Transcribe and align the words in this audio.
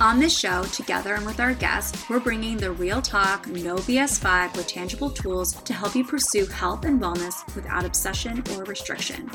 On 0.00 0.18
this 0.18 0.34
show, 0.34 0.62
together 0.64 1.14
and 1.14 1.26
with 1.26 1.40
our 1.40 1.52
guests, 1.52 2.08
we're 2.08 2.20
bringing 2.20 2.56
the 2.56 2.72
real 2.72 3.02
talk, 3.02 3.46
no 3.48 3.76
BS 3.76 4.18
vibe 4.18 4.56
with 4.56 4.66
tangible 4.66 5.10
tools 5.10 5.52
to 5.52 5.74
help 5.74 5.94
you 5.94 6.02
pursue 6.06 6.46
health 6.46 6.86
and 6.86 6.98
wellness 6.98 7.44
without 7.54 7.84
obsession 7.84 8.42
or 8.56 8.64
restriction. 8.64 9.30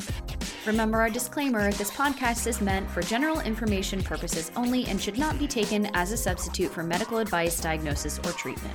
Remember 0.66 1.00
our 1.00 1.12
disclaimer 1.12 1.72
this 1.73 1.92
podcast 1.92 2.48
is 2.48 2.62
meant 2.62 2.90
for 2.90 3.04
general 3.04 3.42
information 3.42 4.02
purposes 4.02 4.52
only 4.56 4.86
and 4.88 5.00
should 5.00 5.20
not 5.20 5.38
be 5.38 5.48
taken 5.48 5.86
as 5.94 6.12
a 6.12 6.18
substitute 6.18 6.72
for 6.72 6.82
medical 6.82 7.20
advice, 7.20 7.62
diagnosis, 7.62 8.18
or 8.18 8.32
treatment. 8.32 8.73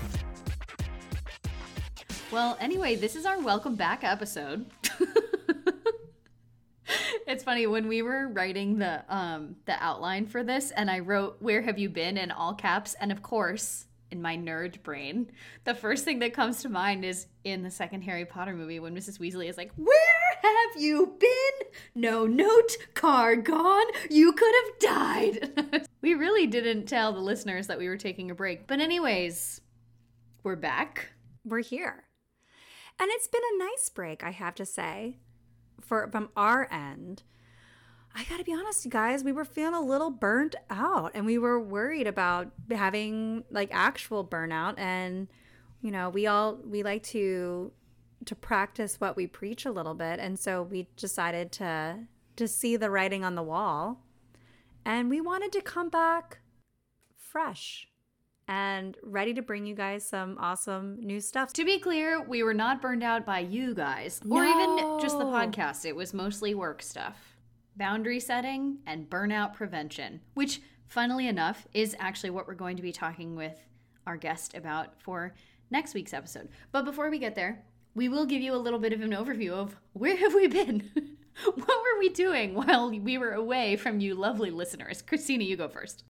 Well, 2.31 2.57
anyway, 2.61 2.95
this 2.95 3.17
is 3.17 3.27
our 3.27 3.41
welcome 3.41 3.75
back 3.75 4.05
episode. 4.05 4.65
it's 7.30 7.45
funny 7.45 7.66
when 7.66 7.87
we 7.87 8.02
were 8.02 8.29
writing 8.29 8.79
the 8.79 9.05
um 9.09 9.57
the 9.66 9.83
outline 9.83 10.27
for 10.27 10.43
this 10.43 10.70
and 10.73 10.91
I 10.91 10.98
wrote 10.98 11.37
where 11.41 11.62
have 11.62 11.79
you 11.79 11.89
been? 11.89 12.16
in 12.16 12.30
all 12.30 12.55
caps 12.55 12.95
and 13.01 13.12
of 13.12 13.23
course 13.23 13.87
in 14.11 14.20
my 14.20 14.37
nerd 14.37 14.83
brain 14.83 15.30
the 15.65 15.75
first 15.75 16.05
thing 16.05 16.19
that 16.19 16.34
comes 16.34 16.61
to 16.62 16.69
mind 16.69 17.05
is 17.05 17.27
in 17.45 17.62
the 17.62 17.70
second 17.70 18.03
Harry 18.03 18.25
Potter 18.25 18.55
movie 18.55 18.80
when 18.80 18.95
Mrs. 18.97 19.19
Weasley 19.19 19.48
is 19.48 19.56
like 19.56 19.70
where 19.77 19.97
have 20.42 20.83
you 20.83 21.14
been? 21.19 21.69
No 21.95 22.27
note 22.27 22.77
card 22.95 23.45
gone. 23.45 23.86
You 24.11 24.33
could 24.33 24.55
have 24.64 24.78
died. 24.78 25.86
We 26.03 26.14
really 26.14 26.47
didn't 26.47 26.86
tell 26.86 27.12
the 27.12 27.20
listeners 27.20 27.67
that 27.67 27.78
we 27.78 27.86
were 27.86 27.98
taking 27.98 28.31
a 28.31 28.34
break 28.34 28.67
but 28.67 28.81
anyways 28.81 29.61
we're 30.42 30.56
back. 30.56 31.11
We're 31.45 31.61
here. 31.61 32.05
And 32.98 33.11
it's 33.12 33.28
been 33.28 33.42
a 33.55 33.58
nice 33.58 33.89
break 33.91 34.25
I 34.25 34.31
have 34.31 34.55
to 34.56 34.67
say 34.67 35.19
for 35.81 36.09
from 36.11 36.31
our 36.36 36.70
end, 36.73 37.23
I 38.14 38.25
got 38.25 38.39
to 38.39 38.45
be 38.45 38.53
honest, 38.53 38.84
you 38.84 38.91
guys, 38.91 39.23
we 39.23 39.33
were 39.33 39.45
feeling 39.45 39.75
a 39.75 39.81
little 39.81 40.11
burnt 40.11 40.56
out 40.69 41.12
and 41.14 41.25
we 41.25 41.39
were 41.39 41.61
worried 41.61 42.06
about 42.06 42.50
having 42.70 43.45
like 43.50 43.70
actual 43.73 44.25
burnout 44.25 44.78
and 44.78 45.28
you 45.83 45.91
know, 45.91 46.11
we 46.11 46.27
all 46.27 46.58
we 46.64 46.83
like 46.83 47.03
to 47.05 47.73
to 48.27 48.34
practice 48.34 49.01
what 49.01 49.17
we 49.17 49.27
preach 49.27 49.64
a 49.64 49.70
little 49.70 49.95
bit 49.95 50.19
and 50.19 50.39
so 50.39 50.62
we 50.62 50.89
decided 50.97 51.53
to 51.53 51.98
to 52.36 52.47
see 52.47 52.77
the 52.77 52.91
writing 52.91 53.25
on 53.25 53.34
the 53.34 53.42
wall 53.42 54.03
and 54.84 55.08
we 55.08 55.20
wanted 55.20 55.53
to 55.53 55.61
come 55.61 55.89
back 55.89 56.41
fresh 57.17 57.89
and 58.51 58.97
ready 59.05 59.33
to 59.33 59.43
bring 59.43 59.65
you 59.65 59.77
guys 59.77 60.05
some 60.05 60.37
awesome 60.41 60.98
new 61.01 61.20
stuff. 61.20 61.53
To 61.53 61.65
be 61.65 61.79
clear, 61.79 62.20
we 62.20 62.43
were 62.43 62.53
not 62.53 62.83
burned 62.83 63.05
out 63.05 63.25
by 63.25 63.39
you 63.39 63.75
guys 63.75 64.20
or 64.29 64.45
even 64.45 64.98
just 65.01 65.19
the 65.19 65.25
podcast. 65.25 65.87
It 65.87 65.95
was 65.95 66.12
mostly 66.12 66.53
work 66.55 66.83
stuff, 66.83 67.37
boundary 67.77 68.19
setting, 68.19 68.79
and 68.89 69.09
burnout 69.09 69.55
prevention, 69.55 70.20
which, 70.34 70.61
funnily 70.89 71.29
enough, 71.29 71.69
is 71.73 71.95
actually 72.01 72.31
what 72.31 72.48
we're 72.48 72.55
going 72.55 72.77
to 72.77 72.83
be 72.83 72.91
talking 72.91 73.37
with 73.37 73.57
our 74.05 74.17
guest 74.17 74.57
about 74.57 75.01
for 75.01 75.33
next 75.70 75.95
week's 75.95 76.12
episode. 76.12 76.48
But 76.73 76.85
before 76.85 77.09
we 77.09 77.20
get 77.20 77.37
there, 77.37 77.62
we 77.95 78.09
will 78.09 78.27
give 78.27 78.42
you 78.42 78.53
a 78.53 78.57
little 78.57 78.81
bit 78.81 78.92
of 78.92 79.01
an 79.01 79.12
overview 79.12 79.53
of 79.53 79.77
where 79.92 80.17
have 80.17 80.35
we 80.35 80.48
been? 80.48 80.91
what 81.45 81.57
were 81.69 81.98
we 82.01 82.09
doing 82.09 82.55
while 82.55 82.91
we 82.91 83.17
were 83.17 83.33
away 83.33 83.77
from 83.77 84.01
you 84.01 84.17
lovely 84.17 84.51
listeners? 84.51 85.03
Christina, 85.03 85.45
you 85.45 85.57
go 85.57 85.69
first. 85.69 86.03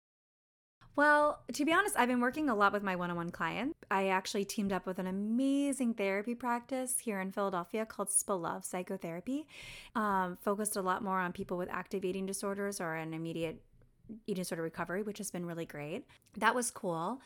Well, 0.99 1.39
to 1.53 1.65
be 1.65 1.73
honest, 1.73 1.95
I've 1.97 2.09
been 2.09 2.21
working 2.21 2.49
a 2.49 2.57
lot 2.57 2.73
with 2.73 2.83
my 2.83 2.97
one 2.97 3.09
on 3.09 3.17
one 3.17 3.31
clients. 3.31 3.79
I 3.89 4.09
actually 4.09 4.45
teamed 4.45 4.73
up 4.73 4.85
with 4.85 4.99
an 4.99 5.07
amazing 5.07 5.95
therapy 5.95 6.35
practice 6.35 6.99
here 6.99 7.21
in 7.21 7.31
Philadelphia 7.31 7.87
called 7.87 8.09
Love 8.27 8.65
Psychotherapy. 8.65 9.47
Um, 9.95 10.39
focused 10.43 10.75
a 10.75 10.83
lot 10.83 11.05
more 11.05 11.21
on 11.21 11.31
people 11.31 11.57
with 11.57 11.69
active 11.71 12.05
eating 12.05 12.27
disorders 12.27 12.81
or 12.81 12.97
an 12.97 13.15
immediate 13.15 13.63
eating 14.27 14.43
disorder 14.43 14.65
recovery, 14.65 15.05
which 15.05 15.19
has 15.19 15.31
been 15.31 15.47
really 15.47 15.67
great. 15.67 16.05
That 16.37 16.57
was 16.57 16.73
cool. 16.73 17.21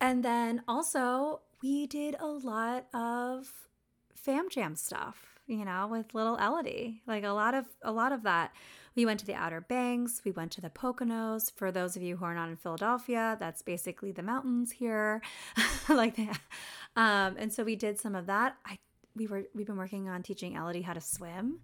And 0.00 0.24
then 0.24 0.62
also, 0.68 1.40
we 1.64 1.88
did 1.88 2.14
a 2.20 2.28
lot 2.28 2.86
of 2.94 3.52
fam 4.14 4.48
jam 4.48 4.76
stuff, 4.76 5.40
you 5.48 5.64
know, 5.64 5.88
with 5.90 6.14
little 6.14 6.36
Elodie. 6.36 7.02
Like 7.08 7.24
a 7.24 7.30
lot 7.30 7.54
of 7.54 7.66
a 7.82 7.90
lot 7.90 8.12
of 8.12 8.22
that 8.22 8.52
we 9.00 9.06
went 9.06 9.18
to 9.18 9.24
the 9.24 9.34
Outer 9.34 9.62
Banks, 9.62 10.20
we 10.26 10.30
went 10.30 10.52
to 10.52 10.60
the 10.60 10.68
Poconos. 10.68 11.50
For 11.50 11.72
those 11.72 11.96
of 11.96 12.02
you 12.02 12.18
who 12.18 12.24
are 12.26 12.34
not 12.34 12.50
in 12.50 12.56
Philadelphia, 12.56 13.34
that's 13.40 13.62
basically 13.62 14.12
the 14.12 14.22
mountains 14.22 14.72
here, 14.72 15.22
like 15.88 16.16
that. 16.16 16.38
Um, 16.96 17.36
and 17.38 17.50
so 17.50 17.64
we 17.64 17.76
did 17.76 17.98
some 17.98 18.14
of 18.14 18.26
that. 18.26 18.56
I 18.66 18.78
we 19.16 19.26
were 19.26 19.44
we've 19.54 19.66
been 19.66 19.78
working 19.78 20.10
on 20.10 20.22
teaching 20.22 20.54
Elodie 20.54 20.82
how 20.82 20.92
to 20.92 21.00
swim. 21.00 21.60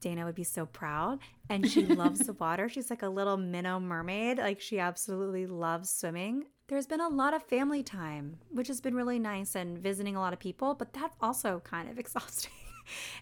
Dana 0.00 0.24
would 0.24 0.34
be 0.34 0.42
so 0.42 0.64
proud. 0.64 1.18
And 1.50 1.70
she 1.70 1.84
loves 1.84 2.20
the 2.20 2.32
water. 2.40 2.70
She's 2.70 2.88
like 2.88 3.02
a 3.02 3.08
little 3.10 3.36
minnow 3.36 3.78
mermaid. 3.78 4.38
Like 4.38 4.62
she 4.62 4.78
absolutely 4.78 5.44
loves 5.44 5.90
swimming. 5.90 6.44
There's 6.68 6.86
been 6.86 7.02
a 7.02 7.08
lot 7.08 7.34
of 7.34 7.42
family 7.42 7.82
time, 7.82 8.38
which 8.50 8.68
has 8.68 8.80
been 8.80 8.94
really 8.94 9.18
nice 9.18 9.54
and 9.54 9.78
visiting 9.78 10.16
a 10.16 10.20
lot 10.20 10.32
of 10.32 10.38
people, 10.38 10.72
but 10.72 10.94
that's 10.94 11.16
also 11.20 11.60
kind 11.60 11.90
of 11.90 11.98
exhausting. 12.02 12.52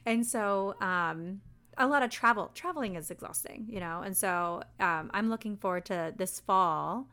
and 0.06 0.25
so 0.25 0.76
um, 0.81 1.41
a 1.79 1.87
lot 1.87 2.03
of 2.03 2.11
travel. 2.11 2.51
Traveling 2.55 2.95
is 2.97 3.11
exhausting, 3.11 3.67
you 3.69 3.81
know, 3.81 4.03
and 4.03 4.17
so 4.17 4.62
um, 4.81 5.11
I'm 5.12 5.31
looking 5.31 5.57
forward 5.57 5.85
to 5.87 6.12
this 6.17 6.41
fall, 6.41 7.07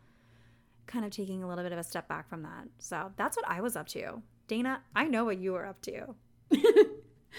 kind 0.88 1.06
of 1.06 1.12
taking 1.12 1.44
a 1.44 1.48
little 1.48 1.64
bit 1.64 1.72
of 1.74 1.80
a 1.80 1.84
step 1.84 2.08
back 2.08 2.30
from 2.30 2.44
that. 2.44 2.68
So 2.80 3.12
that's 3.18 3.36
what 3.38 3.48
I 3.48 3.62
was 3.62 3.76
up 3.76 3.88
to. 3.90 4.22
Dana, 4.48 4.82
I 4.96 5.06
know 5.06 5.26
what 5.26 5.38
you 5.38 5.54
were 5.54 5.66
up 5.66 5.82
to, 5.84 6.16
but 6.50 6.60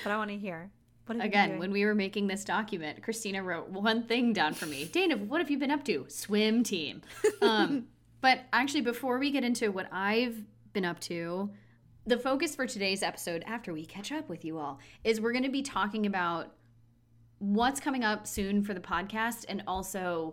I 0.07 0.17
want 0.17 0.31
to 0.31 0.39
hear. 0.39 0.71
Again, 1.09 1.59
when 1.59 1.73
we 1.73 1.85
were 1.85 1.95
making 1.95 2.29
this 2.29 2.45
document, 2.45 3.03
Christina 3.03 3.43
wrote 3.43 3.69
one 3.69 4.05
thing 4.05 4.33
down 4.33 4.55
for 4.55 4.67
me. 4.67 4.85
Dana, 4.85 5.17
what 5.17 5.41
have 5.41 5.51
you 5.51 5.59
been 5.59 5.71
up 5.71 5.85
to? 5.85 6.07
Swim 6.09 6.63
team. 6.63 7.03
Um, 7.43 7.87
but 8.21 8.41
actually, 8.53 8.83
before 8.83 9.19
we 9.19 9.31
get 9.31 9.45
into 9.45 9.71
what 9.73 9.89
I've 9.93 10.43
been 10.73 10.85
up 10.85 11.01
to, 11.01 11.51
the 12.07 12.17
focus 12.17 12.55
for 12.55 12.67
today's 12.67 13.03
episode, 13.03 13.43
after 13.47 13.73
we 13.73 13.85
catch 13.85 14.11
up 14.11 14.29
with 14.29 14.45
you 14.45 14.59
all, 14.59 14.79
is 15.05 15.21
we're 15.21 15.33
going 15.33 15.45
to 15.45 15.51
be 15.51 15.63
talking 15.63 16.07
about 16.07 16.53
what's 17.43 17.81
coming 17.81 18.05
up 18.05 18.25
soon 18.25 18.63
for 18.63 18.73
the 18.73 18.81
podcast 18.81 19.45
and 19.49 19.65
also 19.67 20.33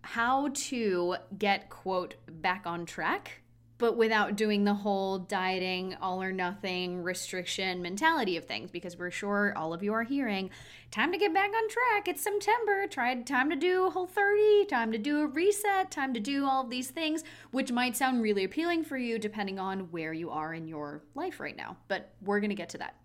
how 0.00 0.48
to 0.54 1.14
get 1.36 1.68
quote 1.68 2.14
back 2.26 2.62
on 2.64 2.86
track 2.86 3.42
but 3.76 3.98
without 3.98 4.34
doing 4.34 4.64
the 4.64 4.72
whole 4.72 5.18
dieting 5.18 5.94
all 6.00 6.22
or 6.22 6.32
nothing 6.32 7.02
restriction 7.02 7.82
mentality 7.82 8.38
of 8.38 8.46
things 8.46 8.70
because 8.70 8.96
we're 8.96 9.10
sure 9.10 9.52
all 9.58 9.74
of 9.74 9.82
you 9.82 9.92
are 9.92 10.04
hearing 10.04 10.48
time 10.90 11.12
to 11.12 11.18
get 11.18 11.34
back 11.34 11.50
on 11.54 11.68
track. 11.68 12.08
It's 12.08 12.22
september. 12.22 12.86
Try 12.86 13.14
time 13.20 13.50
to 13.50 13.56
do 13.56 13.86
a 13.86 13.90
whole 13.90 14.06
30 14.06 14.64
time 14.70 14.92
to 14.92 14.98
do 14.98 15.20
a 15.20 15.26
reset 15.26 15.90
time 15.90 16.14
to 16.14 16.20
do 16.20 16.46
all 16.46 16.64
of 16.64 16.70
these 16.70 16.88
things 16.88 17.24
which 17.50 17.70
might 17.70 17.94
sound 17.94 18.22
really 18.22 18.44
appealing 18.44 18.84
for 18.84 18.96
you 18.96 19.18
depending 19.18 19.58
on 19.58 19.90
where 19.90 20.14
you 20.14 20.30
are 20.30 20.54
in 20.54 20.66
your 20.66 21.02
life 21.14 21.40
right 21.40 21.58
now 21.58 21.76
but 21.88 22.14
we're 22.22 22.40
going 22.40 22.48
to 22.48 22.56
get 22.56 22.70
to 22.70 22.78
that 22.78 22.96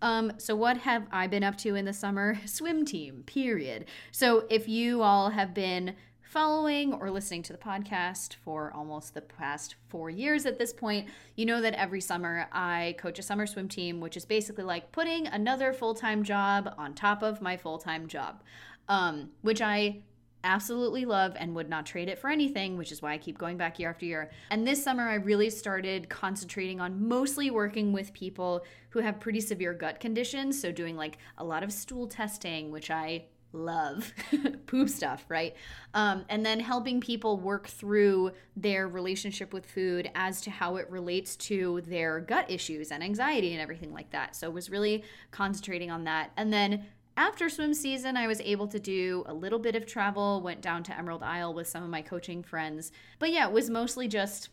um, 0.00 0.32
so 0.38 0.54
what 0.54 0.78
have 0.78 1.06
I 1.10 1.26
been 1.26 1.44
up 1.44 1.56
to 1.58 1.74
in 1.74 1.84
the 1.84 1.92
summer? 1.92 2.40
Swim 2.46 2.84
team, 2.84 3.24
period. 3.26 3.86
So 4.12 4.44
if 4.48 4.68
you 4.68 5.02
all 5.02 5.30
have 5.30 5.54
been 5.54 5.96
following 6.22 6.92
or 6.92 7.10
listening 7.10 7.42
to 7.42 7.52
the 7.54 7.58
podcast 7.58 8.34
for 8.44 8.70
almost 8.74 9.14
the 9.14 9.20
past 9.22 9.76
four 9.88 10.10
years 10.10 10.44
at 10.44 10.58
this 10.58 10.72
point, 10.72 11.08
you 11.36 11.46
know 11.46 11.62
that 11.62 11.74
every 11.74 12.02
summer 12.02 12.46
I 12.52 12.96
coach 12.98 13.18
a 13.18 13.22
summer 13.22 13.46
swim 13.46 13.66
team, 13.68 14.00
which 14.00 14.16
is 14.16 14.26
basically 14.26 14.64
like 14.64 14.92
putting 14.92 15.26
another 15.26 15.72
full 15.72 15.94
time 15.94 16.22
job 16.22 16.74
on 16.76 16.94
top 16.94 17.22
of 17.22 17.40
my 17.40 17.56
full 17.56 17.78
time 17.78 18.06
job, 18.06 18.42
um, 18.88 19.30
which 19.40 19.62
I 19.62 20.02
absolutely 20.44 21.04
love 21.04 21.34
and 21.38 21.54
would 21.54 21.68
not 21.68 21.86
trade 21.86 22.08
it 22.08 22.18
for 22.18 22.30
anything, 22.30 22.76
which 22.76 22.92
is 22.92 23.02
why 23.02 23.12
I 23.12 23.18
keep 23.18 23.38
going 23.38 23.56
back 23.56 23.78
year 23.78 23.90
after 23.90 24.06
year. 24.06 24.30
And 24.50 24.66
this 24.66 24.82
summer, 24.82 25.08
I 25.08 25.14
really 25.14 25.50
started 25.50 26.08
concentrating 26.08 26.80
on 26.80 27.08
mostly 27.08 27.50
working 27.50 27.92
with 27.92 28.12
people 28.12 28.64
who 28.90 29.00
have 29.00 29.20
pretty 29.20 29.40
severe 29.40 29.74
gut 29.74 30.00
conditions. 30.00 30.60
So, 30.60 30.72
doing 30.72 30.96
like 30.96 31.18
a 31.36 31.44
lot 31.44 31.62
of 31.62 31.72
stool 31.72 32.06
testing, 32.06 32.70
which 32.70 32.90
I 32.90 33.24
love 33.52 34.12
poop 34.66 34.88
stuff, 34.88 35.24
right? 35.28 35.54
Um, 35.94 36.24
and 36.28 36.44
then 36.44 36.60
helping 36.60 37.00
people 37.00 37.38
work 37.38 37.66
through 37.66 38.32
their 38.56 38.88
relationship 38.88 39.54
with 39.54 39.64
food 39.64 40.10
as 40.14 40.40
to 40.42 40.50
how 40.50 40.76
it 40.76 40.90
relates 40.90 41.34
to 41.36 41.82
their 41.86 42.20
gut 42.20 42.50
issues 42.50 42.92
and 42.92 43.02
anxiety 43.02 43.52
and 43.52 43.62
everything 43.62 43.92
like 43.92 44.10
that. 44.10 44.36
So, 44.36 44.50
was 44.50 44.70
really 44.70 45.04
concentrating 45.30 45.90
on 45.90 46.04
that. 46.04 46.30
And 46.36 46.52
then 46.52 46.86
after 47.18 47.48
swim 47.48 47.74
season, 47.74 48.16
I 48.16 48.28
was 48.28 48.40
able 48.42 48.68
to 48.68 48.78
do 48.78 49.24
a 49.26 49.34
little 49.34 49.58
bit 49.58 49.74
of 49.74 49.86
travel, 49.86 50.40
went 50.40 50.62
down 50.62 50.84
to 50.84 50.96
Emerald 50.96 51.24
Isle 51.24 51.52
with 51.52 51.66
some 51.66 51.82
of 51.82 51.90
my 51.90 52.00
coaching 52.00 52.44
friends. 52.44 52.92
But 53.18 53.32
yeah, 53.32 53.48
it 53.48 53.52
was 53.52 53.68
mostly 53.68 54.06
just 54.06 54.50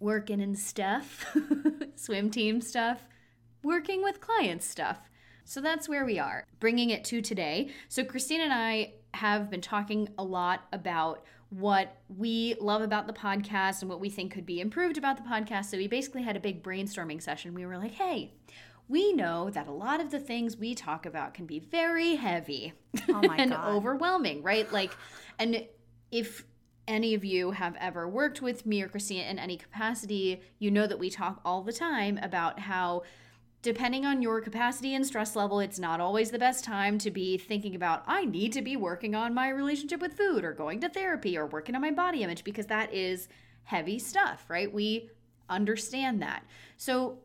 working 0.00 0.40
and 0.40 0.58
stuff, 0.58 1.24
swim 1.94 2.28
team 2.28 2.60
stuff, 2.60 3.04
working 3.62 4.02
with 4.02 4.20
clients 4.20 4.66
stuff. 4.66 4.98
So 5.44 5.60
that's 5.60 5.88
where 5.88 6.04
we 6.04 6.18
are, 6.18 6.44
bringing 6.58 6.90
it 6.90 7.04
to 7.04 7.22
today. 7.22 7.70
So, 7.88 8.02
Christina 8.02 8.44
and 8.44 8.52
I 8.52 8.94
have 9.14 9.48
been 9.48 9.60
talking 9.60 10.08
a 10.18 10.24
lot 10.24 10.64
about 10.72 11.24
what 11.50 11.98
we 12.08 12.56
love 12.60 12.82
about 12.82 13.06
the 13.06 13.12
podcast 13.12 13.80
and 13.80 13.88
what 13.88 14.00
we 14.00 14.10
think 14.10 14.32
could 14.32 14.46
be 14.46 14.60
improved 14.60 14.98
about 14.98 15.16
the 15.16 15.22
podcast. 15.22 15.66
So, 15.66 15.76
we 15.76 15.86
basically 15.86 16.22
had 16.22 16.36
a 16.36 16.40
big 16.40 16.64
brainstorming 16.64 17.22
session. 17.22 17.54
We 17.54 17.64
were 17.64 17.78
like, 17.78 17.92
hey, 17.92 18.32
we 18.90 19.12
know 19.12 19.48
that 19.50 19.68
a 19.68 19.72
lot 19.72 20.00
of 20.00 20.10
the 20.10 20.18
things 20.18 20.56
we 20.56 20.74
talk 20.74 21.06
about 21.06 21.32
can 21.32 21.46
be 21.46 21.60
very 21.60 22.16
heavy 22.16 22.72
Oh 23.08 23.22
my 23.22 23.36
and 23.38 23.52
God. 23.52 23.68
overwhelming, 23.68 24.42
right? 24.42 24.70
Like, 24.72 24.90
and 25.38 25.64
if 26.10 26.44
any 26.88 27.14
of 27.14 27.24
you 27.24 27.52
have 27.52 27.76
ever 27.78 28.08
worked 28.08 28.42
with 28.42 28.66
me 28.66 28.82
or 28.82 28.88
Christina 28.88 29.22
in 29.30 29.38
any 29.38 29.56
capacity, 29.56 30.40
you 30.58 30.70
know 30.72 30.88
that 30.88 30.98
we 30.98 31.08
talk 31.08 31.40
all 31.44 31.62
the 31.62 31.72
time 31.72 32.18
about 32.20 32.58
how 32.58 33.04
depending 33.62 34.04
on 34.04 34.22
your 34.22 34.40
capacity 34.40 34.94
and 34.94 35.06
stress 35.06 35.36
level, 35.36 35.60
it's 35.60 35.78
not 35.78 36.00
always 36.00 36.30
the 36.30 36.38
best 36.38 36.64
time 36.64 36.98
to 36.98 37.10
be 37.10 37.38
thinking 37.38 37.76
about, 37.76 38.02
I 38.06 38.24
need 38.24 38.52
to 38.54 38.62
be 38.62 38.74
working 38.74 39.14
on 39.14 39.34
my 39.34 39.50
relationship 39.50 40.00
with 40.00 40.16
food 40.16 40.44
or 40.44 40.52
going 40.52 40.80
to 40.80 40.88
therapy 40.88 41.36
or 41.38 41.46
working 41.46 41.74
on 41.76 41.82
my 41.82 41.90
body 41.92 42.22
image 42.22 42.42
because 42.42 42.66
that 42.66 42.92
is 42.92 43.28
heavy 43.64 43.98
stuff, 43.98 44.46
right? 44.48 44.72
We 44.72 45.10
understand 45.48 46.22
that. 46.22 46.42
So, 46.76 47.18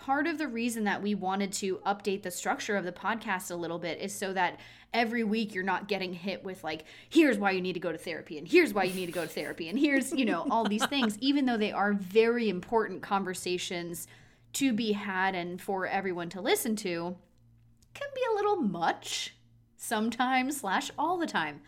part 0.00 0.26
of 0.26 0.38
the 0.38 0.48
reason 0.48 0.84
that 0.84 1.02
we 1.02 1.14
wanted 1.14 1.52
to 1.52 1.76
update 1.86 2.22
the 2.22 2.30
structure 2.30 2.76
of 2.76 2.84
the 2.84 2.92
podcast 2.92 3.50
a 3.50 3.54
little 3.54 3.78
bit 3.78 4.00
is 4.00 4.14
so 4.14 4.32
that 4.32 4.58
every 4.92 5.22
week 5.22 5.54
you're 5.54 5.62
not 5.62 5.86
getting 5.86 6.12
hit 6.12 6.42
with 6.42 6.64
like 6.64 6.84
here's 7.08 7.38
why 7.38 7.50
you 7.52 7.60
need 7.60 7.74
to 7.74 7.80
go 7.80 7.92
to 7.92 7.98
therapy 7.98 8.38
and 8.38 8.48
here's 8.48 8.74
why 8.74 8.82
you 8.82 8.94
need 8.94 9.06
to 9.06 9.12
go 9.12 9.22
to 9.22 9.28
therapy 9.28 9.68
and 9.68 9.78
here's 9.78 10.12
you 10.12 10.24
know 10.24 10.46
all 10.50 10.68
these 10.68 10.84
things 10.88 11.16
even 11.20 11.46
though 11.46 11.56
they 11.56 11.70
are 11.70 11.92
very 11.92 12.48
important 12.48 13.00
conversations 13.02 14.08
to 14.52 14.72
be 14.72 14.92
had 14.92 15.34
and 15.34 15.60
for 15.60 15.86
everyone 15.86 16.28
to 16.28 16.40
listen 16.40 16.74
to 16.76 17.16
can 17.94 18.08
be 18.14 18.20
a 18.32 18.34
little 18.34 18.56
much 18.56 19.34
sometimes 19.76 20.60
slash 20.60 20.90
all 20.98 21.18
the 21.18 21.26
time. 21.26 21.60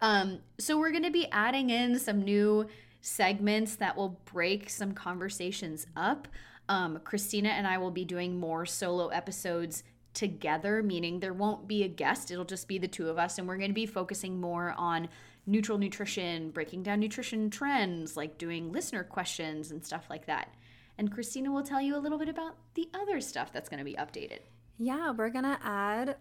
Um, 0.00 0.40
so 0.58 0.78
we're 0.78 0.90
going 0.90 1.04
to 1.04 1.10
be 1.10 1.28
adding 1.30 1.70
in 1.70 1.98
some 1.98 2.22
new 2.22 2.66
segments 3.00 3.76
that 3.76 3.96
will 3.96 4.20
break 4.32 4.70
some 4.70 4.92
conversations 4.92 5.86
up 5.96 6.28
um, 6.68 6.98
christina 7.04 7.48
and 7.48 7.66
i 7.66 7.78
will 7.78 7.90
be 7.90 8.04
doing 8.04 8.38
more 8.38 8.64
solo 8.66 9.08
episodes 9.08 9.82
together 10.18 10.82
meaning 10.82 11.20
there 11.20 11.32
won't 11.32 11.68
be 11.68 11.84
a 11.84 11.88
guest. 11.88 12.32
It'll 12.32 12.44
just 12.44 12.66
be 12.66 12.78
the 12.78 12.88
two 12.88 13.08
of 13.08 13.18
us 13.18 13.38
and 13.38 13.46
we're 13.46 13.56
going 13.56 13.70
to 13.70 13.74
be 13.74 13.86
focusing 13.86 14.40
more 14.40 14.74
on 14.76 15.08
neutral 15.46 15.78
nutrition 15.78 16.50
breaking 16.50 16.82
down 16.82 16.98
nutrition 16.98 17.50
trends 17.50 18.16
like 18.16 18.36
doing 18.36 18.72
listener 18.72 19.04
questions 19.04 19.70
and 19.70 19.84
stuff 19.84 20.06
like 20.10 20.26
that. 20.26 20.54
And 20.98 21.12
christina 21.12 21.52
will 21.52 21.62
tell 21.62 21.80
you 21.80 21.96
a 21.96 22.00
little 22.00 22.18
bit 22.18 22.28
about 22.28 22.56
the 22.74 22.88
other 22.94 23.20
stuff 23.20 23.52
that's 23.52 23.68
going 23.68 23.78
to 23.78 23.84
be 23.84 23.94
updated. 23.94 24.40
Yeah, 24.76 25.12
we're 25.12 25.30
going 25.30 25.44
to 25.44 25.58
add 25.62 26.16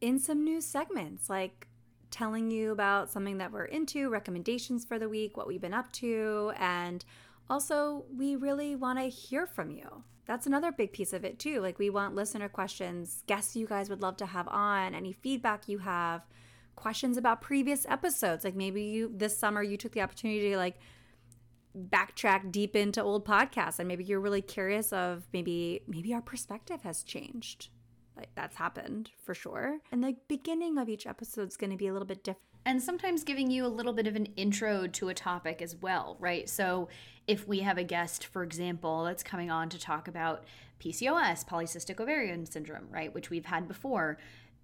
in 0.00 0.18
some 0.18 0.42
new 0.42 0.62
segments 0.62 1.28
like 1.28 1.68
telling 2.10 2.50
you 2.50 2.72
about 2.72 3.10
something 3.10 3.36
that 3.38 3.52
we're 3.52 3.64
into, 3.66 4.08
recommendations 4.08 4.86
for 4.86 4.98
the 4.98 5.10
week, 5.10 5.36
what 5.36 5.46
we've 5.46 5.60
been 5.60 5.74
up 5.74 5.92
to, 5.92 6.52
and 6.58 7.04
also 7.48 8.04
we 8.14 8.36
really 8.36 8.76
want 8.76 8.98
to 8.98 9.04
hear 9.04 9.46
from 9.46 9.70
you. 9.70 10.04
That's 10.26 10.46
another 10.46 10.72
big 10.72 10.92
piece 10.92 11.12
of 11.12 11.24
it 11.24 11.38
too. 11.38 11.60
Like 11.60 11.78
we 11.78 11.90
want 11.90 12.14
listener 12.14 12.48
questions, 12.48 13.22
guests 13.26 13.54
you 13.54 13.66
guys 13.66 13.88
would 13.88 14.02
love 14.02 14.16
to 14.18 14.26
have 14.26 14.48
on, 14.48 14.94
any 14.94 15.12
feedback 15.12 15.68
you 15.68 15.78
have, 15.78 16.22
questions 16.74 17.16
about 17.16 17.40
previous 17.40 17.86
episodes. 17.86 18.44
Like 18.44 18.56
maybe 18.56 18.82
you 18.82 19.12
this 19.14 19.38
summer 19.38 19.62
you 19.62 19.76
took 19.76 19.92
the 19.92 20.02
opportunity 20.02 20.50
to 20.50 20.56
like 20.56 20.78
backtrack 21.76 22.50
deep 22.50 22.74
into 22.74 23.02
old 23.02 23.24
podcasts 23.26 23.78
and 23.78 23.86
maybe 23.86 24.02
you're 24.02 24.20
really 24.20 24.40
curious 24.40 24.92
of 24.92 25.24
maybe 25.32 25.82
maybe 25.86 26.14
our 26.14 26.22
perspective 26.22 26.82
has 26.82 27.02
changed 27.02 27.68
like 28.16 28.30
that's 28.34 28.56
happened 28.56 29.10
for 29.24 29.34
sure 29.34 29.78
and 29.92 30.02
the 30.02 30.16
beginning 30.26 30.78
of 30.78 30.88
each 30.88 31.06
episode 31.06 31.48
is 31.48 31.56
going 31.56 31.70
to 31.70 31.76
be 31.76 31.86
a 31.86 31.92
little 31.92 32.06
bit 32.06 32.24
different 32.24 32.55
and 32.66 32.82
sometimes 32.82 33.22
giving 33.22 33.50
you 33.50 33.64
a 33.64 33.68
little 33.68 33.92
bit 33.92 34.08
of 34.08 34.16
an 34.16 34.26
intro 34.36 34.88
to 34.88 35.08
a 35.08 35.14
topic 35.14 35.62
as 35.62 35.76
well, 35.76 36.16
right? 36.18 36.48
So, 36.48 36.88
if 37.26 37.48
we 37.48 37.60
have 37.60 37.78
a 37.78 37.84
guest, 37.84 38.26
for 38.26 38.42
example, 38.42 39.04
that's 39.04 39.22
coming 39.22 39.50
on 39.50 39.68
to 39.70 39.78
talk 39.78 40.06
about 40.06 40.44
PCOS, 40.80 41.46
polycystic 41.46 41.98
ovarian 41.98 42.44
syndrome, 42.44 42.88
right, 42.90 43.12
which 43.14 43.30
we've 43.30 43.46
had 43.46 43.66
before, 43.66 44.18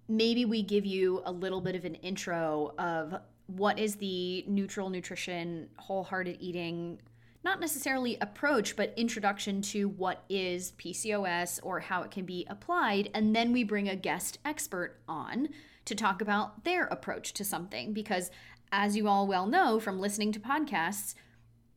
maybe 0.07 0.45
we 0.45 0.61
give 0.61 0.85
you 0.85 1.21
a 1.25 1.31
little 1.31 1.59
bit 1.59 1.75
of 1.75 1.83
an 1.83 1.95
intro 1.95 2.73
of 2.77 3.15
what 3.47 3.79
is 3.79 3.95
the 3.95 4.45
neutral 4.47 4.89
nutrition, 4.89 5.69
wholehearted 5.77 6.37
eating 6.39 6.99
not 7.43 7.59
necessarily 7.59 8.17
approach, 8.21 8.75
but 8.75 8.93
introduction 8.95 9.61
to 9.61 9.89
what 9.89 10.23
is 10.29 10.71
PCOS 10.77 11.59
or 11.61 11.81
how 11.81 12.01
it 12.03 12.11
can 12.11 12.25
be 12.25 12.47
applied. 12.49 13.09
And 13.13 13.35
then 13.35 13.51
we 13.51 13.65
bring 13.65 13.89
a 13.89 13.97
guest 13.97 14.39
expert 14.45 15.01
on 15.09 15.49
to 15.85 15.95
talk 15.95 16.21
about 16.21 16.63
their 16.63 16.85
approach 16.85 17.33
to 17.33 17.43
something. 17.43 17.93
Because 17.93 18.31
as 18.71 18.95
you 18.95 19.07
all 19.07 19.27
well 19.27 19.45
know 19.45 19.79
from 19.79 19.99
listening 19.99 20.31
to 20.31 20.39
podcasts, 20.39 21.15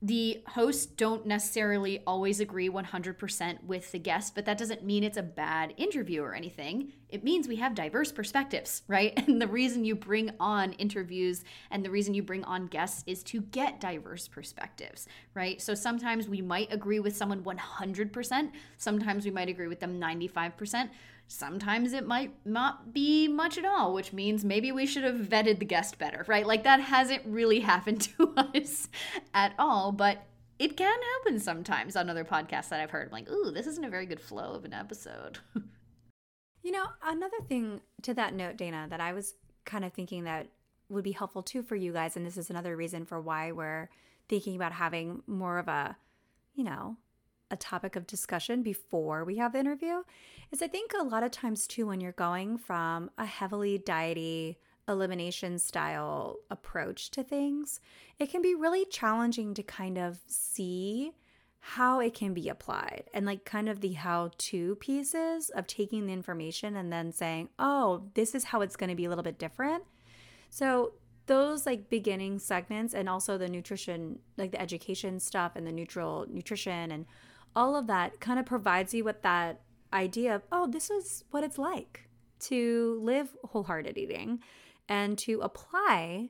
the 0.03 0.43
hosts 0.49 0.85
don't 0.85 1.25
necessarily 1.25 2.03
always 2.06 2.38
agree 2.38 2.69
100% 2.69 3.64
with 3.64 3.91
the 3.93 3.99
guest, 3.99 4.35
but 4.35 4.44
that 4.44 4.58
doesn't 4.58 4.85
mean 4.85 5.03
it's 5.03 5.17
a 5.17 5.23
bad 5.23 5.73
interview 5.79 6.23
or 6.23 6.35
anything. 6.35 6.93
It 7.08 7.25
means 7.25 7.49
we 7.49 7.56
have 7.56 7.75
diverse 7.75 8.12
perspectives, 8.12 8.82
right? 8.88 9.14
And 9.26 9.41
the 9.41 9.49
reason 9.49 9.85
you 9.85 9.94
bring 9.94 10.32
on 10.38 10.75
interviews 10.75 11.44
and 11.70 11.85
the 11.85 11.91
reason 11.91 12.12
you 12.12 12.23
bring 12.23 12.44
on 12.44 12.67
guests 12.67 13.05
is 13.06 13.23
to 13.25 13.41
get 13.41 13.81
diverse 13.81 14.29
perspectives, 14.29 15.09
right? 15.35 15.61
So 15.61 15.75
sometimes 15.75 16.29
we 16.29 16.43
might 16.43 16.73
agree 16.73 17.00
with 17.00 17.17
someone 17.17 17.43
100%, 17.43 18.50
sometimes 18.76 19.25
we 19.25 19.31
might 19.31 19.49
agree 19.49 19.69
with 19.69 19.81
them 19.81 19.99
95%. 19.99 20.91
Sometimes 21.28 21.93
it 21.93 22.06
might 22.06 22.32
not 22.44 22.93
be 22.93 23.26
much 23.26 23.58
at 23.58 23.64
all, 23.64 23.93
which 23.93 24.12
means 24.12 24.44
maybe 24.44 24.70
we 24.70 24.87
should 24.87 25.05
have 25.05 25.17
vetted 25.17 25.58
the 25.58 25.64
guest 25.64 25.99
better, 25.99 26.25
right? 26.28 26.46
Like 26.46 26.64
that 26.64 26.81
hasn't 26.81 27.23
really 27.26 27.61
happened 27.73 28.02
to 28.02 28.32
us 28.37 28.88
at 29.34 29.52
all, 29.58 29.93
but 29.93 30.19
it 30.58 30.76
can 30.76 30.99
happen 31.14 31.40
sometimes 31.40 31.96
on 31.96 32.08
other 32.08 32.25
podcasts 32.25 32.69
that 32.70 32.81
I've 32.81 32.90
heard. 32.90 33.08
I'm 33.08 33.12
like, 33.12 33.31
ooh, 33.31 33.50
this 33.50 33.67
isn't 33.67 33.84
a 33.84 33.90
very 33.90 34.06
good 34.06 34.20
flow 34.20 34.52
of 34.52 34.64
an 34.64 34.73
episode. 34.73 35.38
you 36.67 36.73
know 36.73 36.87
another 37.05 37.37
thing 37.49 37.81
to 38.02 38.12
that 38.12 38.34
note 38.34 38.56
dana 38.56 38.88
that 38.90 39.00
i 39.00 39.12
was 39.12 39.34
kind 39.64 39.84
of 39.84 39.93
thinking 39.93 40.25
that 40.25 40.49
would 40.88 41.05
be 41.05 41.12
helpful 41.12 41.43
too 41.43 41.62
for 41.62 41.76
you 41.76 41.93
guys 41.93 42.17
and 42.17 42.26
this 42.26 42.37
is 42.37 42.50
another 42.50 42.76
reason 42.76 43.06
for 43.06 43.20
why 43.20 43.52
we're 43.52 43.88
thinking 44.28 44.56
about 44.56 44.73
having 44.73 45.23
more 45.28 45.58
of 45.58 45.69
a 45.69 45.96
you 46.56 46.64
know 46.64 46.96
a 47.52 47.56
topic 47.56 47.94
of 47.94 48.05
discussion 48.05 48.64
before 48.64 49.25
we 49.25 49.37
have 49.37 49.52
the 49.52 49.61
interview 49.61 50.02
is 50.50 50.62
I 50.62 50.69
think 50.69 50.93
a 50.93 51.05
lot 51.05 51.23
of 51.23 51.31
times 51.31 51.67
too 51.67 51.87
when 51.87 52.00
you're 52.00 52.12
going 52.12 52.59
from 52.59 53.11
a 53.19 53.26
heavily 53.26 53.79
diety 53.79 54.57
elimination 54.88 55.59
style 55.59 56.37
approach 56.50 57.11
to 57.11 57.23
things, 57.23 57.81
it 58.19 58.31
can 58.31 58.43
be 58.43 58.55
really 58.55 58.85
challenging 58.85 59.55
to 59.55 59.62
kind 59.62 59.99
of 59.99 60.21
see 60.26 61.12
how 61.59 61.99
it 61.99 62.15
can 62.15 62.33
be 62.33 62.49
applied 62.49 63.05
and 63.12 63.26
like 63.26 63.45
kind 63.45 63.69
of 63.69 63.81
the 63.81 63.95
how 63.95 64.31
to 64.38 64.76
pieces 64.76 65.50
of 65.50 65.67
taking 65.67 66.07
the 66.07 66.12
information 66.12 66.76
and 66.76 66.93
then 66.93 67.11
saying, 67.11 67.49
"Oh, 67.59 68.05
this 68.15 68.37
is 68.37 68.45
how 68.45 68.61
it's 68.61 68.76
going 68.76 68.91
to 68.91 68.95
be 68.97 69.05
a 69.05 69.09
little 69.09 69.25
bit 69.25 69.38
different." 69.38 69.83
So, 70.49 70.93
those 71.26 71.67
like 71.67 71.91
beginning 71.91 72.38
segments 72.38 72.95
and 72.95 73.09
also 73.09 73.37
the 73.37 73.49
nutrition 73.49 74.21
like 74.37 74.53
the 74.53 74.61
education 74.61 75.19
stuff 75.19 75.57
and 75.57 75.67
the 75.67 75.73
neutral 75.73 76.25
nutrition 76.31 76.93
and 76.93 77.05
all 77.57 77.75
of 77.75 77.88
that 77.88 78.21
kind 78.21 78.38
of 78.38 78.47
provides 78.47 78.95
you 78.95 79.03
with 79.03 79.23
that 79.23 79.61
idea 79.93 80.35
of 80.35 80.43
oh 80.52 80.66
this 80.66 80.90
is 80.90 81.25
what 81.31 81.45
it's 81.45 81.59
like 81.59 82.09
to 82.38 82.99
live 83.02 83.35
wholehearted 83.45 83.97
eating 83.97 84.40
and 84.88 85.16
to 85.19 85.40
apply 85.40 86.28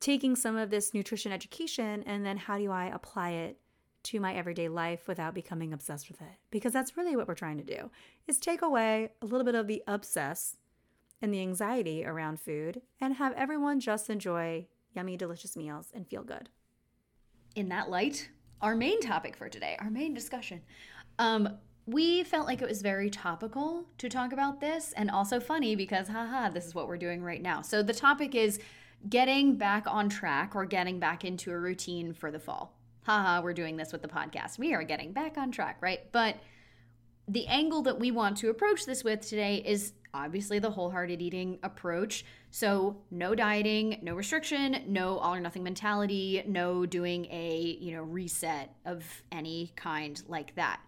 taking 0.00 0.36
some 0.36 0.56
of 0.56 0.70
this 0.70 0.94
nutrition 0.94 1.32
education 1.32 2.02
and 2.06 2.24
then 2.24 2.36
how 2.36 2.58
do 2.58 2.70
i 2.70 2.86
apply 2.86 3.30
it 3.30 3.58
to 4.02 4.20
my 4.20 4.34
everyday 4.34 4.68
life 4.68 5.08
without 5.08 5.34
becoming 5.34 5.72
obsessed 5.72 6.08
with 6.08 6.20
it 6.20 6.38
because 6.50 6.72
that's 6.72 6.96
really 6.96 7.16
what 7.16 7.26
we're 7.26 7.34
trying 7.34 7.58
to 7.58 7.64
do 7.64 7.90
is 8.28 8.38
take 8.38 8.62
away 8.62 9.10
a 9.20 9.26
little 9.26 9.44
bit 9.44 9.56
of 9.56 9.66
the 9.66 9.82
obsess 9.86 10.56
and 11.20 11.32
the 11.32 11.40
anxiety 11.40 12.04
around 12.04 12.40
food 12.40 12.82
and 13.00 13.14
have 13.14 13.32
everyone 13.32 13.80
just 13.80 14.10
enjoy 14.10 14.66
yummy, 14.94 15.16
delicious 15.16 15.56
meals 15.56 15.90
and 15.94 16.06
feel 16.08 16.22
good. 16.22 16.48
In 17.54 17.68
that 17.68 17.90
light, 17.90 18.30
our 18.60 18.74
main 18.74 19.00
topic 19.00 19.36
for 19.36 19.48
today, 19.48 19.76
our 19.80 19.90
main 19.90 20.14
discussion, 20.14 20.62
um, 21.18 21.58
we 21.86 22.24
felt 22.24 22.46
like 22.46 22.60
it 22.60 22.68
was 22.68 22.82
very 22.82 23.08
topical 23.08 23.84
to 23.98 24.08
talk 24.08 24.32
about 24.32 24.60
this 24.60 24.92
and 24.96 25.10
also 25.10 25.38
funny 25.38 25.76
because, 25.76 26.08
haha, 26.08 26.48
this 26.48 26.66
is 26.66 26.74
what 26.74 26.88
we're 26.88 26.98
doing 26.98 27.22
right 27.22 27.40
now. 27.40 27.62
So 27.62 27.82
the 27.82 27.94
topic 27.94 28.34
is 28.34 28.58
getting 29.08 29.54
back 29.54 29.84
on 29.86 30.08
track 30.08 30.56
or 30.56 30.64
getting 30.64 30.98
back 30.98 31.24
into 31.24 31.52
a 31.52 31.58
routine 31.58 32.12
for 32.12 32.32
the 32.32 32.40
fall. 32.40 32.76
Haha, 33.04 33.40
we're 33.40 33.52
doing 33.52 33.76
this 33.76 33.92
with 33.92 34.02
the 34.02 34.08
podcast. 34.08 34.58
We 34.58 34.74
are 34.74 34.82
getting 34.82 35.12
back 35.12 35.38
on 35.38 35.52
track, 35.52 35.78
right? 35.80 36.00
But 36.10 36.38
the 37.28 37.46
angle 37.46 37.82
that 37.82 38.00
we 38.00 38.10
want 38.10 38.36
to 38.38 38.50
approach 38.50 38.84
this 38.84 39.04
with 39.04 39.20
today 39.20 39.62
is 39.64 39.92
obviously 40.12 40.58
the 40.58 40.70
wholehearted 40.70 41.22
eating 41.22 41.58
approach. 41.62 42.24
So 42.50 42.96
no 43.12 43.36
dieting, 43.36 44.00
no 44.02 44.14
restriction, 44.14 44.82
no 44.88 45.18
all 45.18 45.34
or 45.34 45.40
nothing 45.40 45.62
mentality, 45.62 46.42
no 46.46 46.84
doing 46.84 47.26
a, 47.26 47.78
you 47.80 47.92
know, 47.94 48.02
reset 48.02 48.74
of 48.84 49.04
any 49.30 49.72
kind 49.76 50.20
like 50.26 50.54
that. 50.56 50.80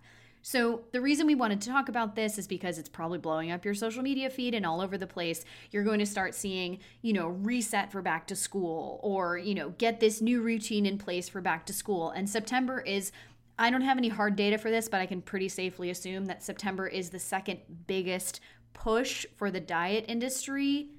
So, 0.50 0.80
the 0.92 1.02
reason 1.02 1.26
we 1.26 1.34
wanted 1.34 1.60
to 1.60 1.68
talk 1.68 1.90
about 1.90 2.14
this 2.14 2.38
is 2.38 2.46
because 2.48 2.78
it's 2.78 2.88
probably 2.88 3.18
blowing 3.18 3.50
up 3.50 3.66
your 3.66 3.74
social 3.74 4.02
media 4.02 4.30
feed 4.30 4.54
and 4.54 4.64
all 4.64 4.80
over 4.80 4.96
the 4.96 5.06
place. 5.06 5.44
You're 5.70 5.84
going 5.84 5.98
to 5.98 6.06
start 6.06 6.34
seeing, 6.34 6.78
you 7.02 7.12
know, 7.12 7.28
reset 7.28 7.92
for 7.92 8.00
back 8.00 8.26
to 8.28 8.34
school 8.34 8.98
or, 9.02 9.36
you 9.36 9.54
know, 9.54 9.74
get 9.76 10.00
this 10.00 10.22
new 10.22 10.40
routine 10.40 10.86
in 10.86 10.96
place 10.96 11.28
for 11.28 11.42
back 11.42 11.66
to 11.66 11.74
school. 11.74 12.08
And 12.12 12.30
September 12.30 12.80
is, 12.80 13.12
I 13.58 13.68
don't 13.68 13.82
have 13.82 13.98
any 13.98 14.08
hard 14.08 14.36
data 14.36 14.56
for 14.56 14.70
this, 14.70 14.88
but 14.88 15.02
I 15.02 15.06
can 15.06 15.20
pretty 15.20 15.50
safely 15.50 15.90
assume 15.90 16.24
that 16.24 16.42
September 16.42 16.86
is 16.86 17.10
the 17.10 17.18
second 17.18 17.58
biggest 17.86 18.40
push 18.72 19.26
for 19.36 19.50
the 19.50 19.60
diet 19.60 20.06
industry 20.08 20.92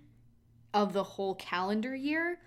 of 0.75 0.93
the 0.93 1.03
whole 1.03 1.33
calendar 1.33 1.95
year. 1.95 2.37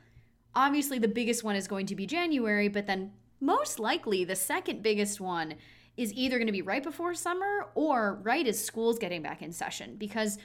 Obviously, 0.54 1.00
the 1.00 1.09
biggest 1.09 1.42
one 1.42 1.56
is 1.56 1.66
going 1.66 1.87
to 1.87 1.97
be 1.97 2.06
January, 2.06 2.68
but 2.68 2.87
then 2.87 3.11
most 3.40 3.80
likely 3.80 4.25
the 4.25 4.37
second 4.37 4.85
biggest 4.85 5.21
one 5.21 5.56
is 5.96 6.12
either 6.14 6.38
going 6.38 6.46
to 6.46 6.52
be 6.52 6.62
right 6.62 6.82
before 6.82 7.14
summer 7.14 7.66
or 7.75 8.20
right 8.22 8.46
as 8.46 8.62
school's 8.62 8.99
getting 8.99 9.22
back 9.22 9.42
in 9.42 9.52
session 9.52 9.96
because 9.96 10.38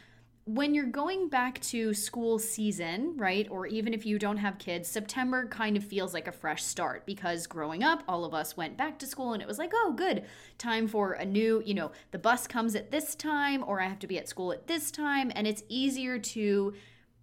when 0.47 0.73
you're 0.73 0.85
going 0.85 1.27
back 1.27 1.59
to 1.59 1.93
school 1.93 2.39
season, 2.39 3.13
right, 3.17 3.47
or 3.51 3.67
even 3.67 3.93
if 3.93 4.05
you 4.05 4.17
don't 4.17 4.37
have 4.37 4.57
kids, 4.57 4.87
September 4.87 5.45
kind 5.45 5.75
of 5.75 5.83
feels 5.83 6.13
like 6.13 6.29
a 6.29 6.31
fresh 6.31 6.63
start 6.63 7.05
because 7.05 7.47
growing 7.47 7.83
up, 7.83 8.01
all 8.07 8.23
of 8.23 8.33
us 8.33 8.55
went 8.55 8.77
back 8.77 8.97
to 8.99 9.05
school 9.05 9.33
and 9.33 9.41
it 9.41 9.47
was 9.47 9.57
like, 9.57 9.73
oh, 9.75 9.93
good, 9.97 10.23
time 10.57 10.87
for 10.87 11.13
a 11.13 11.25
new, 11.25 11.61
you 11.65 11.73
know, 11.73 11.91
the 12.11 12.17
bus 12.17 12.47
comes 12.47 12.75
at 12.75 12.91
this 12.91 13.13
time 13.13 13.61
or 13.67 13.81
I 13.81 13.87
have 13.87 13.99
to 13.99 14.07
be 14.07 14.17
at 14.17 14.29
school 14.29 14.53
at 14.53 14.67
this 14.67 14.89
time. 14.89 15.33
And 15.35 15.45
it's 15.45 15.63
easier 15.67 16.17
to 16.17 16.73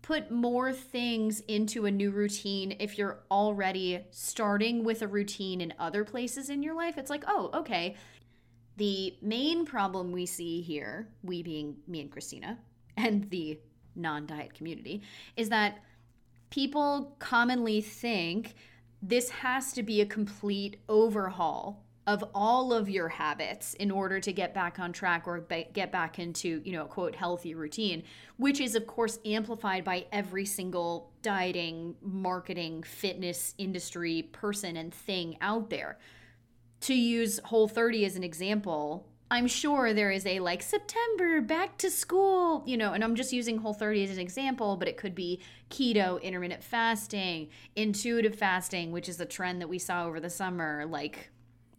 put 0.03 0.31
more 0.31 0.71
things 0.71 1.41
into 1.49 1.87
a 1.87 1.91
new 1.91 2.11
routine 2.11 2.77
if 2.79 2.99
you're 2.99 3.21
already 3.31 4.05
starting 4.11 4.85
with 4.85 5.01
a 5.01 5.09
routine 5.09 5.63
in 5.63 5.73
other 5.79 6.05
places 6.05 6.51
in 6.51 6.63
your 6.63 6.75
life. 6.75 6.99
It's 6.99 7.09
like, 7.09 7.25
oh, 7.27 7.49
okay, 7.55 7.97
the 8.77 9.17
main 9.23 9.65
problem 9.65 10.13
we 10.13 10.27
see 10.27 10.61
here, 10.61 11.09
we 11.23 11.43
being 11.43 11.77
me 11.87 12.01
and 12.01 12.11
Christina, 12.11 12.59
and 12.97 13.29
the 13.31 13.59
non 13.95 14.27
diet 14.27 14.55
community, 14.55 15.03
is 15.37 15.49
that 15.51 15.79
people 16.51 17.17
commonly 17.19 17.81
think 17.81 18.55
this 19.03 19.29
has 19.29 19.73
to 19.73 19.83
be 19.83 20.01
a 20.01 20.07
complete 20.07 20.79
overhaul 20.89 21.85
of 22.07 22.23
all 22.35 22.73
of 22.73 22.89
your 22.89 23.09
habits 23.09 23.73
in 23.75 23.91
order 23.91 24.21
to 24.21 24.33
get 24.33 24.53
back 24.53 24.79
on 24.79 24.93
track 24.93 25.27
or 25.27 25.41
get 25.73 25.91
back 25.91 26.19
into, 26.19 26.61
you 26.65 26.73
know, 26.73 26.85
quote, 26.85 27.15
healthy 27.15 27.55
routine, 27.55 28.03
which 28.37 28.61
is, 28.61 28.75
of 28.75 28.87
course, 28.87 29.19
amplified 29.25 29.85
by 29.85 30.05
every 30.13 30.45
single 30.45 31.13
dieting, 31.23 31.95
marketing, 32.03 32.83
fitness 32.83 33.55
industry 33.57 34.23
person 34.33 34.77
and 34.77 34.93
thing 34.93 35.37
out 35.41 35.71
there 35.71 35.99
to 36.85 36.95
use 36.95 37.41
Whole 37.45 37.69
30 37.69 38.05
as 38.05 38.17
an 38.17 38.25
example, 38.25 39.07
I'm 39.31 39.47
sure 39.47 39.95
there 39.95 40.11
is 40.11 40.27
a 40.27 40.41
like 40.41 40.63
September 40.63 41.41
back 41.41 41.79
to 41.79 41.91
school, 41.91 42.63
you 42.67 42.77
know, 42.77 42.93
and 42.93 43.03
I'm 43.03 43.15
just 43.15 43.33
using 43.33 43.59
Whole 43.59 43.73
30 43.73 44.05
as 44.05 44.11
an 44.11 44.19
example, 44.19 44.77
but 44.77 44.87
it 44.87 44.97
could 44.97 45.15
be 45.15 45.41
keto, 45.71 46.21
intermittent 46.23 46.63
fasting, 46.63 47.49
intuitive 47.75 48.35
fasting, 48.35 48.93
which 48.93 49.09
is 49.09 49.19
a 49.21 49.25
trend 49.25 49.63
that 49.63 49.69
we 49.69 49.79
saw 49.79 50.07
over 50.07 50.21
the 50.21 50.29
summer, 50.29 50.85
like 50.87 51.31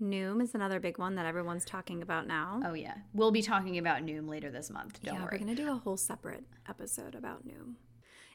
Noom 0.02 0.42
is 0.42 0.56
another 0.56 0.80
big 0.80 0.98
one 0.98 1.16
that 1.16 1.26
everyone's 1.26 1.66
talking 1.66 2.02
about 2.02 2.28
now. 2.28 2.62
Oh 2.66 2.74
yeah. 2.74 2.96
We'll 3.14 3.32
be 3.32 3.44
talking 3.44 3.78
about 3.78 4.04
Noom 4.04 4.28
later 4.28 4.50
this 4.50 4.70
month. 4.70 5.02
Don't 5.04 5.16
yeah, 5.16 5.22
worry. 5.22 5.30
We're 5.34 5.46
going 5.46 5.56
to 5.56 5.64
do 5.64 5.72
a 5.72 5.76
whole 5.76 5.98
separate 5.98 6.44
episode 6.68 7.14
about 7.16 7.48
Noom. 7.48 7.76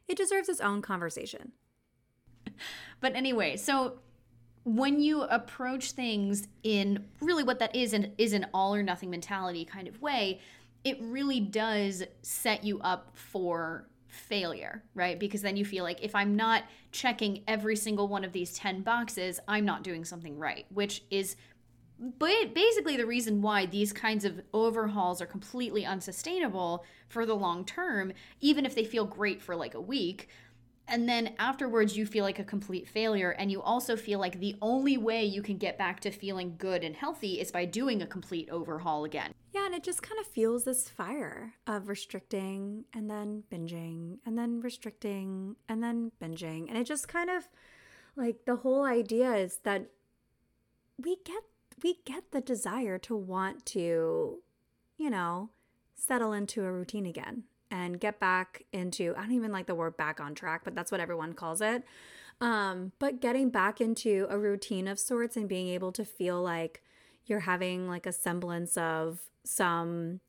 It 0.08 0.16
deserves 0.16 0.48
its 0.48 0.60
own 0.60 0.82
conversation. 0.82 1.52
but 3.00 3.14
anyway, 3.14 3.56
so 3.56 3.98
when 4.64 5.00
you 5.00 5.22
approach 5.22 5.92
things 5.92 6.46
in 6.62 7.04
really 7.20 7.42
what 7.42 7.58
that 7.58 7.74
is 7.74 7.92
and 7.92 8.12
is 8.18 8.32
an 8.32 8.46
all 8.52 8.74
or 8.74 8.82
nothing 8.82 9.10
mentality 9.10 9.64
kind 9.64 9.88
of 9.88 10.00
way, 10.02 10.40
it 10.84 10.98
really 11.00 11.40
does 11.40 12.02
set 12.22 12.64
you 12.64 12.78
up 12.80 13.10
for 13.14 13.86
failure, 14.08 14.82
right? 14.94 15.18
Because 15.18 15.42
then 15.42 15.56
you 15.56 15.64
feel 15.64 15.84
like 15.84 16.02
if 16.02 16.14
I'm 16.14 16.36
not 16.36 16.64
checking 16.92 17.42
every 17.46 17.76
single 17.76 18.08
one 18.08 18.24
of 18.24 18.32
these 18.32 18.52
10 18.54 18.82
boxes, 18.82 19.40
I'm 19.46 19.64
not 19.64 19.82
doing 19.82 20.04
something 20.04 20.38
right, 20.38 20.66
which 20.70 21.04
is 21.10 21.36
basically 22.18 22.96
the 22.96 23.06
reason 23.06 23.42
why 23.42 23.66
these 23.66 23.92
kinds 23.92 24.24
of 24.24 24.40
overhauls 24.54 25.20
are 25.20 25.26
completely 25.26 25.84
unsustainable 25.84 26.84
for 27.08 27.26
the 27.26 27.34
long 27.34 27.64
term, 27.64 28.12
even 28.40 28.64
if 28.64 28.74
they 28.74 28.84
feel 28.84 29.04
great 29.04 29.42
for 29.42 29.54
like 29.54 29.74
a 29.74 29.80
week 29.80 30.28
and 30.90 31.08
then 31.08 31.34
afterwards 31.38 31.96
you 31.96 32.04
feel 32.04 32.24
like 32.24 32.38
a 32.38 32.44
complete 32.44 32.88
failure 32.88 33.30
and 33.30 33.50
you 33.50 33.62
also 33.62 33.96
feel 33.96 34.18
like 34.18 34.38
the 34.40 34.56
only 34.60 34.98
way 34.98 35.24
you 35.24 35.40
can 35.40 35.56
get 35.56 35.78
back 35.78 36.00
to 36.00 36.10
feeling 36.10 36.56
good 36.58 36.84
and 36.84 36.96
healthy 36.96 37.40
is 37.40 37.50
by 37.50 37.64
doing 37.64 38.02
a 38.02 38.06
complete 38.06 38.48
overhaul 38.50 39.04
again. 39.04 39.32
Yeah 39.52 39.66
and 39.66 39.74
it 39.74 39.84
just 39.84 40.02
kind 40.02 40.20
of 40.20 40.26
fuels 40.26 40.64
this 40.64 40.88
fire 40.88 41.54
of 41.66 41.88
restricting 41.88 42.84
and 42.92 43.08
then 43.08 43.44
binging 43.50 44.18
and 44.26 44.36
then 44.36 44.60
restricting 44.60 45.56
and 45.68 45.82
then 45.82 46.12
binging. 46.20 46.68
And 46.68 46.76
it 46.76 46.84
just 46.84 47.08
kind 47.08 47.30
of 47.30 47.48
like 48.16 48.44
the 48.44 48.56
whole 48.56 48.84
idea 48.84 49.34
is 49.34 49.60
that 49.64 49.86
we 50.98 51.16
get 51.24 51.42
we 51.82 51.98
get 52.04 52.32
the 52.32 52.40
desire 52.40 52.98
to 52.98 53.16
want 53.16 53.64
to 53.64 54.40
you 54.98 55.10
know 55.10 55.50
settle 55.94 56.32
into 56.32 56.64
a 56.64 56.72
routine 56.72 57.06
again 57.06 57.44
and 57.70 58.00
get 58.00 58.18
back 58.18 58.64
into 58.72 59.14
I 59.16 59.22
don't 59.22 59.32
even 59.32 59.52
like 59.52 59.66
the 59.66 59.74
word 59.74 59.96
back 59.96 60.20
on 60.20 60.34
track, 60.34 60.62
but 60.64 60.74
that's 60.74 60.90
what 60.90 61.00
everyone 61.00 61.34
calls 61.34 61.60
it. 61.60 61.84
Um, 62.40 62.92
but 62.98 63.20
getting 63.20 63.50
back 63.50 63.80
into 63.80 64.26
a 64.30 64.38
routine 64.38 64.88
of 64.88 64.98
sorts 64.98 65.36
and 65.36 65.48
being 65.48 65.68
able 65.68 65.92
to 65.92 66.04
feel 66.04 66.40
like 66.42 66.82
you're 67.26 67.40
having 67.40 67.88
like 67.88 68.06
a 68.06 68.12
semblance 68.12 68.76
of 68.76 69.20
some 69.44 70.20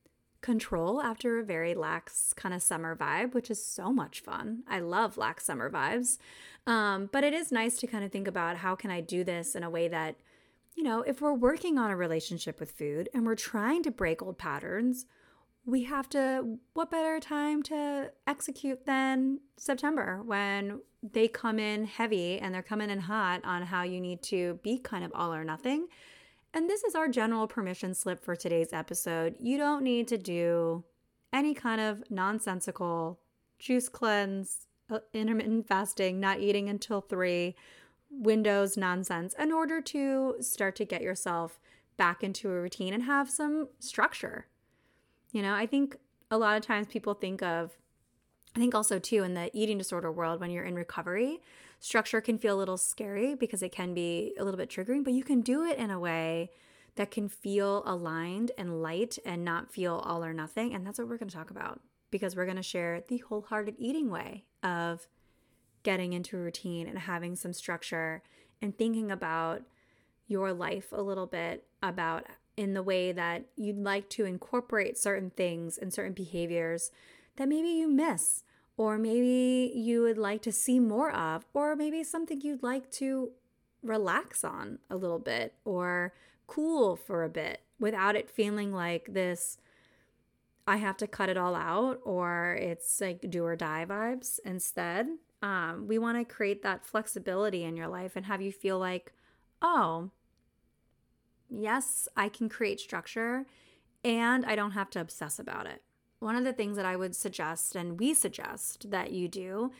control 0.42 1.02
after 1.02 1.40
a 1.40 1.44
very 1.44 1.74
lax 1.74 2.34
kind 2.34 2.54
of 2.54 2.62
summer 2.62 2.96
vibe, 2.96 3.34
which 3.34 3.50
is 3.50 3.64
so 3.64 3.94
much 3.94 4.22
fun. 4.22 4.64
I 4.68 4.80
love 4.80 5.18
lax 5.18 5.46
summer 5.46 5.70
vibes. 5.70 6.18
Um, 6.68 7.10
but 7.12 7.24
it 7.24 7.34
is 7.34 7.52
nice 7.52 7.78
to 7.78 7.88
kind 7.88 8.04
of 8.04 8.12
think 8.12 8.28
about 8.28 8.58
how 8.58 8.76
can 8.76 8.92
I 8.92 9.02
do 9.02 9.24
this 9.24 9.56
in 9.56 9.64
a 9.64 9.70
way 9.70 9.88
that, 9.88 10.16
you 10.76 10.84
know, 10.84 11.02
if 11.02 11.22
we're 11.22 11.34
working 11.34 11.78
on 11.78 11.92
a 11.92 11.96
relationship 11.96 12.60
with 12.60 12.72
food 12.72 13.10
and 13.14 13.26
we're 13.26 13.36
trying 13.36 13.84
to 13.84 13.92
break 13.92 14.22
old 14.22 14.38
patterns, 14.38 15.06
we 15.66 15.84
have 15.84 16.10
to, 16.10 16.58
what 16.74 16.90
better 16.90 17.20
time 17.20 17.62
to 17.64 18.12
execute 18.26 18.86
than 18.86 19.40
September 19.58 20.22
when 20.24 20.82
they 21.04 21.28
come 21.28 21.60
in 21.60 21.86
heavy 21.86 22.40
and 22.40 22.54
they're 22.54 22.64
coming 22.64 22.90
in 22.90 23.00
hot 23.00 23.42
on 23.44 23.64
how 23.64 23.84
you 23.84 24.02
need 24.02 24.22
to 24.24 24.60
be 24.64 24.78
kind 24.78 25.04
of 25.04 25.12
all 25.14 25.34
or 25.34 25.44
nothing. 25.44 25.88
And 26.54 26.70
this 26.70 26.84
is 26.84 26.96
our 26.96 27.08
general 27.08 27.48
permission 27.48 27.94
slip 27.94 28.24
for 28.24 28.36
today's 28.36 28.74
episode. 28.74 29.36
You 29.40 29.58
don't 29.58 29.84
need 29.84 30.08
to 30.10 30.18
do 30.18 30.84
any 31.32 31.54
kind 31.54 31.80
of 31.80 32.04
nonsensical 32.10 33.20
juice 33.58 33.88
cleanse, 33.88 34.68
uh, 34.90 35.00
intermittent 35.14 35.68
fasting, 35.68 36.20
not 36.20 36.40
eating 36.40 36.68
until 36.70 37.02
three, 37.02 37.56
windows 38.10 38.76
nonsense 38.76 39.34
in 39.40 39.52
order 39.54 39.80
to 39.80 40.36
start 40.42 40.76
to 40.76 40.86
get 40.86 41.02
yourself 41.02 41.60
back 41.96 42.24
into 42.24 42.50
a 42.50 42.62
routine 42.62 42.94
and 42.94 43.04
have 43.04 43.30
some 43.30 43.70
structure 43.80 44.48
you 45.32 45.42
know, 45.42 45.54
I 45.54 45.66
think 45.66 45.98
a 46.30 46.38
lot 46.38 46.58
of 46.58 46.66
times 46.66 46.88
people 46.88 47.14
think 47.14 47.42
of, 47.42 47.72
I 48.56 48.60
think 48.60 48.76
also 48.76 49.00
too 49.00 49.24
in 49.24 49.34
the 49.34 49.50
eating 49.54 49.78
disorder 49.78 50.12
world, 50.12 50.40
when 50.40 50.52
you're 50.52 50.66
in 50.66 50.76
recovery, 50.76 51.40
structure 51.80 52.22
can 52.22 52.38
feel 52.38 52.56
a 52.56 52.60
little 52.60 52.78
scary 52.78 53.36
because 53.36 53.64
it 53.64 53.72
can 53.72 53.94
be 53.94 54.34
a 54.38 54.44
little 54.44 54.58
bit 54.58 54.70
triggering, 54.70 55.04
but 55.04 55.14
you 55.14 55.24
can 55.24 55.42
do 55.42 55.64
it 55.64 55.78
in 55.78 55.90
a 55.90 56.00
way 56.00 56.52
that 56.96 57.12
can 57.12 57.30
feel 57.30 57.84
aligned 57.86 58.52
and 58.58 58.82
light 58.82 59.18
and 59.26 59.46
not 59.46 59.72
feel 59.72 59.96
all 60.06 60.24
or 60.24 60.34
nothing. 60.34 60.74
And 60.74 60.86
that's 60.86 61.00
what 61.00 61.08
we're 61.08 61.18
going 61.18 61.30
to 61.30 61.36
talk 61.36 61.50
about 61.50 61.80
because 62.12 62.36
we're 62.36 62.46
going 62.46 62.58
to 62.58 62.64
share 62.64 63.04
the 63.08 63.18
wholehearted 63.20 63.76
eating 63.78 64.10
way 64.10 64.44
of 64.64 65.08
getting 65.84 66.14
into 66.14 66.38
a 66.38 66.42
routine 66.42 66.88
and 66.88 67.00
having 67.00 67.36
some 67.36 67.54
structure 67.54 68.22
and 68.62 68.78
thinking 68.78 69.10
about 69.10 69.64
your 70.28 70.54
life 70.54 70.92
a 70.92 71.02
little 71.02 71.26
bit 71.26 71.66
about 71.82 72.26
in 72.58 72.74
the 72.74 72.84
way 72.84 73.12
that 73.12 73.46
you'd 73.56 73.78
like 73.78 74.10
to 74.10 74.26
incorporate 74.26 74.98
certain 74.98 75.30
things 75.32 75.78
and 75.78 75.94
certain 75.94 76.14
behaviors 76.14 76.92
that 77.38 77.48
maybe 77.48 77.70
you 77.70 77.88
miss, 77.88 78.44
or 78.78 78.98
maybe 78.98 79.72
you 79.76 80.02
would 80.02 80.18
like 80.18 80.42
to 80.42 80.52
see 80.52 80.80
more 80.80 81.12
of, 81.12 81.46
or 81.54 81.76
maybe 81.76 82.04
something 82.04 82.42
you'd 82.42 82.64
like 82.64 82.92
to 82.92 83.32
relax 83.84 84.44
on 84.44 84.80
a 84.90 84.96
little 84.96 85.20
bit 85.20 85.54
or 85.66 86.14
cool 86.48 86.96
for 86.96 87.24
a 87.24 87.30
bit 87.30 87.62
without 87.80 88.16
it 88.16 88.30
feeling 88.30 88.72
like 88.72 89.14
this 89.14 89.58
I 90.68 90.78
have 90.78 90.98
to 90.98 91.08
cut 91.08 91.30
it 91.30 91.38
all 91.38 91.56
out 91.56 92.00
or 92.04 92.58
it's 92.62 93.02
like 93.02 93.30
do 93.30 93.44
or 93.44 93.56
die 93.56 93.86
vibes 93.88 94.40
instead. 94.46 95.08
Um, 95.42 95.88
we 95.88 95.98
want 95.98 96.18
to 96.18 96.34
create 96.34 96.62
that 96.64 96.86
flexibility 96.86 97.64
in 97.64 97.76
your 97.76 97.88
life 97.88 98.16
and 98.16 98.28
have 98.28 98.42
you 98.42 98.52
feel 98.52 98.78
like, 98.78 99.12
oh, 99.62 100.12
yes, 101.52 102.08
I 102.16 102.30
can 102.30 102.50
create 102.50 102.80
structure 102.80 103.46
and 104.04 104.46
I 104.46 104.56
don't 104.56 104.72
have 104.72 104.90
to 104.92 105.02
obsess 105.02 105.38
about 105.38 105.68
it. 105.68 105.84
One 106.20 106.36
of 106.36 106.44
the 106.44 106.54
things 106.54 106.78
that 106.78 106.86
I 106.86 106.96
would 106.96 107.16
suggest 107.16 107.76
and 107.76 108.00
we 108.00 108.14
suggest 108.14 108.90
that 108.92 109.12
you 109.12 109.28
do 109.28 109.72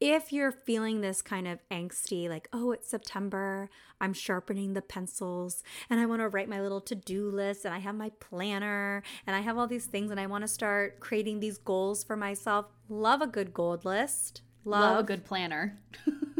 if 0.00 0.32
you're 0.32 0.52
feeling 0.52 1.00
this 1.00 1.22
kind 1.22 1.46
of 1.46 1.60
angsty, 1.70 2.28
like, 2.28 2.48
oh, 2.52 2.72
it's 2.72 2.88
September, 2.88 3.70
I'm 4.00 4.12
sharpening 4.12 4.74
the 4.74 4.82
pencils, 4.82 5.62
and 5.88 6.00
I 6.00 6.06
want 6.06 6.20
to 6.20 6.28
write 6.28 6.48
my 6.48 6.60
little 6.60 6.80
to 6.82 6.94
do 6.94 7.30
list, 7.30 7.64
and 7.64 7.72
I 7.72 7.78
have 7.78 7.94
my 7.94 8.10
planner, 8.20 9.02
and 9.26 9.34
I 9.34 9.40
have 9.40 9.56
all 9.56 9.66
these 9.66 9.86
things, 9.86 10.10
and 10.10 10.20
I 10.20 10.26
want 10.26 10.42
to 10.42 10.48
start 10.48 11.00
creating 11.00 11.40
these 11.40 11.58
goals 11.58 12.04
for 12.04 12.16
myself, 12.16 12.66
love 12.88 13.22
a 13.22 13.26
good 13.26 13.54
goal 13.54 13.80
list. 13.84 14.42
Love, 14.64 14.80
love 14.80 14.98
a 14.98 15.02
good 15.04 15.24
planner. 15.24 15.78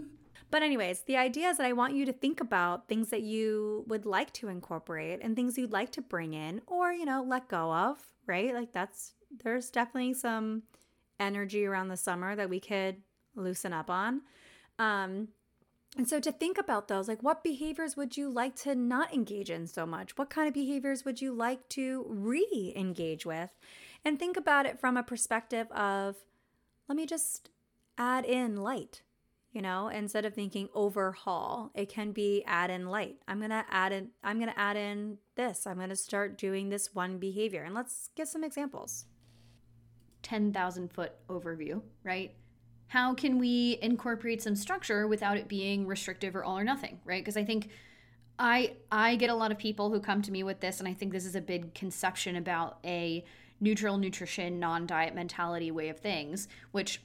But, 0.54 0.62
anyways, 0.62 1.00
the 1.00 1.16
idea 1.16 1.48
is 1.48 1.56
that 1.56 1.66
I 1.66 1.72
want 1.72 1.96
you 1.96 2.06
to 2.06 2.12
think 2.12 2.40
about 2.40 2.86
things 2.86 3.08
that 3.08 3.22
you 3.22 3.84
would 3.88 4.06
like 4.06 4.32
to 4.34 4.46
incorporate 4.46 5.18
and 5.20 5.34
things 5.34 5.58
you'd 5.58 5.72
like 5.72 5.90
to 5.90 6.00
bring 6.00 6.32
in 6.32 6.62
or, 6.68 6.92
you 6.92 7.04
know, 7.04 7.24
let 7.26 7.48
go 7.48 7.72
of, 7.72 7.98
right? 8.24 8.54
Like, 8.54 8.72
that's, 8.72 9.14
there's 9.42 9.68
definitely 9.68 10.14
some 10.14 10.62
energy 11.18 11.66
around 11.66 11.88
the 11.88 11.96
summer 11.96 12.36
that 12.36 12.48
we 12.48 12.60
could 12.60 12.98
loosen 13.34 13.72
up 13.72 13.90
on. 13.90 14.22
Um, 14.78 15.26
and 15.96 16.08
so 16.08 16.20
to 16.20 16.30
think 16.30 16.56
about 16.56 16.86
those, 16.86 17.08
like 17.08 17.24
what 17.24 17.42
behaviors 17.42 17.96
would 17.96 18.16
you 18.16 18.30
like 18.30 18.54
to 18.58 18.76
not 18.76 19.12
engage 19.12 19.50
in 19.50 19.66
so 19.66 19.84
much? 19.84 20.16
What 20.16 20.30
kind 20.30 20.46
of 20.46 20.54
behaviors 20.54 21.04
would 21.04 21.20
you 21.20 21.32
like 21.32 21.68
to 21.70 22.06
re 22.08 22.72
engage 22.76 23.26
with? 23.26 23.50
And 24.04 24.20
think 24.20 24.36
about 24.36 24.66
it 24.66 24.78
from 24.78 24.96
a 24.96 25.02
perspective 25.02 25.66
of 25.72 26.14
let 26.88 26.94
me 26.94 27.06
just 27.06 27.50
add 27.98 28.24
in 28.24 28.54
light 28.54 29.02
you 29.54 29.62
know 29.62 29.88
instead 29.88 30.26
of 30.26 30.34
thinking 30.34 30.68
overhaul 30.74 31.70
it 31.74 31.88
can 31.88 32.12
be 32.12 32.42
add 32.46 32.70
in 32.70 32.86
light. 32.86 33.16
I'm 33.26 33.40
gonna 33.40 33.64
add 33.70 33.92
in 33.92 34.10
i'm 34.22 34.38
gonna 34.38 34.52
add 34.56 34.76
in 34.76 35.16
this. 35.36 35.66
I'm 35.66 35.78
gonna 35.78 35.96
start 35.96 36.36
doing 36.36 36.68
this 36.68 36.94
one 36.94 37.18
behavior. 37.18 37.62
And 37.62 37.74
let's 37.74 38.10
get 38.14 38.28
some 38.28 38.44
examples. 38.44 39.06
10,000 40.22 40.92
foot 40.92 41.12
overview 41.28 41.80
right? 42.02 42.34
How 42.88 43.14
can 43.14 43.38
we 43.38 43.78
incorporate 43.80 44.42
some 44.42 44.54
structure 44.54 45.06
without 45.06 45.36
it 45.36 45.48
being 45.48 45.86
restrictive 45.86 46.36
or 46.36 46.44
all 46.44 46.58
or 46.58 46.64
nothing 46.64 47.00
right? 47.04 47.22
Because 47.22 47.36
i 47.36 47.44
think 47.44 47.70
i 48.38 48.72
i 48.90 49.14
get 49.14 49.30
a 49.30 49.34
lot 49.34 49.52
of 49.52 49.58
people 49.58 49.90
who 49.90 50.00
come 50.00 50.20
to 50.20 50.32
me 50.32 50.42
with 50.42 50.58
this 50.58 50.80
and 50.80 50.88
i 50.88 50.92
think 50.92 51.12
this 51.12 51.24
is 51.24 51.36
a 51.36 51.40
big 51.40 51.72
conception 51.72 52.34
about 52.34 52.78
a 52.84 53.24
neutral 53.60 53.96
nutrition 53.96 54.58
non-diet 54.58 55.14
mentality 55.14 55.70
way 55.70 55.88
of 55.88 56.00
things 56.00 56.48
which 56.72 57.00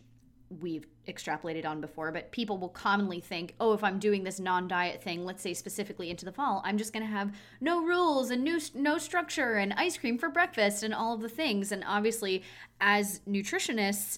we've 0.61 0.85
extrapolated 1.07 1.65
on 1.65 1.81
before, 1.81 2.11
but 2.11 2.31
people 2.31 2.57
will 2.57 2.69
commonly 2.69 3.19
think, 3.19 3.55
oh, 3.59 3.73
if 3.73 3.83
I'm 3.83 3.99
doing 3.99 4.23
this 4.23 4.39
non 4.39 4.67
diet 4.67 5.01
thing, 5.01 5.25
let's 5.25 5.41
say 5.41 5.53
specifically 5.53 6.09
into 6.09 6.25
the 6.25 6.31
fall, 6.31 6.61
I'm 6.65 6.77
just 6.77 6.93
going 6.93 7.05
to 7.05 7.11
have 7.11 7.33
no 7.61 7.83
rules 7.83 8.31
and 8.31 8.43
new, 8.43 8.59
no 8.73 8.97
structure 8.97 9.55
and 9.55 9.73
ice 9.73 9.97
cream 9.97 10.17
for 10.17 10.29
breakfast 10.29 10.83
and 10.83 10.93
all 10.93 11.13
of 11.13 11.21
the 11.21 11.29
things. 11.29 11.71
And 11.71 11.83
obviously, 11.85 12.43
as 12.81 13.21
nutritionists, 13.27 14.17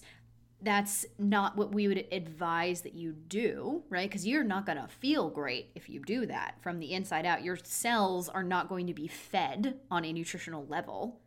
that's 0.62 1.04
not 1.18 1.56
what 1.56 1.74
we 1.74 1.88
would 1.88 2.06
advise 2.12 2.82
that 2.82 2.94
you 2.94 3.12
do, 3.12 3.82
right? 3.90 4.08
Because 4.08 4.26
you're 4.26 4.44
not 4.44 4.64
going 4.64 4.78
to 4.78 4.86
feel 4.86 5.28
great 5.28 5.70
if 5.74 5.88
you 5.88 6.00
do 6.00 6.24
that 6.26 6.54
from 6.62 6.78
the 6.78 6.92
inside 6.92 7.26
out. 7.26 7.42
Your 7.42 7.58
cells 7.62 8.28
are 8.28 8.44
not 8.44 8.68
going 8.68 8.86
to 8.86 8.94
be 8.94 9.08
fed 9.08 9.80
on 9.90 10.04
a 10.04 10.12
nutritional 10.12 10.64
level. 10.66 11.20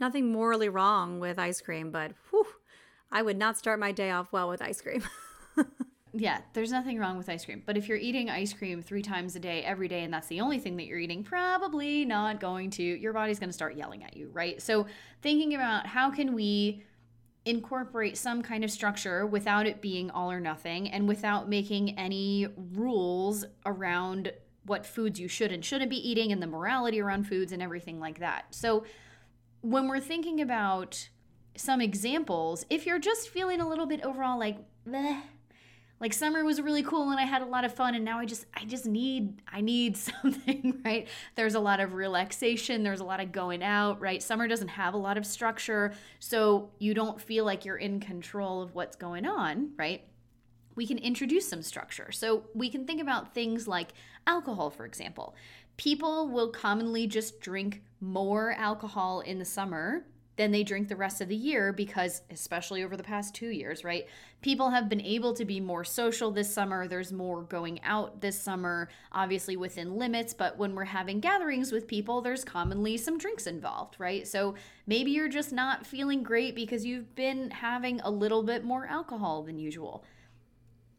Nothing 0.00 0.32
morally 0.32 0.68
wrong 0.68 1.20
with 1.20 1.38
ice 1.38 1.60
cream, 1.60 1.92
but 1.92 2.12
whew, 2.30 2.46
I 3.12 3.22
would 3.22 3.38
not 3.38 3.58
start 3.58 3.78
my 3.78 3.92
day 3.92 4.10
off 4.10 4.32
well 4.32 4.48
with 4.48 4.62
ice 4.62 4.80
cream. 4.80 5.02
yeah, 6.12 6.40
there's 6.52 6.70
nothing 6.70 6.98
wrong 6.98 7.16
with 7.16 7.28
ice 7.28 7.44
cream. 7.44 7.62
But 7.64 7.76
if 7.76 7.88
you're 7.88 7.98
eating 7.98 8.30
ice 8.30 8.52
cream 8.52 8.82
three 8.82 9.02
times 9.02 9.36
a 9.36 9.40
day, 9.40 9.62
every 9.62 9.88
day, 9.88 10.02
and 10.02 10.12
that's 10.12 10.28
the 10.28 10.40
only 10.40 10.58
thing 10.58 10.76
that 10.76 10.86
you're 10.86 10.98
eating, 10.98 11.24
probably 11.24 12.04
not 12.04 12.40
going 12.40 12.70
to, 12.70 12.82
your 12.82 13.12
body's 13.12 13.38
going 13.38 13.50
to 13.50 13.54
start 13.54 13.76
yelling 13.76 14.04
at 14.04 14.16
you, 14.16 14.30
right? 14.32 14.60
So 14.62 14.86
thinking 15.22 15.54
about 15.54 15.86
how 15.86 16.10
can 16.10 16.34
we 16.34 16.84
incorporate 17.44 18.16
some 18.16 18.42
kind 18.42 18.64
of 18.64 18.70
structure 18.70 19.26
without 19.26 19.66
it 19.66 19.80
being 19.80 20.10
all 20.10 20.30
or 20.30 20.40
nothing 20.40 20.88
and 20.90 21.08
without 21.08 21.48
making 21.48 21.98
any 21.98 22.46
rules 22.74 23.44
around 23.64 24.32
what 24.66 24.84
foods 24.84 25.18
you 25.18 25.26
should 25.26 25.50
and 25.50 25.64
shouldn't 25.64 25.90
be 25.90 26.08
eating 26.08 26.32
and 26.32 26.42
the 26.42 26.46
morality 26.46 27.00
around 27.00 27.24
foods 27.24 27.52
and 27.52 27.62
everything 27.62 27.98
like 27.98 28.18
that. 28.18 28.44
So 28.50 28.84
when 29.62 29.88
we're 29.88 30.00
thinking 30.00 30.40
about 30.40 31.08
some 31.56 31.80
examples 31.80 32.64
if 32.70 32.86
you're 32.86 32.98
just 32.98 33.28
feeling 33.28 33.60
a 33.60 33.68
little 33.68 33.86
bit 33.86 34.02
overall 34.02 34.38
like 34.38 34.58
Bleh, 34.86 35.20
like 36.00 36.14
summer 36.14 36.42
was 36.44 36.60
really 36.62 36.82
cool 36.82 37.10
and 37.10 37.20
I 37.20 37.24
had 37.24 37.42
a 37.42 37.46
lot 37.46 37.64
of 37.64 37.74
fun 37.74 37.94
and 37.94 38.04
now 38.04 38.18
I 38.18 38.24
just 38.24 38.46
I 38.54 38.64
just 38.64 38.86
need 38.86 39.42
I 39.52 39.60
need 39.60 39.96
something, 39.96 40.80
right? 40.84 41.06
There's 41.36 41.54
a 41.54 41.60
lot 41.60 41.80
of 41.80 41.92
relaxation, 41.92 42.82
there's 42.82 43.00
a 43.00 43.04
lot 43.04 43.20
of 43.20 43.32
going 43.32 43.62
out, 43.62 44.00
right? 44.00 44.22
Summer 44.22 44.48
doesn't 44.48 44.68
have 44.68 44.94
a 44.94 44.98
lot 44.98 45.18
of 45.18 45.26
structure, 45.26 45.92
so 46.18 46.70
you 46.78 46.94
don't 46.94 47.20
feel 47.20 47.44
like 47.44 47.64
you're 47.64 47.76
in 47.76 48.00
control 48.00 48.62
of 48.62 48.74
what's 48.74 48.96
going 48.96 49.26
on, 49.26 49.72
right? 49.76 50.04
We 50.74 50.86
can 50.86 50.98
introduce 50.98 51.46
some 51.46 51.62
structure. 51.62 52.10
So 52.12 52.44
we 52.54 52.70
can 52.70 52.86
think 52.86 53.02
about 53.02 53.34
things 53.34 53.68
like 53.68 53.88
alcohol, 54.26 54.70
for 54.70 54.86
example. 54.86 55.34
People 55.76 56.28
will 56.28 56.50
commonly 56.50 57.06
just 57.06 57.40
drink 57.40 57.82
more 58.00 58.52
alcohol 58.52 59.20
in 59.20 59.38
the 59.38 59.44
summer 59.44 60.06
than 60.40 60.52
they 60.52 60.62
drink 60.62 60.88
the 60.88 60.96
rest 60.96 61.20
of 61.20 61.28
the 61.28 61.36
year 61.36 61.70
because, 61.70 62.22
especially 62.30 62.82
over 62.82 62.96
the 62.96 63.02
past 63.02 63.34
two 63.34 63.50
years, 63.50 63.84
right? 63.84 64.06
People 64.40 64.70
have 64.70 64.88
been 64.88 65.02
able 65.02 65.34
to 65.34 65.44
be 65.44 65.60
more 65.60 65.84
social 65.84 66.30
this 66.30 66.50
summer. 66.50 66.88
There's 66.88 67.12
more 67.12 67.42
going 67.42 67.78
out 67.82 68.22
this 68.22 68.40
summer, 68.40 68.88
obviously 69.12 69.58
within 69.58 69.98
limits, 69.98 70.32
but 70.32 70.56
when 70.56 70.74
we're 70.74 70.84
having 70.84 71.20
gatherings 71.20 71.72
with 71.72 71.86
people, 71.86 72.22
there's 72.22 72.42
commonly 72.42 72.96
some 72.96 73.18
drinks 73.18 73.46
involved, 73.46 73.96
right? 73.98 74.26
So 74.26 74.54
maybe 74.86 75.10
you're 75.10 75.28
just 75.28 75.52
not 75.52 75.84
feeling 75.84 76.22
great 76.22 76.54
because 76.54 76.86
you've 76.86 77.14
been 77.14 77.50
having 77.50 78.00
a 78.00 78.10
little 78.10 78.42
bit 78.42 78.64
more 78.64 78.86
alcohol 78.86 79.42
than 79.42 79.58
usual 79.58 80.02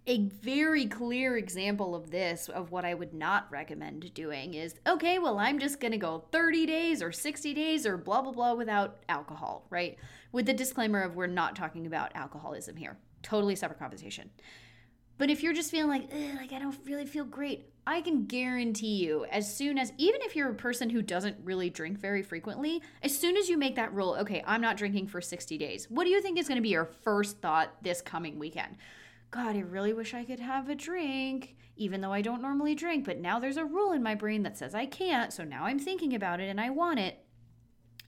a 0.07 0.25
very 0.25 0.87
clear 0.87 1.37
example 1.37 1.93
of 1.93 2.09
this, 2.09 2.49
of 2.49 2.71
what 2.71 2.85
I 2.85 2.93
would 2.93 3.13
not 3.13 3.51
recommend 3.51 4.13
doing, 4.13 4.55
is 4.55 4.75
okay, 4.87 5.19
well, 5.19 5.37
I'm 5.37 5.59
just 5.59 5.79
going 5.79 5.91
to 5.91 5.97
go 5.97 6.25
30 6.31 6.65
days 6.65 7.03
or 7.03 7.11
60 7.11 7.53
days 7.53 7.85
or 7.85 7.97
blah, 7.97 8.21
blah, 8.21 8.31
blah 8.31 8.53
without 8.53 9.03
alcohol, 9.09 9.67
right? 9.69 9.97
With 10.31 10.47
the 10.47 10.53
disclaimer 10.53 11.01
of 11.01 11.15
we're 11.15 11.27
not 11.27 11.55
talking 11.55 11.85
about 11.85 12.15
alcoholism 12.15 12.75
here. 12.75 12.97
Totally 13.21 13.55
separate 13.55 13.79
conversation. 13.79 14.31
But 15.19 15.29
if 15.29 15.43
you're 15.43 15.53
just 15.53 15.69
feeling 15.69 15.89
like, 15.89 16.11
like 16.35 16.51
I 16.51 16.57
don't 16.57 16.75
really 16.83 17.05
feel 17.05 17.25
great, 17.25 17.69
I 17.85 18.01
can 18.01 18.25
guarantee 18.25 18.95
you, 18.95 19.25
as 19.25 19.55
soon 19.55 19.77
as, 19.77 19.93
even 19.99 20.21
if 20.23 20.35
you're 20.35 20.49
a 20.49 20.55
person 20.55 20.89
who 20.89 21.03
doesn't 21.03 21.37
really 21.43 21.69
drink 21.69 21.99
very 21.99 22.23
frequently, 22.23 22.81
as 23.03 23.15
soon 23.15 23.37
as 23.37 23.47
you 23.47 23.55
make 23.55 23.75
that 23.75 23.93
rule, 23.93 24.15
okay, 24.21 24.43
I'm 24.47 24.61
not 24.61 24.77
drinking 24.77 25.09
for 25.09 25.21
60 25.21 25.59
days, 25.59 25.85
what 25.91 26.05
do 26.05 26.09
you 26.09 26.23
think 26.23 26.39
is 26.39 26.47
going 26.47 26.57
to 26.57 26.63
be 26.63 26.69
your 26.69 26.85
first 26.85 27.39
thought 27.39 27.83
this 27.83 28.01
coming 28.01 28.39
weekend? 28.39 28.77
God, 29.32 29.56
I 29.56 29.60
really 29.60 29.94
wish 29.94 30.13
I 30.13 30.26
could 30.26 30.41
have 30.41 30.67
a 30.67 30.76
drink, 30.76 31.56
even 31.78 32.02
though 32.02 32.12
I 32.12 32.22
don't 32.22 32.41
normally 32.41 32.76
drink, 32.76 33.06
but 33.06 33.17
now 33.17 33.39
there's 33.39 33.58
a 33.58 33.65
rule 33.65 33.94
in 33.94 34.04
my 34.04 34.13
brain 34.13 34.44
that 34.44 34.58
says 34.58 34.76
I 34.76 34.86
can't, 34.86 35.32
so 35.32 35.46
now 35.46 35.63
I'm 35.63 35.80
thinking 35.80 36.13
about 36.13 36.41
it 36.41 36.50
and 36.50 36.60
I 36.60 36.70
want 36.70 37.00
it. 37.00 37.17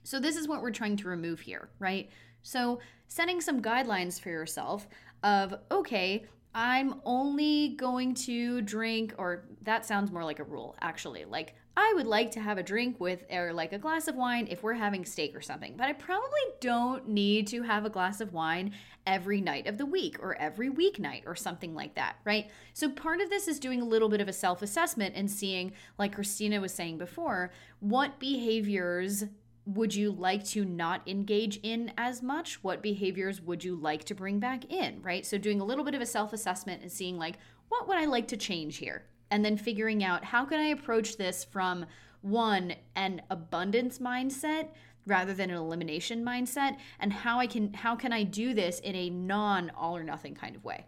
So, 0.03 0.19
this 0.19 0.35
is 0.35 0.49
what 0.49 0.61
we're 0.61 0.71
trying 0.71 0.97
to 0.97 1.07
remove 1.07 1.39
here, 1.39 1.69
right? 1.79 2.09
So, 2.41 2.79
setting 3.07 3.39
some 3.39 3.61
guidelines 3.61 4.19
for 4.19 4.29
yourself 4.29 4.85
of, 5.23 5.55
okay, 5.71 6.25
I'm 6.55 7.01
only 7.03 7.69
going 7.69 8.13
to 8.15 8.61
drink, 8.61 9.15
or 9.17 9.45
that 9.63 9.85
sounds 9.85 10.11
more 10.11 10.23
like 10.23 10.39
a 10.39 10.43
rule, 10.43 10.75
actually. 10.81 11.25
Like, 11.25 11.55
I 11.75 11.91
would 11.95 12.05
like 12.05 12.29
to 12.31 12.39
have 12.39 12.59
a 12.59 12.63
drink 12.63 12.99
with, 12.99 13.25
or 13.31 13.51
like 13.51 13.73
a 13.73 13.79
glass 13.79 14.07
of 14.07 14.15
wine 14.15 14.47
if 14.51 14.61
we're 14.61 14.73
having 14.73 15.05
steak 15.05 15.35
or 15.35 15.41
something, 15.41 15.73
but 15.75 15.87
I 15.87 15.93
probably 15.93 16.29
don't 16.59 17.07
need 17.07 17.47
to 17.47 17.63
have 17.63 17.85
a 17.85 17.89
glass 17.89 18.21
of 18.21 18.33
wine 18.33 18.73
every 19.07 19.41
night 19.41 19.65
of 19.65 19.79
the 19.79 19.85
week 19.85 20.17
or 20.21 20.35
every 20.35 20.69
weeknight 20.69 21.23
or 21.25 21.35
something 21.35 21.73
like 21.73 21.95
that, 21.95 22.17
right? 22.25 22.51
So 22.73 22.89
part 22.89 23.21
of 23.21 23.31
this 23.31 23.47
is 23.47 23.59
doing 23.59 23.81
a 23.81 23.85
little 23.85 24.07
bit 24.07 24.21
of 24.21 24.27
a 24.27 24.33
self 24.33 24.61
assessment 24.61 25.15
and 25.15 25.29
seeing, 25.29 25.73
like 25.97 26.13
Christina 26.13 26.61
was 26.61 26.73
saying 26.73 26.99
before, 26.99 27.51
what 27.79 28.19
behaviors 28.19 29.23
would 29.65 29.95
you 29.95 30.11
like 30.11 30.43
to 30.45 30.65
not 30.65 31.07
engage 31.07 31.57
in 31.63 31.91
as 31.97 32.21
much? 32.21 32.63
What 32.63 32.81
behaviors 32.81 33.41
would 33.41 33.63
you 33.63 33.75
like 33.75 34.03
to 34.05 34.15
bring 34.15 34.39
back 34.39 34.71
in, 34.71 35.01
right? 35.01 35.25
So 35.25 35.37
doing 35.37 35.61
a 35.61 35.65
little 35.65 35.85
bit 35.85 35.95
of 35.95 36.01
a 36.01 36.05
self 36.05 36.33
assessment 36.33 36.81
and 36.81 36.91
seeing, 36.91 37.17
like, 37.17 37.37
what 37.69 37.87
would 37.87 37.97
I 37.97 38.05
like 38.05 38.27
to 38.29 38.37
change 38.37 38.77
here? 38.77 39.05
and 39.33 39.43
then 39.43 39.57
figuring 39.57 40.03
out 40.03 40.23
how 40.23 40.45
can 40.45 40.59
I 40.59 40.67
approach 40.67 41.17
this 41.17 41.43
from 41.43 41.87
one 42.21 42.75
an 42.95 43.23
abundance 43.31 43.97
mindset 43.97 44.69
rather 45.07 45.33
than 45.33 45.49
an 45.49 45.57
elimination 45.57 46.23
mindset 46.23 46.77
and 46.99 47.11
how 47.11 47.39
I 47.39 47.47
can 47.47 47.73
how 47.73 47.95
can 47.95 48.13
I 48.13 48.23
do 48.23 48.53
this 48.53 48.79
in 48.79 48.95
a 48.95 49.09
non 49.09 49.71
all 49.71 49.97
or 49.97 50.03
nothing 50.03 50.35
kind 50.35 50.55
of 50.55 50.63
way. 50.63 50.85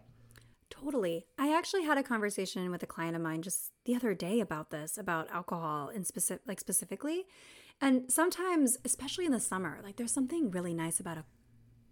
Totally. 0.70 1.26
I 1.36 1.56
actually 1.56 1.82
had 1.82 1.98
a 1.98 2.04
conversation 2.04 2.70
with 2.70 2.84
a 2.84 2.86
client 2.86 3.16
of 3.16 3.22
mine 3.22 3.42
just 3.42 3.72
the 3.84 3.96
other 3.96 4.14
day 4.14 4.38
about 4.38 4.70
this, 4.70 4.96
about 4.96 5.28
alcohol 5.32 5.90
and 5.92 6.06
specific 6.06 6.42
like 6.46 6.60
specifically. 6.60 7.26
And 7.80 8.10
sometimes, 8.10 8.78
especially 8.84 9.26
in 9.26 9.32
the 9.32 9.40
summer, 9.40 9.80
like 9.82 9.96
there's 9.96 10.12
something 10.12 10.50
really 10.50 10.74
nice 10.74 10.98
about 10.98 11.18
a 11.18 11.24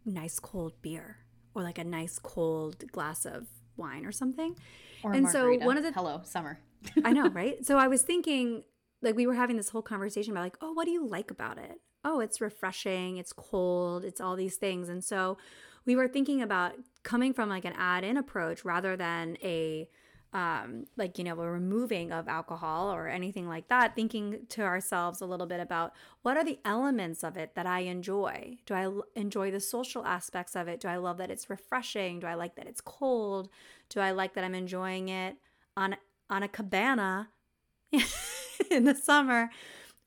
nice 0.04 0.38
cold 0.38 0.72
beer 0.82 1.18
or 1.54 1.62
like 1.62 1.78
a 1.78 1.84
nice 1.84 2.18
cold 2.18 2.90
glass 2.90 3.26
of 3.26 3.46
wine 3.76 4.06
or 4.06 4.12
something. 4.12 4.56
Or 5.02 5.12
and 5.12 5.28
so 5.28 5.54
one 5.58 5.76
of 5.76 5.82
the 5.82 5.92
hello 5.92 6.22
summer. 6.24 6.58
I 7.04 7.12
know, 7.12 7.28
right? 7.32 7.64
So 7.64 7.78
I 7.78 7.88
was 7.88 8.02
thinking, 8.02 8.64
like 9.02 9.16
we 9.16 9.26
were 9.26 9.34
having 9.34 9.56
this 9.56 9.68
whole 9.68 9.82
conversation 9.82 10.32
about 10.32 10.44
like, 10.44 10.56
oh, 10.60 10.72
what 10.72 10.86
do 10.86 10.90
you 10.90 11.06
like 11.06 11.30
about 11.30 11.58
it? 11.58 11.80
Oh, 12.04 12.20
it's 12.20 12.40
refreshing. 12.40 13.16
It's 13.18 13.32
cold. 13.32 14.04
It's 14.04 14.20
all 14.20 14.36
these 14.36 14.56
things. 14.56 14.88
And 14.88 15.04
so 15.04 15.38
we 15.86 15.96
were 15.96 16.08
thinking 16.08 16.42
about 16.42 16.74
coming 17.02 17.32
from 17.32 17.48
like 17.48 17.64
an 17.64 17.74
add 17.76 18.04
in 18.04 18.16
approach 18.16 18.64
rather 18.64 18.96
than 18.96 19.36
a 19.42 19.88
um, 20.34 20.86
like 20.96 21.16
you 21.16 21.22
know 21.22 21.40
a 21.40 21.48
removing 21.48 22.10
of 22.10 22.26
alcohol 22.26 22.92
or 22.92 23.06
anything 23.06 23.48
like 23.48 23.68
that 23.68 23.94
thinking 23.94 24.40
to 24.48 24.62
ourselves 24.62 25.20
a 25.20 25.26
little 25.26 25.46
bit 25.46 25.60
about 25.60 25.92
what 26.22 26.36
are 26.36 26.44
the 26.44 26.58
elements 26.64 27.22
of 27.22 27.36
it 27.36 27.54
that 27.54 27.66
i 27.66 27.80
enjoy? 27.80 28.58
Do 28.66 28.74
i 28.74 28.82
l- 28.82 29.04
enjoy 29.14 29.52
the 29.52 29.60
social 29.60 30.04
aspects 30.04 30.56
of 30.56 30.66
it? 30.66 30.80
Do 30.80 30.88
i 30.88 30.96
love 30.96 31.18
that 31.18 31.30
it's 31.30 31.48
refreshing? 31.48 32.18
Do 32.18 32.26
i 32.26 32.34
like 32.34 32.56
that 32.56 32.66
it's 32.66 32.80
cold? 32.80 33.48
Do 33.88 34.00
i 34.00 34.10
like 34.10 34.34
that 34.34 34.42
i'm 34.42 34.56
enjoying 34.56 35.08
it 35.08 35.36
on 35.76 35.96
on 36.28 36.42
a 36.42 36.48
cabana 36.48 37.30
in 38.70 38.84
the 38.84 38.94
summer 38.94 39.50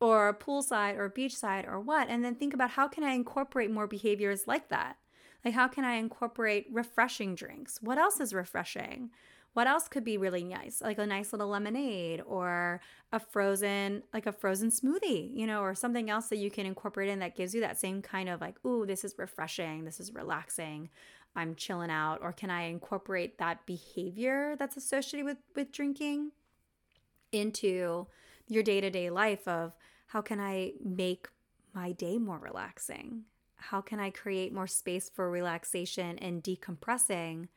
or 0.01 0.33
poolside 0.33 0.97
or 0.97 1.09
beachside 1.09 1.65
or 1.65 1.79
what? 1.79 2.09
And 2.09 2.23
then 2.23 2.35
think 2.35 2.53
about 2.53 2.71
how 2.71 2.89
can 2.89 3.05
i 3.05 3.11
incorporate 3.11 3.71
more 3.71 3.87
behaviors 3.87 4.45
like 4.45 4.67
that? 4.67 4.97
Like 5.45 5.53
how 5.53 5.69
can 5.69 5.85
i 5.85 5.93
incorporate 5.93 6.67
refreshing 6.69 7.33
drinks? 7.33 7.79
What 7.81 7.97
else 7.97 8.19
is 8.19 8.33
refreshing 8.33 9.11
what 9.57 9.65
else 9.65 9.87
could 9.87 10.03
be 10.03 10.19
really 10.19 10.43
nice? 10.43 10.83
Like 10.83 10.99
a 10.99 11.05
nice 11.07 11.33
little 11.33 11.47
lemonade 11.47 12.21
or 12.27 12.79
a 13.11 13.19
frozen, 13.19 14.03
like 14.13 14.27
a 14.27 14.31
frozen 14.31 14.69
smoothie, 14.69 15.35
you 15.35 15.47
know, 15.47 15.61
or 15.61 15.73
something 15.73 16.11
else 16.11 16.27
that 16.27 16.37
you 16.37 16.51
can 16.51 16.67
incorporate 16.67 17.09
in 17.09 17.17
that 17.19 17.35
gives 17.35 17.55
you 17.55 17.61
that 17.61 17.79
same 17.79 18.03
kind 18.03 18.29
of 18.29 18.39
like, 18.39 18.63
ooh, 18.63 18.85
this 18.85 19.03
is 19.03 19.15
refreshing, 19.17 19.83
this 19.83 19.99
is 19.99 20.13
relaxing, 20.13 20.89
I'm 21.35 21.55
chilling 21.55 21.89
out. 21.89 22.19
Or 22.21 22.33
can 22.33 22.51
I 22.51 22.65
incorporate 22.65 23.39
that 23.39 23.65
behavior 23.65 24.55
that's 24.59 24.77
associated 24.77 25.25
with 25.25 25.37
with 25.55 25.71
drinking 25.71 26.33
into 27.31 28.05
your 28.47 28.61
day-to-day 28.61 29.09
life 29.09 29.47
of 29.47 29.75
how 30.05 30.21
can 30.21 30.39
I 30.39 30.73
make 30.85 31.29
my 31.73 31.93
day 31.93 32.19
more 32.19 32.37
relaxing? 32.37 33.23
How 33.55 33.81
can 33.81 33.99
I 33.99 34.11
create 34.11 34.53
more 34.53 34.67
space 34.67 35.09
for 35.09 35.31
relaxation 35.31 36.19
and 36.19 36.43
decompressing 36.43 37.47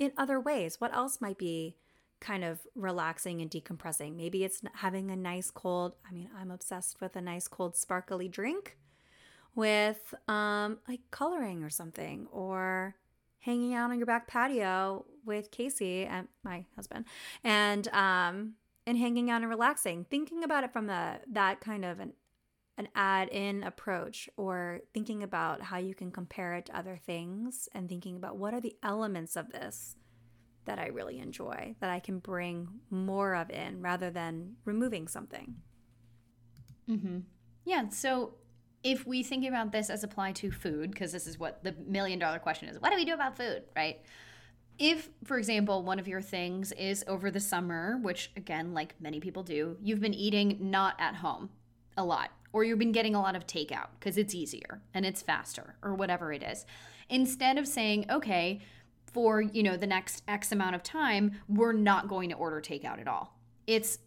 in 0.00 0.12
other 0.16 0.40
ways. 0.40 0.80
What 0.80 0.92
else 0.92 1.20
might 1.20 1.38
be 1.38 1.76
kind 2.20 2.42
of 2.42 2.66
relaxing 2.74 3.40
and 3.40 3.48
decompressing? 3.50 4.16
Maybe 4.16 4.42
it's 4.42 4.62
having 4.74 5.10
a 5.12 5.16
nice 5.16 5.52
cold, 5.52 5.92
I 6.08 6.12
mean, 6.12 6.28
I'm 6.36 6.50
obsessed 6.50 7.00
with 7.00 7.14
a 7.14 7.20
nice 7.20 7.46
cold 7.46 7.76
sparkly 7.76 8.26
drink 8.26 8.76
with 9.54 10.14
um 10.28 10.78
like 10.88 11.00
coloring 11.10 11.64
or 11.64 11.70
something 11.70 12.28
or 12.30 12.94
hanging 13.40 13.74
out 13.74 13.90
on 13.90 13.98
your 13.98 14.06
back 14.06 14.28
patio 14.28 15.04
with 15.24 15.50
Casey 15.50 16.04
and 16.04 16.28
my 16.44 16.64
husband 16.76 17.04
and 17.42 17.88
um 17.88 18.54
and 18.86 18.96
hanging 18.96 19.28
out 19.28 19.42
and 19.42 19.50
relaxing 19.50 20.06
thinking 20.08 20.44
about 20.44 20.62
it 20.62 20.72
from 20.72 20.86
the 20.86 21.20
that 21.32 21.60
kind 21.60 21.84
of 21.84 21.98
an 21.98 22.12
an 22.80 22.88
add 22.94 23.28
in 23.28 23.62
approach 23.62 24.28
or 24.36 24.80
thinking 24.92 25.22
about 25.22 25.60
how 25.60 25.78
you 25.78 25.94
can 25.94 26.10
compare 26.10 26.54
it 26.54 26.66
to 26.66 26.76
other 26.76 26.96
things 26.96 27.68
and 27.74 27.88
thinking 27.88 28.16
about 28.16 28.38
what 28.38 28.54
are 28.54 28.60
the 28.60 28.74
elements 28.82 29.36
of 29.36 29.52
this 29.52 29.96
that 30.64 30.78
I 30.78 30.86
really 30.86 31.18
enjoy 31.18 31.74
that 31.80 31.90
I 31.90 32.00
can 32.00 32.18
bring 32.18 32.68
more 32.90 33.34
of 33.34 33.50
in 33.50 33.82
rather 33.82 34.10
than 34.10 34.56
removing 34.64 35.08
something. 35.08 35.56
Mm-hmm. 36.88 37.18
Yeah. 37.64 37.88
So 37.90 38.34
if 38.82 39.06
we 39.06 39.22
think 39.22 39.46
about 39.46 39.72
this 39.72 39.90
as 39.90 40.02
applied 40.02 40.36
to 40.36 40.50
food, 40.50 40.90
because 40.90 41.12
this 41.12 41.26
is 41.26 41.38
what 41.38 41.62
the 41.62 41.74
million 41.86 42.18
dollar 42.18 42.38
question 42.38 42.68
is 42.68 42.80
what 42.80 42.90
do 42.90 42.96
we 42.96 43.04
do 43.04 43.14
about 43.14 43.36
food, 43.36 43.62
right? 43.76 44.00
If, 44.78 45.10
for 45.24 45.36
example, 45.36 45.82
one 45.82 45.98
of 45.98 46.08
your 46.08 46.22
things 46.22 46.72
is 46.72 47.04
over 47.06 47.30
the 47.30 47.40
summer, 47.40 47.98
which 48.00 48.30
again, 48.36 48.72
like 48.72 48.94
many 48.98 49.20
people 49.20 49.42
do, 49.42 49.76
you've 49.82 50.00
been 50.00 50.14
eating 50.14 50.56
not 50.58 50.94
at 50.98 51.16
home 51.16 51.50
a 51.98 52.04
lot 52.04 52.30
or 52.52 52.64
you've 52.64 52.78
been 52.78 52.92
getting 52.92 53.14
a 53.14 53.20
lot 53.20 53.36
of 53.36 53.46
takeout 53.46 53.88
because 53.98 54.16
it's 54.16 54.34
easier 54.34 54.80
and 54.94 55.06
it's 55.06 55.22
faster 55.22 55.76
or 55.82 55.94
whatever 55.94 56.32
it 56.32 56.42
is. 56.42 56.66
Instead 57.08 57.58
of 57.58 57.66
saying, 57.66 58.06
okay, 58.10 58.60
for, 59.06 59.40
you 59.40 59.62
know, 59.62 59.76
the 59.76 59.86
next 59.86 60.22
X 60.28 60.52
amount 60.52 60.74
of 60.74 60.82
time, 60.82 61.32
we're 61.48 61.72
not 61.72 62.08
going 62.08 62.28
to 62.30 62.36
order 62.36 62.60
takeout 62.60 63.00
at 63.00 63.08
all. 63.08 63.36
It's 63.66 63.98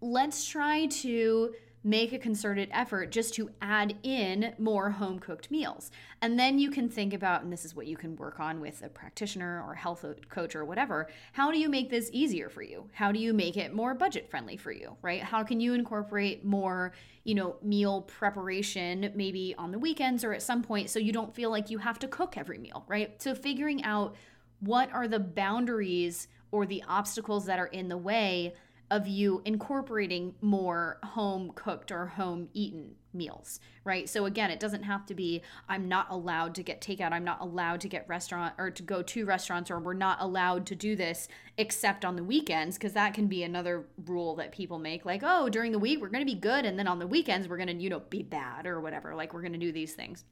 let's 0.00 0.46
try 0.46 0.86
to 0.86 1.54
make 1.86 2.12
a 2.12 2.18
concerted 2.18 2.68
effort 2.72 3.12
just 3.12 3.32
to 3.32 3.48
add 3.62 3.96
in 4.02 4.52
more 4.58 4.90
home 4.90 5.20
cooked 5.20 5.52
meals. 5.52 5.92
And 6.20 6.36
then 6.36 6.58
you 6.58 6.68
can 6.68 6.88
think 6.88 7.14
about, 7.14 7.44
and 7.44 7.52
this 7.52 7.64
is 7.64 7.76
what 7.76 7.86
you 7.86 7.96
can 7.96 8.16
work 8.16 8.40
on 8.40 8.60
with 8.60 8.82
a 8.82 8.88
practitioner 8.88 9.62
or 9.64 9.72
health 9.74 10.04
coach 10.28 10.56
or 10.56 10.64
whatever, 10.64 11.08
how 11.32 11.52
do 11.52 11.60
you 11.60 11.68
make 11.68 11.88
this 11.88 12.10
easier 12.12 12.48
for 12.48 12.62
you? 12.62 12.90
How 12.92 13.12
do 13.12 13.20
you 13.20 13.32
make 13.32 13.56
it 13.56 13.72
more 13.72 13.94
budget 13.94 14.28
friendly 14.28 14.56
for 14.56 14.72
you, 14.72 14.96
right? 15.00 15.22
How 15.22 15.44
can 15.44 15.60
you 15.60 15.74
incorporate 15.74 16.44
more, 16.44 16.92
you 17.22 17.36
know, 17.36 17.54
meal 17.62 18.02
preparation 18.02 19.12
maybe 19.14 19.54
on 19.56 19.70
the 19.70 19.78
weekends 19.78 20.24
or 20.24 20.32
at 20.32 20.42
some 20.42 20.64
point 20.64 20.90
so 20.90 20.98
you 20.98 21.12
don't 21.12 21.32
feel 21.36 21.50
like 21.50 21.70
you 21.70 21.78
have 21.78 22.00
to 22.00 22.08
cook 22.08 22.36
every 22.36 22.58
meal, 22.58 22.84
right? 22.88 23.22
So 23.22 23.32
figuring 23.32 23.84
out 23.84 24.16
what 24.58 24.92
are 24.92 25.06
the 25.06 25.20
boundaries 25.20 26.26
or 26.50 26.66
the 26.66 26.82
obstacles 26.88 27.46
that 27.46 27.60
are 27.60 27.66
in 27.66 27.86
the 27.86 27.96
way 27.96 28.54
of 28.90 29.08
you 29.08 29.42
incorporating 29.44 30.34
more 30.40 30.98
home 31.02 31.50
cooked 31.54 31.90
or 31.90 32.06
home 32.06 32.48
eaten 32.52 32.94
meals, 33.12 33.58
right? 33.84 34.08
So 34.08 34.26
again, 34.26 34.50
it 34.50 34.60
doesn't 34.60 34.84
have 34.84 35.06
to 35.06 35.14
be 35.14 35.42
I'm 35.68 35.88
not 35.88 36.06
allowed 36.10 36.54
to 36.56 36.62
get 36.62 36.80
takeout, 36.80 37.12
I'm 37.12 37.24
not 37.24 37.40
allowed 37.40 37.80
to 37.80 37.88
get 37.88 38.08
restaurant 38.08 38.54
or 38.58 38.70
to 38.70 38.82
go 38.82 39.02
to 39.02 39.24
restaurants 39.24 39.70
or 39.70 39.80
we're 39.80 39.94
not 39.94 40.18
allowed 40.20 40.66
to 40.66 40.76
do 40.76 40.94
this 40.94 41.26
except 41.56 42.04
on 42.04 42.14
the 42.14 42.22
weekends 42.22 42.76
because 42.76 42.92
that 42.92 43.14
can 43.14 43.26
be 43.26 43.42
another 43.42 43.86
rule 44.06 44.36
that 44.36 44.52
people 44.52 44.78
make 44.78 45.04
like, 45.04 45.22
"Oh, 45.24 45.48
during 45.48 45.72
the 45.72 45.78
week 45.78 46.00
we're 46.00 46.08
going 46.08 46.26
to 46.26 46.32
be 46.32 46.38
good 46.38 46.64
and 46.64 46.78
then 46.78 46.86
on 46.86 46.98
the 46.98 47.06
weekends 47.06 47.48
we're 47.48 47.56
going 47.56 47.76
to, 47.76 47.82
you 47.82 47.90
know, 47.90 48.00
be 48.00 48.22
bad 48.22 48.66
or 48.66 48.80
whatever. 48.80 49.14
Like 49.14 49.34
we're 49.34 49.42
going 49.42 49.52
to 49.52 49.58
do 49.58 49.72
these 49.72 49.94
things." 49.94 50.24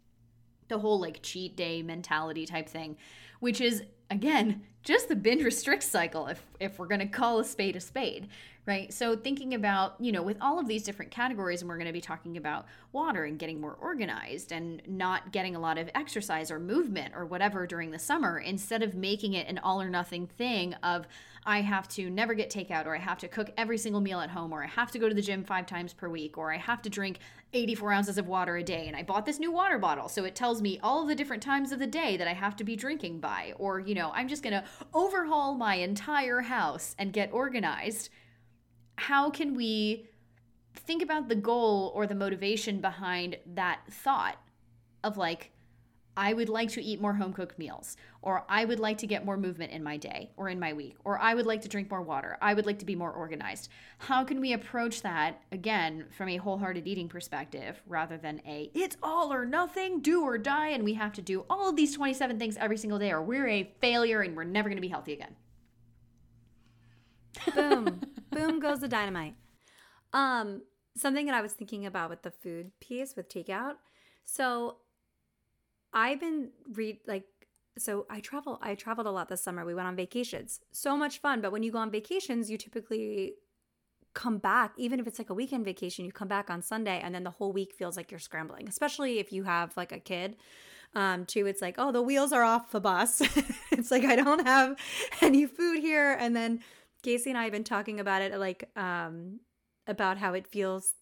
The 0.69 0.79
whole 0.79 1.01
like 1.01 1.23
cheat 1.23 1.57
day 1.57 1.83
mentality 1.83 2.47
type 2.47 2.69
thing, 2.69 2.97
which 3.45 3.61
is 3.61 3.83
again 4.11 4.63
just 4.83 5.09
the 5.09 5.15
binge 5.15 5.45
restrict 5.45 5.83
cycle 5.83 6.27
if 6.29 6.43
if 6.61 6.79
we're 6.79 6.87
going 6.87 7.01
to 7.01 7.07
call 7.07 7.39
a 7.39 7.45
spade 7.45 7.77
a 7.77 7.81
spade 7.81 8.27
right? 8.67 8.95
So 8.95 9.15
thinking 9.15 9.53
about 9.53 9.95
you 10.01 10.13
know 10.13 10.23
with 10.23 10.39
all 10.41 10.59
of 10.59 10.67
these 10.67 10.83
different 10.83 11.11
categories 11.11 11.61
and 11.61 11.69
we're 11.69 11.77
going 11.77 11.87
to 11.87 11.93
be 11.93 12.01
talking 12.01 12.37
about 12.37 12.65
water 12.93 13.25
and 13.25 13.39
getting 13.39 13.61
more 13.61 13.77
organized 13.81 14.53
and 14.53 14.81
not 14.87 15.33
getting 15.33 15.55
a 15.55 15.59
lot 15.59 15.77
of 15.77 15.91
exercise 15.95 16.51
or 16.51 16.59
movement 16.59 17.13
or 17.15 17.27
whatever 17.27 17.67
during 17.67 17.91
the 17.91 17.99
summer 17.99 18.39
instead 18.39 18.83
of 18.83 18.95
making 18.95 19.35
it 19.35 19.47
an 19.49 19.59
all 19.59 19.83
or 19.83 19.91
nothing 19.91 20.27
thing 20.27 20.73
of 20.83 21.07
I 21.47 21.61
have 21.61 21.89
to 21.89 22.09
never 22.09 22.33
get 22.33 22.51
takeout, 22.51 22.87
or 22.87 22.95
I 22.95 22.99
have 22.99 23.19
to 23.19 23.29
cook 23.29 23.51
every 23.57 23.77
single 23.77 24.01
meal 24.01 24.21
at 24.21 24.31
home, 24.31 24.53
or 24.53 24.65
I 24.65 24.67
have 24.67 24.91
to 24.93 24.99
go 24.99 25.09
to 25.09 25.15
the 25.15 25.21
gym 25.21 25.45
five 25.45 25.67
times 25.67 25.93
per 25.93 26.09
week, 26.09 26.39
or 26.39 26.53
I 26.53 26.57
have 26.57 26.81
to 26.83 26.91
drink 26.91 27.19
84 27.53 27.93
ounces 27.93 28.19
of 28.19 28.27
water 28.27 28.57
a 28.57 28.63
day. 28.63 28.87
And 28.87 28.97
I 28.97 29.03
bought 29.03 29.27
this 29.27 29.39
new 29.39 29.53
water 29.53 29.79
bottle, 29.79 30.09
so 30.09 30.25
it 30.25 30.35
tells 30.35 30.63
me 30.63 30.81
all 30.83 31.05
the 31.05 31.15
different 31.15 31.43
times 31.43 31.71
of 31.71 31.79
the 31.79 31.87
day 31.87 32.17
that 32.17 32.27
I 32.27 32.33
have 32.33 32.57
to 32.57 32.65
be 32.65 32.77
drinking 32.77 33.21
by. 33.21 33.53
Or, 33.59 33.79
you 33.79 33.95
know, 33.95 34.11
I'm 34.15 34.29
just 34.29 34.43
gonna 34.43 34.65
overhaul 34.95 35.55
my 35.55 35.77
entire 35.77 36.41
house 36.41 36.97
and 36.99 37.13
get 37.13 37.33
organized. 37.33 38.09
How 38.97 39.29
can 39.29 39.55
we 39.55 40.07
think 40.75 41.03
about 41.03 41.29
the 41.29 41.37
goal 41.37 41.93
or 41.95 42.07
the 42.07 42.15
motivation 42.15 42.81
behind 42.81 43.37
that 43.55 43.81
thought 43.91 44.37
of 45.03 45.17
like, 45.17 45.51
I 46.17 46.33
would 46.33 46.49
like 46.49 46.71
to 46.71 46.83
eat 46.83 47.01
more 47.01 47.15
home 47.15 47.33
cooked 47.33 47.59
meals, 47.59 47.97
or 48.23 48.45
I 48.49 48.65
would 48.65 48.79
like 48.79 48.99
to 48.99 49.07
get 49.07 49.25
more 49.25 49.37
movement 49.37 49.73
in 49.73 49.83
my 49.83 49.97
day 49.97 50.31
or 50.37 50.49
in 50.49 50.61
my 50.61 50.73
week, 50.73 50.97
or 51.05 51.19
I 51.19 51.35
would 51.35 51.47
like 51.47 51.63
to 51.63 51.69
drink 51.69 51.91
more 51.91 52.03
water. 52.03 52.39
I 52.41 52.55
would 52.55 52.67
like 52.67 52.79
to 52.81 52.85
be 52.85 52.95
more 52.95 53.13
organized. 53.13 53.69
How 53.99 54.25
can 54.25 54.41
we 54.41 54.53
approach 54.53 55.03
that 55.03 55.43
again 55.53 56.07
from 56.17 56.29
a 56.29 56.37
wholehearted 56.37 56.87
eating 56.87 57.09
perspective 57.09 57.83
rather 57.87 58.17
than 58.17 58.41
a 58.47 58.71
it's 58.75 58.97
all 59.03 59.33
or 59.33 59.45
nothing, 59.45 60.01
do 60.01 60.23
or 60.23 60.39
die, 60.39 60.69
and 60.69 60.85
we 60.85 60.95
have 60.95 61.13
to 61.15 61.23
do 61.23 61.45
all 61.51 61.69
of 61.69 61.77
these 61.77 61.95
27 61.95 62.39
things 62.39 62.57
every 62.57 62.77
single 62.77 62.99
day, 62.99 63.11
or 63.11 63.23
we're 63.23 63.49
a 63.49 63.73
failure 63.81 64.21
and 64.21 64.37
we're 64.37 64.45
never 64.45 64.69
going 64.69 64.77
to 64.77 64.83
be 64.83 64.89
healthy 64.89 65.13
again? 65.13 65.35
Boom. 67.55 68.01
Boom 68.31 68.61
goes 68.61 68.81
the 68.81 68.89
dynamite. 68.89 69.35
Um, 70.13 70.63
something 70.97 71.27
that 71.27 71.35
I 71.35 71.41
was 71.41 71.53
thinking 71.53 71.87
about 71.87 72.11
with 72.11 72.23
the 72.23 72.31
food 72.31 72.73
piece 72.81 73.17
with 73.17 73.29
takeout. 73.29 73.75
So 74.25 74.79
I've 75.95 76.21
been 76.21 76.51
read 76.73 76.99
like 77.07 77.25
so 77.79 78.07
I 78.11 78.21
travel 78.21 78.59
I 78.61 78.75
traveled 78.75 79.07
a 79.07 79.11
lot 79.11 79.29
this 79.29 79.43
summer. 79.43 79.65
We 79.65 79.75
went 79.75 79.89
on 79.89 79.97
vacations. 79.97 80.61
So 80.73 80.97
much 80.97 81.21
fun, 81.21 81.41
but 81.41 81.53
when 81.53 81.63
you 81.63 81.73
go 81.73 81.79
on 81.79 81.91
vacations, 81.91 82.51
you 82.51 82.59
typically 82.59 83.35
come 84.13 84.39
back 84.39 84.73
even 84.77 85.01
if 85.01 85.07
it's 85.07 85.19
like 85.19 85.31
a 85.31 85.35
weekend 85.35 85.65
vacation, 85.65 86.05
you 86.05 86.13
come 86.13 86.29
back 86.29 86.51
on 86.51 86.63
Sunday 86.63 87.01
and 87.03 87.15
then 87.15 87.25
the 87.25 87.31
whole 87.31 87.53
week 87.53 87.73
feels 87.73 87.97
like 87.97 88.11
you're 88.11 88.21
scrambling, 88.21 88.69
especially 88.69 89.19
if 89.19 89.33
you 89.33 89.45
have 89.45 89.77
like 89.77 89.93
a 89.93 89.99
kid. 89.99 90.37
Um, 90.97 91.27
too, 91.27 91.47
it's 91.47 91.61
like, 91.61 91.75
oh, 91.79 91.91
the 91.91 92.03
wheels 92.03 92.33
are 92.33 92.45
off 92.45 92.71
the 92.71 92.81
bus. 92.81 93.21
it's 93.73 93.91
like 93.91 94.05
I 94.05 94.15
don't 94.15 94.47
have 94.47 94.77
any 95.21 95.45
food 95.47 95.81
here. 95.81 96.17
And 96.21 96.37
then 96.37 96.61
Casey 97.03 97.31
and 97.31 97.39
I 97.39 97.45
have 97.45 97.53
been 97.53 97.65
talking 97.65 97.99
about 97.99 98.23
it, 98.23 98.39
like 98.39 98.71
um, 98.77 99.41
about 99.89 100.19
how 100.19 100.35
it 100.35 100.47
feels 100.47 100.95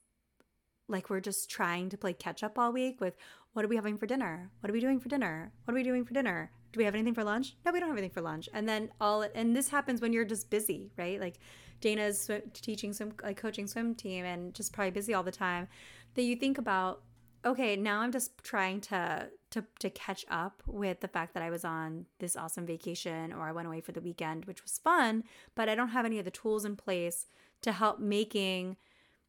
like 0.88 1.10
we're 1.10 1.20
just 1.20 1.50
trying 1.50 1.88
to 1.90 1.98
play 1.98 2.12
catch 2.12 2.42
up 2.42 2.58
all 2.58 2.72
week 2.72 3.00
with 3.00 3.16
what 3.52 3.64
are 3.64 3.68
we 3.68 3.76
having 3.76 3.98
for 3.98 4.06
dinner? 4.06 4.50
What 4.60 4.70
are 4.70 4.72
we 4.72 4.80
doing 4.80 4.98
for 4.98 5.08
dinner? 5.08 5.52
What 5.64 5.74
are 5.74 5.76
we 5.76 5.82
doing 5.82 6.04
for 6.04 6.14
dinner? 6.14 6.50
Do 6.72 6.78
we 6.78 6.84
have 6.84 6.94
anything 6.94 7.14
for 7.14 7.24
lunch? 7.24 7.54
No, 7.64 7.72
we 7.72 7.80
don't 7.80 7.88
have 7.88 7.98
anything 7.98 8.14
for 8.14 8.22
lunch. 8.22 8.48
And 8.54 8.68
then 8.68 8.90
all 9.00 9.22
and 9.34 9.54
this 9.54 9.68
happens 9.68 10.00
when 10.00 10.12
you're 10.12 10.24
just 10.24 10.48
busy, 10.48 10.90
right? 10.96 11.20
Like 11.20 11.38
Dana's 11.80 12.20
sw- 12.20 12.52
teaching 12.54 12.92
swim, 12.92 13.12
like 13.22 13.36
coaching 13.36 13.66
swim 13.66 13.94
team, 13.94 14.24
and 14.24 14.54
just 14.54 14.72
probably 14.72 14.90
busy 14.90 15.12
all 15.12 15.22
the 15.22 15.32
time. 15.32 15.68
That 16.14 16.22
you 16.22 16.36
think 16.36 16.58
about 16.58 17.02
okay, 17.44 17.74
now 17.76 18.00
I'm 18.00 18.12
just 18.12 18.38
trying 18.42 18.80
to 18.82 19.28
to 19.50 19.64
to 19.80 19.90
catch 19.90 20.24
up 20.30 20.62
with 20.66 21.00
the 21.00 21.08
fact 21.08 21.34
that 21.34 21.42
I 21.42 21.50
was 21.50 21.64
on 21.64 22.06
this 22.20 22.36
awesome 22.36 22.64
vacation 22.64 23.34
or 23.34 23.48
I 23.48 23.52
went 23.52 23.68
away 23.68 23.82
for 23.82 23.92
the 23.92 24.00
weekend, 24.00 24.46
which 24.46 24.62
was 24.62 24.78
fun, 24.78 25.24
but 25.54 25.68
I 25.68 25.74
don't 25.74 25.88
have 25.88 26.06
any 26.06 26.18
of 26.18 26.24
the 26.24 26.30
tools 26.30 26.64
in 26.64 26.76
place 26.76 27.26
to 27.62 27.72
help 27.72 27.98
making 27.98 28.76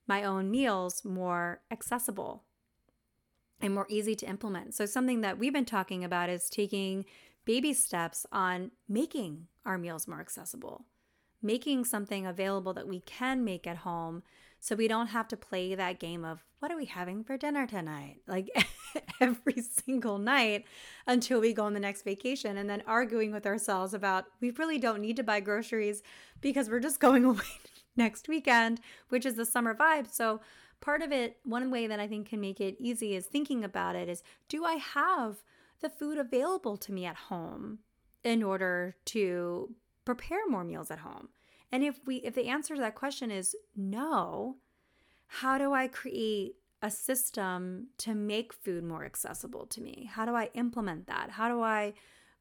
my 0.07 0.23
own 0.23 0.49
meals 0.49 1.03
more 1.03 1.61
accessible 1.71 2.43
and 3.63 3.73
more 3.73 3.87
easy 3.89 4.13
to 4.13 4.27
implement. 4.27 4.75
So 4.75 4.85
something 4.85 5.21
that 5.21 5.39
we've 5.39 5.53
been 5.53 5.63
talking 5.63 6.03
about 6.03 6.29
is 6.29 6.49
taking 6.49 7.05
baby 7.45 7.73
steps 7.73 8.25
on 8.31 8.71
making 8.89 9.47
our 9.65 9.77
meals 9.77 10.07
more 10.07 10.19
accessible. 10.19 10.85
Making 11.41 11.85
something 11.85 12.27
available 12.27 12.73
that 12.73 12.87
we 12.87 12.99
can 12.99 13.43
make 13.43 13.65
at 13.65 13.77
home 13.77 14.21
so 14.59 14.75
we 14.75 14.87
don't 14.87 15.07
have 15.07 15.27
to 15.29 15.37
play 15.37 15.75
that 15.75 15.99
game 15.99 16.23
of 16.25 16.43
what 16.59 16.71
are 16.71 16.77
we 16.77 16.85
having 16.85 17.23
for 17.23 17.37
dinner 17.37 17.65
tonight? 17.65 18.17
Like 18.27 18.49
every 19.19 19.61
single 19.61 20.17
night 20.17 20.65
until 21.07 21.39
we 21.39 21.53
go 21.53 21.63
on 21.63 21.73
the 21.73 21.79
next 21.79 22.03
vacation 22.03 22.57
and 22.57 22.69
then 22.69 22.83
arguing 22.85 23.31
with 23.31 23.45
ourselves 23.45 23.93
about 23.93 24.25
we 24.39 24.51
really 24.51 24.77
don't 24.77 25.01
need 25.01 25.15
to 25.15 25.23
buy 25.23 25.39
groceries 25.39 26.03
because 26.41 26.69
we're 26.69 26.79
just 26.79 26.99
going 26.99 27.25
away 27.33 27.41
next 27.95 28.27
weekend, 28.27 28.81
which 29.09 29.25
is 29.25 29.35
the 29.35 29.45
summer 29.45 29.73
vibe. 29.73 30.13
So 30.13 30.41
part 30.83 31.01
of 31.01 31.13
it, 31.13 31.37
one 31.45 31.71
way 31.71 31.87
that 31.87 32.01
I 32.01 32.07
think 32.07 32.27
can 32.27 32.41
make 32.41 32.59
it 32.59 32.75
easy 32.77 33.15
is 33.15 33.25
thinking 33.25 33.63
about 33.63 33.95
it 33.95 34.09
is 34.09 34.21
do 34.49 34.65
I 34.65 34.73
have 34.73 35.37
the 35.79 35.89
food 35.89 36.17
available 36.17 36.75
to 36.75 36.91
me 36.91 37.05
at 37.05 37.15
home 37.15 37.79
in 38.23 38.43
order 38.43 38.97
to 39.05 39.73
prepare 40.03 40.45
more 40.49 40.65
meals 40.65 40.91
at 40.91 40.99
home? 40.99 41.29
And 41.71 41.83
if 41.83 42.01
we 42.05 42.17
if 42.17 42.35
the 42.35 42.49
answer 42.49 42.75
to 42.75 42.81
that 42.81 42.95
question 42.95 43.31
is 43.31 43.55
no, 43.77 44.57
how 45.27 45.57
do 45.57 45.73
I 45.73 45.87
create 45.87 46.55
a 46.81 46.91
system 46.91 47.87
to 47.99 48.13
make 48.13 48.51
food 48.51 48.83
more 48.83 49.05
accessible 49.05 49.65
to 49.67 49.81
me? 49.81 50.09
How 50.11 50.25
do 50.25 50.35
I 50.35 50.49
implement 50.53 51.07
that? 51.07 51.29
How 51.29 51.47
do 51.47 51.61
I 51.61 51.93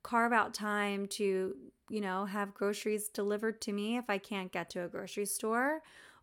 carve 0.02 0.33
out 0.33 0.52
time 0.52 1.07
to, 1.07 1.55
you 1.88 2.00
know, 2.00 2.24
have 2.24 2.55
groceries 2.55 3.09
delivered 3.09 3.61
to 3.62 3.72
me 3.72 3.98
if 3.98 4.07
I 4.09 4.18
can't 4.18 4.50
get 4.50 4.68
to 4.70 4.85
a 4.85 4.88
grocery 4.88 5.26
store? 5.26 5.81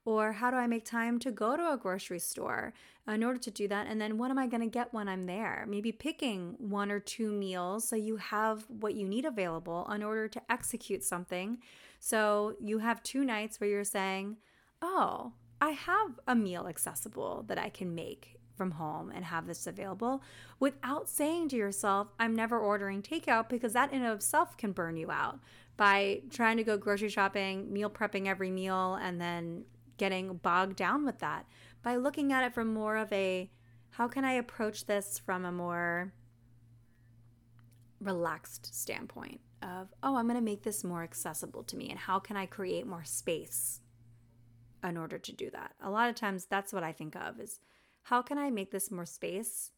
Or 0.09 0.31
how 0.31 0.49
do 0.49 0.57
I 0.57 0.65
make 0.65 0.85
time 0.85 1.19
to 1.19 1.31
go 1.31 1.55
to 1.55 1.71
a 1.71 1.77
grocery 1.77 2.17
store 2.17 2.73
in 3.07 3.23
order 3.23 3.37
to 3.37 3.51
do 3.51 3.67
that? 3.67 3.85
And 3.85 4.01
then 4.01 4.17
what 4.17 4.31
am 4.31 4.39
I 4.39 4.47
going 4.47 4.63
to 4.63 4.67
get 4.67 4.91
when 4.91 5.07
I'm 5.07 5.27
there? 5.27 5.65
Maybe 5.67 5.91
picking 5.91 6.55
one 6.57 6.89
or 6.89 6.99
two 6.99 7.31
meals 7.31 7.87
so 7.87 7.95
you 7.95 8.17
have 8.17 8.65
what 8.67 8.95
you 8.95 9.07
need 9.07 9.23
available 9.23 9.87
in 9.93 10.01
order 10.01 10.27
to 10.27 10.41
execute 10.49 11.03
something 11.03 11.59
so 11.99 12.55
you 12.59 12.79
have 12.79 13.03
two 13.03 13.23
nights 13.23 13.59
where 13.59 13.69
you're 13.69 13.83
saying, 13.83 14.37
oh, 14.81 15.33
I 15.61 15.71
have 15.71 16.19
a 16.27 16.33
meal 16.33 16.65
accessible 16.65 17.43
that 17.47 17.59
I 17.59 17.69
can 17.69 17.93
make 17.93 18.39
from 18.55 18.71
home 18.71 19.11
and 19.13 19.25
have 19.25 19.45
this 19.45 19.67
available 19.67 20.23
without 20.59 21.07
saying 21.07 21.49
to 21.49 21.55
yourself, 21.55 22.07
I'm 22.19 22.35
never 22.35 22.57
ordering 22.57 23.03
takeout 23.03 23.47
because 23.47 23.73
that 23.73 23.93
in 23.93 24.03
of 24.03 24.17
itself 24.17 24.57
can 24.57 24.71
burn 24.71 24.97
you 24.97 25.11
out 25.11 25.39
by 25.77 26.21
trying 26.31 26.57
to 26.57 26.63
go 26.63 26.77
grocery 26.77 27.09
shopping, 27.09 27.71
meal 27.71 27.91
prepping 27.91 28.25
every 28.25 28.49
meal, 28.49 28.95
and 28.95 29.21
then 29.21 29.65
getting 29.99 30.37
bogged 30.37 30.75
down 30.75 31.05
with 31.05 31.19
that. 31.19 31.45
By 31.83 31.95
looking 31.95 32.33
at 32.33 32.43
it 32.43 32.53
from 32.53 32.73
more 32.73 32.97
of 32.97 33.13
a 33.13 33.51
how 33.91 34.07
can 34.07 34.25
I 34.25 34.33
approach 34.33 34.85
this 34.85 35.19
from 35.19 35.45
a 35.45 35.51
more 35.51 36.13
relaxed 38.01 38.73
standpoint? 38.73 39.41
of, 39.61 39.93
oh, 40.03 40.15
I'm 40.15 40.25
going 40.27 40.39
to 40.39 40.43
make 40.43 40.63
this 40.63 40.83
more 40.83 41.03
accessible 41.03 41.63
to 41.63 41.77
me. 41.77 41.89
And 41.89 41.99
how 41.99 42.19
can 42.19 42.37
I 42.37 42.45
create 42.45 42.87
more 42.87 43.03
space 43.03 43.81
in 44.83 44.97
order 44.97 45.17
to 45.17 45.31
do 45.31 45.49
that? 45.51 45.73
A 45.81 45.89
lot 45.89 46.09
of 46.09 46.15
times 46.15 46.45
that's 46.45 46.73
what 46.73 46.83
I 46.83 46.91
think 46.91 47.15
of 47.15 47.39
is 47.39 47.59
how 48.03 48.21
can 48.21 48.37
I 48.37 48.49
make 48.49 48.71
this 48.71 48.91
more 48.91 49.05
space 49.05 49.71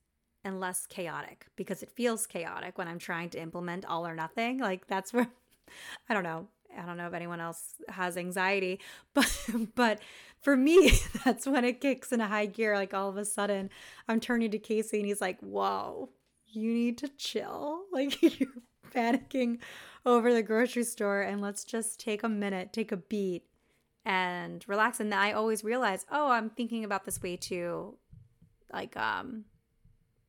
and 0.44 0.60
less 0.60 0.86
chaotic? 0.88 1.48
Because 1.56 1.84
it 1.84 1.92
feels 1.92 2.28
chaotic 2.28 2.78
when 2.78 2.88
I'm 2.88 3.00
trying 3.00 3.30
to 3.32 3.42
implement 3.42 3.86
all 3.86 4.06
or 4.06 4.16
nothing. 4.16 4.60
Like 4.60 4.88
that's 4.88 5.14
where, 5.14 5.28
I 6.10 6.14
don't 6.14 6.24
know. 6.24 6.48
I 6.78 6.86
don't 6.86 6.98
know 6.98 7.08
if 7.08 7.14
anyone 7.14 7.40
else 7.40 7.76
has 7.90 8.18
anxiety, 8.18 8.80
but 9.14 9.32
but 9.76 10.00
for 10.42 10.56
me, 10.56 10.92
that's 11.26 11.46
when 11.46 11.66
it 11.66 11.82
kicks 11.82 12.12
into 12.12 12.26
high 12.26 12.46
gear. 12.46 12.76
Like 12.76 12.94
all 12.94 13.10
of 13.10 13.18
a 13.18 13.26
sudden, 13.26 13.70
I'm 14.08 14.20
turning 14.20 14.52
to 14.52 14.60
Casey 14.60 14.98
and 14.98 15.06
he's 15.06 15.22
like, 15.22 15.40
"Whoa, 15.40 16.10
you 16.48 16.74
need 16.74 16.98
to 17.00 17.08
chill. 17.10 17.82
Like 17.92 18.22
you're 18.22 18.50
panicking 18.94 19.60
over 20.06 20.34
the 20.34 20.42
grocery 20.42 20.84
store 20.84 21.22
and 21.22 21.42
let's 21.42 21.64
just 21.64 22.00
take 22.00 22.24
a 22.24 22.30
minute, 22.30 22.74
take 22.74 22.92
a 22.92 22.98
beat 22.98 23.44
and 24.06 24.64
relax. 24.68 25.00
And 25.00 25.14
I 25.14 25.34
always 25.34 25.64
realize, 25.64 26.06
oh, 26.12 26.32
I'm 26.32 26.50
thinking 26.50 26.84
about 26.84 27.06
this 27.06 27.22
way 27.22 27.38
too 27.38 27.98
like 28.74 28.96
um 28.98 29.46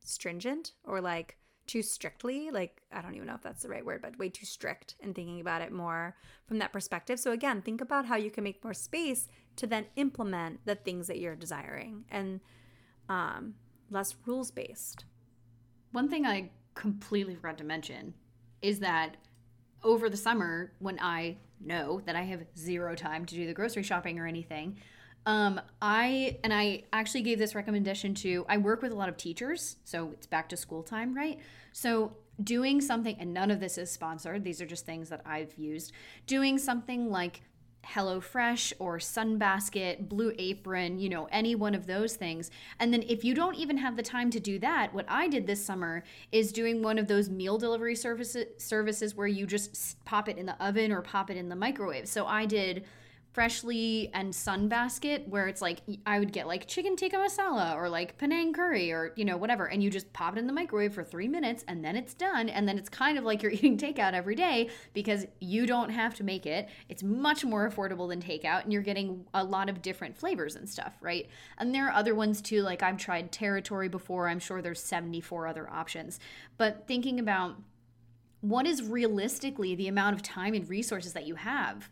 stringent 0.03 0.73
or 0.83 1.01
like 1.01 1.37
too 1.65 1.81
strictly 1.81 2.51
like 2.51 2.81
i 2.91 3.01
don't 3.01 3.15
even 3.15 3.27
know 3.27 3.35
if 3.35 3.41
that's 3.41 3.63
the 3.63 3.69
right 3.69 3.85
word 3.85 4.01
but 4.01 4.17
way 4.19 4.29
too 4.29 4.45
strict 4.45 4.95
and 5.01 5.15
thinking 5.15 5.39
about 5.39 5.61
it 5.61 5.71
more 5.71 6.15
from 6.45 6.59
that 6.59 6.73
perspective. 6.73 7.19
So 7.19 7.31
again 7.31 7.61
think 7.61 7.81
about 7.81 8.05
how 8.05 8.15
you 8.15 8.29
can 8.29 8.43
make 8.43 8.63
more 8.63 8.73
space 8.73 9.27
to 9.55 9.67
then 9.67 9.85
implement 9.95 10.65
the 10.65 10.75
things 10.75 11.07
that 11.07 11.19
you're 11.19 11.35
desiring 11.35 12.05
and 12.11 12.41
um, 13.09 13.55
less 13.89 14.15
rules 14.25 14.51
based 14.51 15.05
one 15.91 16.09
thing 16.09 16.25
i 16.25 16.49
completely 16.73 17.35
forgot 17.35 17.57
to 17.57 17.63
mention 17.63 18.13
is 18.61 18.79
that 18.79 19.17
over 19.83 20.09
the 20.09 20.17
summer, 20.17 20.71
when 20.79 20.97
I 20.99 21.37
know 21.59 22.01
that 22.05 22.15
I 22.15 22.21
have 22.23 22.43
zero 22.57 22.95
time 22.95 23.25
to 23.25 23.35
do 23.35 23.45
the 23.45 23.53
grocery 23.53 23.83
shopping 23.83 24.19
or 24.19 24.25
anything, 24.25 24.77
um, 25.25 25.61
I 25.81 26.39
and 26.43 26.53
I 26.53 26.83
actually 26.91 27.21
gave 27.21 27.39
this 27.39 27.55
recommendation 27.55 28.13
to 28.15 28.45
I 28.49 28.57
work 28.57 28.81
with 28.81 28.91
a 28.91 28.95
lot 28.95 29.09
of 29.09 29.17
teachers, 29.17 29.77
so 29.83 30.11
it's 30.13 30.27
back 30.27 30.49
to 30.49 30.57
school 30.57 30.83
time, 30.83 31.13
right? 31.13 31.39
So 31.71 32.13
doing 32.43 32.81
something 32.81 33.15
and 33.19 33.33
none 33.33 33.51
of 33.51 33.59
this 33.59 33.77
is 33.77 33.91
sponsored, 33.91 34.43
these 34.43 34.61
are 34.61 34.65
just 34.65 34.85
things 34.85 35.09
that 35.09 35.21
I've 35.25 35.53
used. 35.57 35.93
Doing 36.25 36.57
something 36.57 37.09
like 37.09 37.41
HelloFresh 37.85 38.73
or 38.79 38.97
Sunbasket, 38.97 40.07
Blue 40.07 40.33
Apron, 40.39 40.99
you 40.99 41.09
know, 41.09 41.27
any 41.31 41.53
one 41.53 41.75
of 41.75 41.85
those 41.85 42.15
things. 42.15 42.49
And 42.79 42.93
then 42.93 43.03
if 43.03 43.23
you 43.23 43.33
don't 43.33 43.55
even 43.55 43.77
have 43.77 43.97
the 43.97 44.03
time 44.03 44.29
to 44.31 44.39
do 44.39 44.57
that, 44.59 44.93
what 44.93 45.05
I 45.07 45.27
did 45.27 45.45
this 45.45 45.63
summer 45.63 46.03
is 46.31 46.51
doing 46.51 46.81
one 46.81 46.97
of 46.97 47.07
those 47.07 47.29
meal 47.29 47.57
delivery 47.57 47.95
services 47.95 48.45
services 48.57 49.15
where 49.15 49.27
you 49.27 49.45
just 49.45 50.03
pop 50.05 50.29
it 50.29 50.37
in 50.37 50.45
the 50.45 50.61
oven 50.63 50.91
or 50.91 51.01
pop 51.01 51.29
it 51.29 51.37
in 51.37 51.49
the 51.49 51.55
microwave. 51.55 52.07
So 52.07 52.25
I 52.25 52.45
did 52.45 52.85
Freshly 53.33 54.11
and 54.13 54.31
Sunbasket, 54.31 55.27
where 55.27 55.47
it's 55.47 55.59
like 55.59 55.79
I 56.05 56.19
would 56.19 56.31
get 56.31 56.45
like 56.45 56.67
chicken 56.67 56.95
tikka 56.95 57.17
masala 57.17 57.75
or 57.75 57.89
like 57.89 58.19
Penang 58.19 58.53
curry 58.53 58.91
or 58.91 59.11
you 59.15 59.25
know 59.25 59.37
whatever, 59.37 59.65
and 59.65 59.81
you 59.81 59.89
just 59.89 60.13
pop 60.13 60.37
it 60.37 60.39
in 60.39 60.45
the 60.45 60.53
microwave 60.53 60.93
for 60.93 61.03
three 61.03 61.27
minutes 61.27 61.65
and 61.67 61.83
then 61.83 61.95
it's 61.95 62.13
done. 62.13 62.47
And 62.47 62.67
then 62.67 62.77
it's 62.77 62.89
kind 62.89 63.17
of 63.17 63.23
like 63.23 63.41
you're 63.41 63.51
eating 63.53 63.75
takeout 63.75 64.13
every 64.13 64.35
day 64.35 64.69
because 64.93 65.25
you 65.39 65.65
don't 65.65 65.89
have 65.89 66.13
to 66.15 66.23
make 66.23 66.45
it. 66.45 66.69
It's 66.89 67.01
much 67.01 67.43
more 67.43 67.67
affordable 67.67 68.07
than 68.07 68.21
takeout, 68.21 68.65
and 68.65 68.71
you're 68.71 68.83
getting 68.83 69.25
a 69.33 69.43
lot 69.43 69.67
of 69.67 69.81
different 69.81 70.15
flavors 70.15 70.55
and 70.55 70.69
stuff, 70.69 70.93
right? 71.01 71.27
And 71.57 71.73
there 71.73 71.87
are 71.87 71.93
other 71.93 72.13
ones 72.13 72.39
too. 72.39 72.61
Like 72.61 72.83
I've 72.83 72.97
tried 72.97 73.31
Territory 73.31 73.89
before. 73.89 74.29
I'm 74.29 74.39
sure 74.39 74.61
there's 74.61 74.83
74 74.83 75.47
other 75.47 75.67
options, 75.67 76.19
but 76.57 76.87
thinking 76.87 77.19
about 77.19 77.55
what 78.41 78.67
is 78.67 78.83
realistically 78.83 79.73
the 79.73 79.87
amount 79.87 80.15
of 80.15 80.21
time 80.21 80.53
and 80.53 80.69
resources 80.69 81.13
that 81.13 81.25
you 81.25 81.33
have 81.35 81.89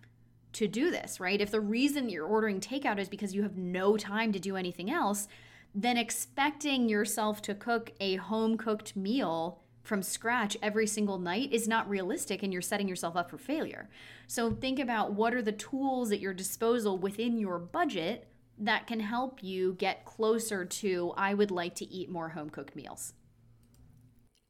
to 0.54 0.68
do 0.68 0.92
this, 0.92 1.20
right? 1.20 1.40
If 1.40 1.52
the 1.52 1.62
reason 1.62 2.10
you're 2.10 2.26
ordering 2.26 2.60
takeout 2.60 3.00
is 3.00 3.10
because 3.10 3.34
you 3.34 3.44
have 3.44 3.58
no 3.58 3.98
time 3.98 4.32
to 4.34 4.40
do 4.40 4.56
anything 4.58 4.92
else, 4.92 5.28
then 5.74 5.98
expecting 5.98 6.90
yourself 6.90 7.42
to 7.44 7.56
cook 7.56 7.92
a 8.00 8.16
home 8.18 8.58
cooked 8.58 8.96
meal 8.96 9.62
from 9.84 10.04
scratch 10.04 10.58
every 10.62 10.86
single 10.86 11.18
night 11.18 11.52
is 11.52 11.68
not 11.68 11.90
realistic 11.90 12.44
and 12.44 12.54
you're 12.54 12.62
setting 12.62 12.88
yourself 12.88 13.16
up 13.16 13.30
for 13.30 13.38
failure. 13.38 13.90
So 14.28 14.52
think 14.52 14.80
about 14.80 15.14
what 15.14 15.34
are 15.34 15.42
the 15.42 15.52
tools 15.52 16.12
at 16.12 16.20
your 16.20 16.34
disposal 16.34 16.98
within 16.98 17.38
your 17.38 17.58
budget 17.58 18.28
that 18.60 18.86
can 18.86 19.00
help 19.00 19.42
you 19.42 19.74
get 19.74 20.06
closer 20.06 20.66
to 20.66 21.14
I 21.18 21.34
would 21.34 21.52
like 21.52 21.76
to 21.76 21.90
eat 21.90 22.12
more 22.12 22.30
home 22.30 22.50
cooked 22.50 22.76
meals. 22.76 23.14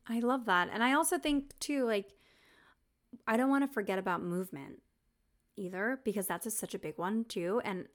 I 0.07 0.19
love 0.19 0.45
that. 0.45 0.69
And 0.73 0.83
I 0.83 0.93
also 0.93 1.17
think 1.17 1.57
too 1.59 1.85
like 1.85 2.07
I 3.27 3.37
don't 3.37 3.49
want 3.49 3.63
to 3.65 3.73
forget 3.73 3.99
about 3.99 4.21
movement 4.21 4.81
either 5.55 5.99
because 6.03 6.27
that's 6.27 6.45
a, 6.45 6.51
such 6.51 6.73
a 6.73 6.79
big 6.79 6.97
one 6.97 7.23
too 7.25 7.61
and 7.63 7.87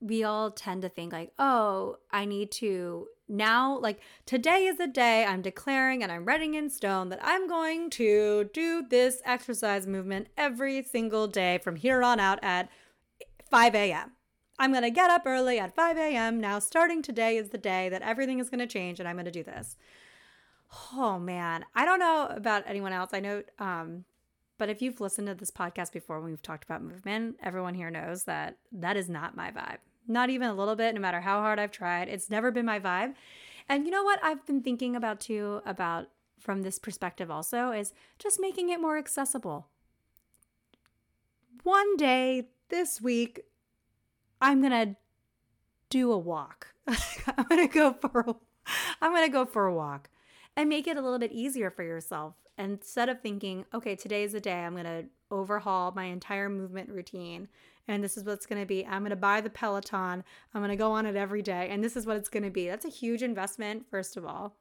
we 0.00 0.22
all 0.22 0.50
tend 0.50 0.82
to 0.82 0.88
think 0.88 1.12
like 1.12 1.32
oh 1.38 1.96
i 2.10 2.24
need 2.24 2.50
to 2.50 3.06
now 3.28 3.78
like 3.78 4.00
today 4.26 4.66
is 4.66 4.78
the 4.78 4.86
day 4.86 5.24
i'm 5.24 5.42
declaring 5.42 6.02
and 6.02 6.12
i'm 6.12 6.24
writing 6.24 6.54
in 6.54 6.70
stone 6.70 7.08
that 7.08 7.18
i'm 7.22 7.48
going 7.48 7.90
to 7.90 8.48
do 8.52 8.84
this 8.88 9.20
exercise 9.24 9.86
movement 9.86 10.28
every 10.36 10.82
single 10.82 11.26
day 11.26 11.58
from 11.58 11.76
here 11.76 12.02
on 12.02 12.20
out 12.20 12.38
at 12.42 12.68
5 13.50 13.74
a.m 13.74 14.12
i'm 14.58 14.70
going 14.70 14.84
to 14.84 14.90
get 14.90 15.10
up 15.10 15.22
early 15.26 15.58
at 15.58 15.74
5 15.74 15.96
a.m 15.96 16.40
now 16.40 16.58
starting 16.58 17.02
today 17.02 17.36
is 17.36 17.48
the 17.48 17.58
day 17.58 17.88
that 17.88 18.02
everything 18.02 18.38
is 18.38 18.48
going 18.48 18.60
to 18.60 18.66
change 18.66 19.00
and 19.00 19.08
i'm 19.08 19.16
going 19.16 19.24
to 19.24 19.30
do 19.30 19.42
this. 19.42 19.76
Oh 20.94 21.18
man. 21.18 21.64
I 21.74 21.84
don't 21.84 21.98
know 21.98 22.28
about 22.30 22.64
anyone 22.66 22.92
else. 22.92 23.10
I 23.12 23.20
know 23.20 23.42
um 23.58 24.04
but 24.58 24.68
if 24.68 24.82
you've 24.82 25.00
listened 25.00 25.28
to 25.28 25.34
this 25.34 25.52
podcast 25.52 25.92
before 25.92 26.20
when 26.20 26.30
we've 26.30 26.42
talked 26.42 26.64
about 26.64 26.82
movement, 26.82 27.36
everyone 27.42 27.74
here 27.74 27.90
knows 27.90 28.24
that 28.24 28.58
that 28.72 28.96
is 28.96 29.08
not 29.08 29.36
my 29.36 29.50
vibe. 29.52 29.78
Not 30.08 30.30
even 30.30 30.48
a 30.48 30.54
little 30.54 30.74
bit, 30.74 30.94
no 30.94 31.00
matter 31.00 31.20
how 31.20 31.40
hard 31.40 31.58
I've 31.58 31.70
tried. 31.70 32.08
It's 32.08 32.28
never 32.28 32.50
been 32.50 32.66
my 32.66 32.80
vibe. 32.80 33.14
And 33.68 33.84
you 33.84 33.92
know 33.92 34.02
what 34.02 34.18
I've 34.22 34.44
been 34.46 34.62
thinking 34.62 34.96
about 34.96 35.20
too, 35.20 35.60
about 35.64 36.08
from 36.40 36.62
this 36.62 36.78
perspective 36.78 37.30
also, 37.30 37.70
is 37.70 37.92
just 38.18 38.40
making 38.40 38.70
it 38.70 38.80
more 38.80 38.98
accessible. 38.98 39.68
One 41.62 41.96
day 41.96 42.48
this 42.68 43.00
week, 43.00 43.42
I'm 44.40 44.60
going 44.60 44.72
to 44.72 44.96
do 45.90 46.10
a 46.10 46.18
walk. 46.18 46.68
I'm 46.86 47.44
going 47.48 47.68
to 47.68 47.72
go 47.72 47.92
for 47.92 48.20
a, 48.20 48.34
I'm 49.00 49.12
going 49.12 49.26
to 49.26 49.32
go 49.32 49.44
for 49.44 49.66
a 49.66 49.74
walk 49.74 50.08
and 50.56 50.68
make 50.68 50.86
it 50.88 50.96
a 50.96 51.02
little 51.02 51.18
bit 51.18 51.32
easier 51.32 51.70
for 51.70 51.82
yourself. 51.82 52.34
Instead 52.58 53.08
of 53.08 53.20
thinking, 53.20 53.64
okay, 53.72 53.94
today 53.94 54.24
is 54.24 54.32
the 54.32 54.40
day 54.40 54.64
I'm 54.64 54.72
going 54.72 54.84
to 54.84 55.04
overhaul 55.30 55.92
my 55.94 56.04
entire 56.04 56.48
movement 56.48 56.90
routine 56.90 57.48
and 57.86 58.04
this 58.04 58.16
is 58.16 58.24
what's 58.24 58.46
going 58.46 58.60
to 58.60 58.66
be. 58.66 58.84
I'm 58.84 59.02
going 59.02 59.10
to 59.10 59.16
buy 59.16 59.40
the 59.40 59.48
Peloton. 59.48 60.24
I'm 60.52 60.60
going 60.60 60.70
to 60.70 60.76
go 60.76 60.92
on 60.92 61.06
it 61.06 61.16
every 61.16 61.40
day 61.40 61.68
and 61.70 61.82
this 61.82 61.96
is 61.96 62.04
what 62.04 62.16
it's 62.16 62.28
going 62.28 62.42
to 62.42 62.50
be. 62.50 62.68
That's 62.68 62.84
a 62.84 62.90
huge 62.90 63.22
investment 63.22 63.86
first 63.88 64.16
of 64.16 64.24
all. 64.24 64.56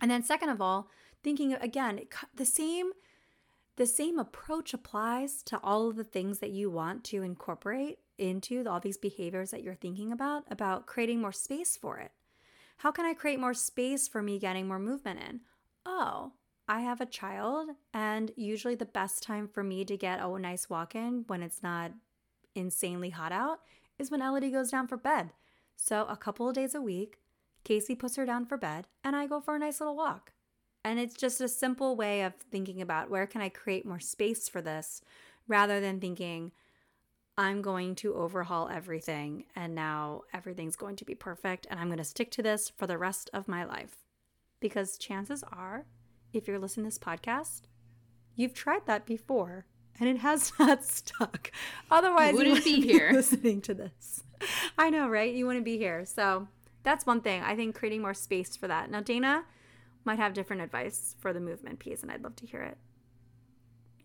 And 0.00 0.10
then 0.10 0.22
second 0.22 0.48
of 0.48 0.60
all, 0.60 0.88
thinking 1.22 1.52
again, 1.54 2.00
the 2.34 2.46
same 2.46 2.92
the 3.76 3.86
same 3.86 4.18
approach 4.18 4.72
applies 4.72 5.42
to 5.42 5.60
all 5.62 5.90
of 5.90 5.96
the 5.96 6.04
things 6.04 6.38
that 6.38 6.50
you 6.50 6.70
want 6.70 7.04
to 7.04 7.22
incorporate 7.22 7.98
into 8.16 8.66
all 8.66 8.80
these 8.80 8.96
behaviors 8.96 9.50
that 9.50 9.62
you're 9.62 9.74
thinking 9.74 10.10
about 10.10 10.44
about 10.50 10.86
creating 10.86 11.20
more 11.20 11.32
space 11.32 11.76
for 11.76 11.98
it. 11.98 12.12
How 12.78 12.90
can 12.90 13.04
I 13.04 13.12
create 13.12 13.38
more 13.38 13.54
space 13.54 14.08
for 14.08 14.22
me 14.22 14.38
getting 14.38 14.66
more 14.66 14.78
movement 14.78 15.20
in? 15.28 15.40
Oh, 15.84 16.32
I 16.68 16.80
have 16.80 17.00
a 17.00 17.06
child, 17.06 17.70
and 17.94 18.32
usually 18.36 18.74
the 18.74 18.84
best 18.84 19.22
time 19.22 19.46
for 19.46 19.62
me 19.62 19.84
to 19.84 19.96
get 19.96 20.20
a 20.20 20.38
nice 20.38 20.68
walk 20.68 20.94
in 20.94 21.24
when 21.28 21.42
it's 21.42 21.62
not 21.62 21.92
insanely 22.54 23.10
hot 23.10 23.30
out 23.30 23.60
is 23.98 24.10
when 24.10 24.20
Elodie 24.20 24.50
goes 24.50 24.70
down 24.70 24.88
for 24.88 24.96
bed. 24.96 25.30
So, 25.76 26.06
a 26.08 26.16
couple 26.16 26.48
of 26.48 26.54
days 26.54 26.74
a 26.74 26.80
week, 26.80 27.18
Casey 27.62 27.94
puts 27.94 28.16
her 28.16 28.26
down 28.26 28.46
for 28.46 28.56
bed, 28.56 28.88
and 29.04 29.14
I 29.14 29.26
go 29.26 29.40
for 29.40 29.54
a 29.54 29.58
nice 29.58 29.80
little 29.80 29.96
walk. 29.96 30.32
And 30.84 30.98
it's 30.98 31.16
just 31.16 31.40
a 31.40 31.48
simple 31.48 31.96
way 31.96 32.22
of 32.22 32.34
thinking 32.34 32.80
about 32.80 33.10
where 33.10 33.26
can 33.26 33.40
I 33.40 33.48
create 33.48 33.86
more 33.86 34.00
space 34.00 34.48
for 34.48 34.62
this 34.62 35.02
rather 35.48 35.80
than 35.80 36.00
thinking, 36.00 36.52
I'm 37.38 37.60
going 37.60 37.96
to 37.96 38.14
overhaul 38.14 38.68
everything 38.68 39.44
and 39.54 39.74
now 39.74 40.22
everything's 40.32 40.76
going 40.76 40.96
to 40.96 41.04
be 41.04 41.14
perfect 41.14 41.66
and 41.68 41.78
I'm 41.78 41.88
going 41.88 41.98
to 41.98 42.04
stick 42.04 42.30
to 42.32 42.42
this 42.42 42.70
for 42.70 42.86
the 42.86 42.96
rest 42.96 43.28
of 43.34 43.48
my 43.48 43.64
life. 43.64 44.04
Because 44.58 44.96
chances 44.96 45.44
are, 45.52 45.84
if 46.36 46.48
you're 46.48 46.58
listening 46.58 46.84
to 46.84 46.88
this 46.88 46.98
podcast, 46.98 47.62
you've 48.34 48.54
tried 48.54 48.86
that 48.86 49.06
before 49.06 49.66
and 49.98 50.08
it 50.08 50.18
has 50.18 50.52
not 50.58 50.84
stuck. 50.84 51.50
Otherwise, 51.90 52.32
you 52.32 52.38
wouldn't, 52.38 52.66
you 52.66 52.72
wouldn't 52.72 52.86
be 52.86 52.92
here 52.92 53.10
listening 53.14 53.60
to 53.62 53.74
this. 53.74 54.22
I 54.76 54.90
know, 54.90 55.08
right? 55.08 55.34
You 55.34 55.46
wouldn't 55.46 55.64
be 55.64 55.78
here. 55.78 56.04
So 56.04 56.48
that's 56.82 57.06
one 57.06 57.20
thing. 57.20 57.42
I 57.42 57.56
think 57.56 57.74
creating 57.74 58.02
more 58.02 58.14
space 58.14 58.56
for 58.56 58.68
that. 58.68 58.90
Now, 58.90 59.00
Dana 59.00 59.44
might 60.04 60.18
have 60.18 60.34
different 60.34 60.62
advice 60.62 61.16
for 61.18 61.32
the 61.32 61.40
movement 61.40 61.78
piece, 61.78 62.02
and 62.02 62.12
I'd 62.12 62.22
love 62.22 62.36
to 62.36 62.46
hear 62.46 62.62
it. 62.62 62.78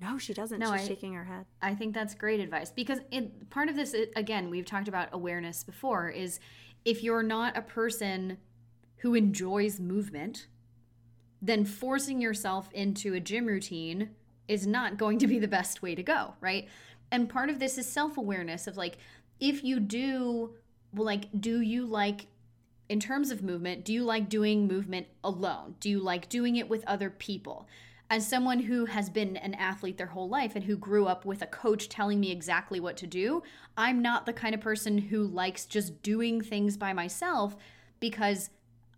No, 0.02 0.18
she 0.18 0.34
doesn't. 0.34 0.58
No, 0.58 0.72
She's 0.74 0.86
I, 0.86 0.88
shaking 0.88 1.14
her 1.14 1.26
head. 1.26 1.46
I 1.62 1.76
think 1.76 1.94
that's 1.94 2.16
great 2.16 2.40
advice 2.40 2.72
because 2.72 3.00
it, 3.12 3.52
part 3.52 3.70
of 3.70 3.76
this, 3.76 3.96
again, 4.16 4.50
we've 4.50 4.66
talked 4.66 4.88
about 4.88 5.10
awareness 5.12 5.64
before, 5.64 6.10
is 6.10 6.40
if 6.84 7.04
you're 7.04 7.22
not 7.22 7.56
a 7.56 7.62
person 7.62 8.38
who 8.98 9.14
enjoys 9.14 9.80
movement, 9.80 10.48
then 11.42 11.66
forcing 11.66 12.22
yourself 12.22 12.70
into 12.74 13.14
a 13.14 13.20
gym 13.20 13.46
routine 13.46 14.10
is 14.48 14.68
not 14.68 14.98
going 14.98 15.18
to 15.20 15.28
be 15.28 15.40
the 15.40 15.48
best 15.48 15.82
way 15.82 15.96
to 15.96 16.04
go, 16.04 16.34
right? 16.42 16.68
And 17.12 17.30
part 17.30 17.50
of 17.50 17.60
this 17.60 17.78
is 17.78 17.86
self 17.86 18.18
awareness 18.18 18.68
of 18.68 18.78
like, 18.78 18.98
if 19.40 19.64
you 19.64 19.80
do, 19.80 20.54
like, 20.94 21.26
do 21.40 21.62
you 21.62 21.86
like, 21.86 22.28
in 22.90 23.00
terms 23.00 23.32
of 23.32 23.42
movement, 23.42 23.86
do 23.86 23.94
you 23.94 24.04
like 24.04 24.30
doing 24.30 24.68
movement 24.68 25.08
alone? 25.24 25.76
Do 25.80 25.90
you 25.90 26.00
like 26.00 26.30
doing 26.30 26.58
it 26.58 26.70
with 26.70 26.84
other 26.86 27.10
people? 27.10 27.68
as 28.12 28.28
someone 28.28 28.60
who 28.60 28.84
has 28.84 29.10
been 29.10 29.38
an 29.38 29.54
athlete 29.54 29.98
their 29.98 30.08
whole 30.08 30.28
life 30.28 30.54
and 30.54 30.66
who 30.66 30.76
grew 30.76 31.06
up 31.08 31.24
with 31.24 31.42
a 31.42 31.48
coach 31.48 31.88
telling 31.88 32.20
me 32.20 32.30
exactly 32.30 32.78
what 32.78 32.98
to 32.98 33.08
do, 33.08 33.42
I'm 33.78 34.02
not 34.02 34.26
the 34.26 34.34
kind 34.34 34.54
of 34.54 34.60
person 34.60 34.98
who 34.98 35.24
likes 35.24 35.66
just 35.66 36.04
doing 36.04 36.42
things 36.42 36.76
by 36.76 36.92
myself 36.92 37.56
because 38.02 38.50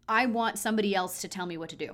I 0.09 0.25
want 0.25 0.57
somebody 0.57 0.95
else 0.95 1.21
to 1.21 1.27
tell 1.27 1.45
me 1.45 1.57
what 1.57 1.69
to 1.69 1.75
do. 1.75 1.93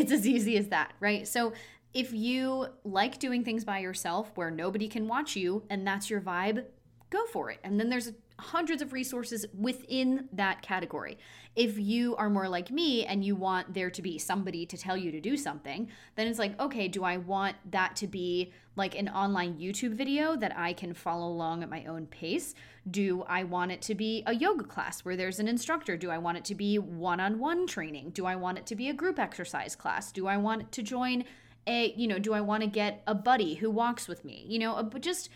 It's 0.00 0.12
as 0.12 0.26
easy 0.26 0.56
as 0.56 0.68
that, 0.68 0.92
right? 1.00 1.26
So 1.28 1.52
if 1.92 2.12
you 2.12 2.68
like 2.84 3.18
doing 3.18 3.44
things 3.44 3.64
by 3.64 3.80
yourself 3.80 4.30
where 4.34 4.50
nobody 4.50 4.88
can 4.88 5.08
watch 5.08 5.36
you 5.36 5.64
and 5.68 5.86
that's 5.86 6.08
your 6.08 6.20
vibe, 6.20 6.64
go 7.10 7.26
for 7.26 7.50
it. 7.50 7.58
And 7.64 7.78
then 7.78 7.90
there's 7.90 8.12
hundreds 8.40 8.82
of 8.82 8.92
resources 8.92 9.46
within 9.56 10.28
that 10.32 10.62
category. 10.62 11.18
If 11.56 11.78
you 11.78 12.16
are 12.16 12.30
more 12.30 12.48
like 12.48 12.70
me 12.70 13.04
and 13.04 13.24
you 13.24 13.34
want 13.34 13.74
there 13.74 13.90
to 13.90 14.02
be 14.02 14.18
somebody 14.18 14.66
to 14.66 14.76
tell 14.76 14.96
you 14.96 15.10
to 15.12 15.20
do 15.20 15.36
something, 15.36 15.88
then 16.14 16.26
it's 16.26 16.38
like, 16.38 16.58
okay, 16.60 16.88
do 16.88 17.04
I 17.04 17.16
want 17.16 17.56
that 17.70 17.96
to 17.96 18.06
be 18.06 18.52
like 18.76 18.96
an 18.96 19.08
online 19.08 19.58
YouTube 19.58 19.94
video 19.94 20.36
that 20.36 20.56
I 20.56 20.72
can 20.72 20.94
follow 20.94 21.28
along 21.28 21.62
at 21.62 21.70
my 21.70 21.84
own 21.84 22.06
pace? 22.06 22.54
Do 22.90 23.24
I 23.28 23.44
want 23.44 23.72
it 23.72 23.82
to 23.82 23.94
be 23.94 24.22
a 24.26 24.34
yoga 24.34 24.64
class 24.64 25.04
where 25.04 25.16
there's 25.16 25.40
an 25.40 25.48
instructor? 25.48 25.96
Do 25.96 26.10
I 26.10 26.18
want 26.18 26.38
it 26.38 26.44
to 26.46 26.54
be 26.54 26.78
one 26.78 27.20
on 27.20 27.38
one 27.38 27.66
training? 27.66 28.10
Do 28.10 28.26
I 28.26 28.36
want 28.36 28.58
it 28.58 28.66
to 28.66 28.76
be 28.76 28.88
a 28.88 28.94
group 28.94 29.18
exercise 29.18 29.76
class? 29.76 30.12
Do 30.12 30.26
I 30.26 30.36
want 30.36 30.72
to 30.72 30.82
join 30.82 31.24
a, 31.66 31.92
you 31.96 32.08
know, 32.08 32.18
do 32.18 32.32
I 32.32 32.40
want 32.40 32.62
to 32.62 32.68
get 32.68 33.02
a 33.06 33.14
buddy 33.14 33.54
who 33.54 33.70
walks 33.70 34.08
with 34.08 34.24
me? 34.24 34.44
You 34.48 34.60
know, 34.60 34.82
but 34.82 35.02
just 35.02 35.28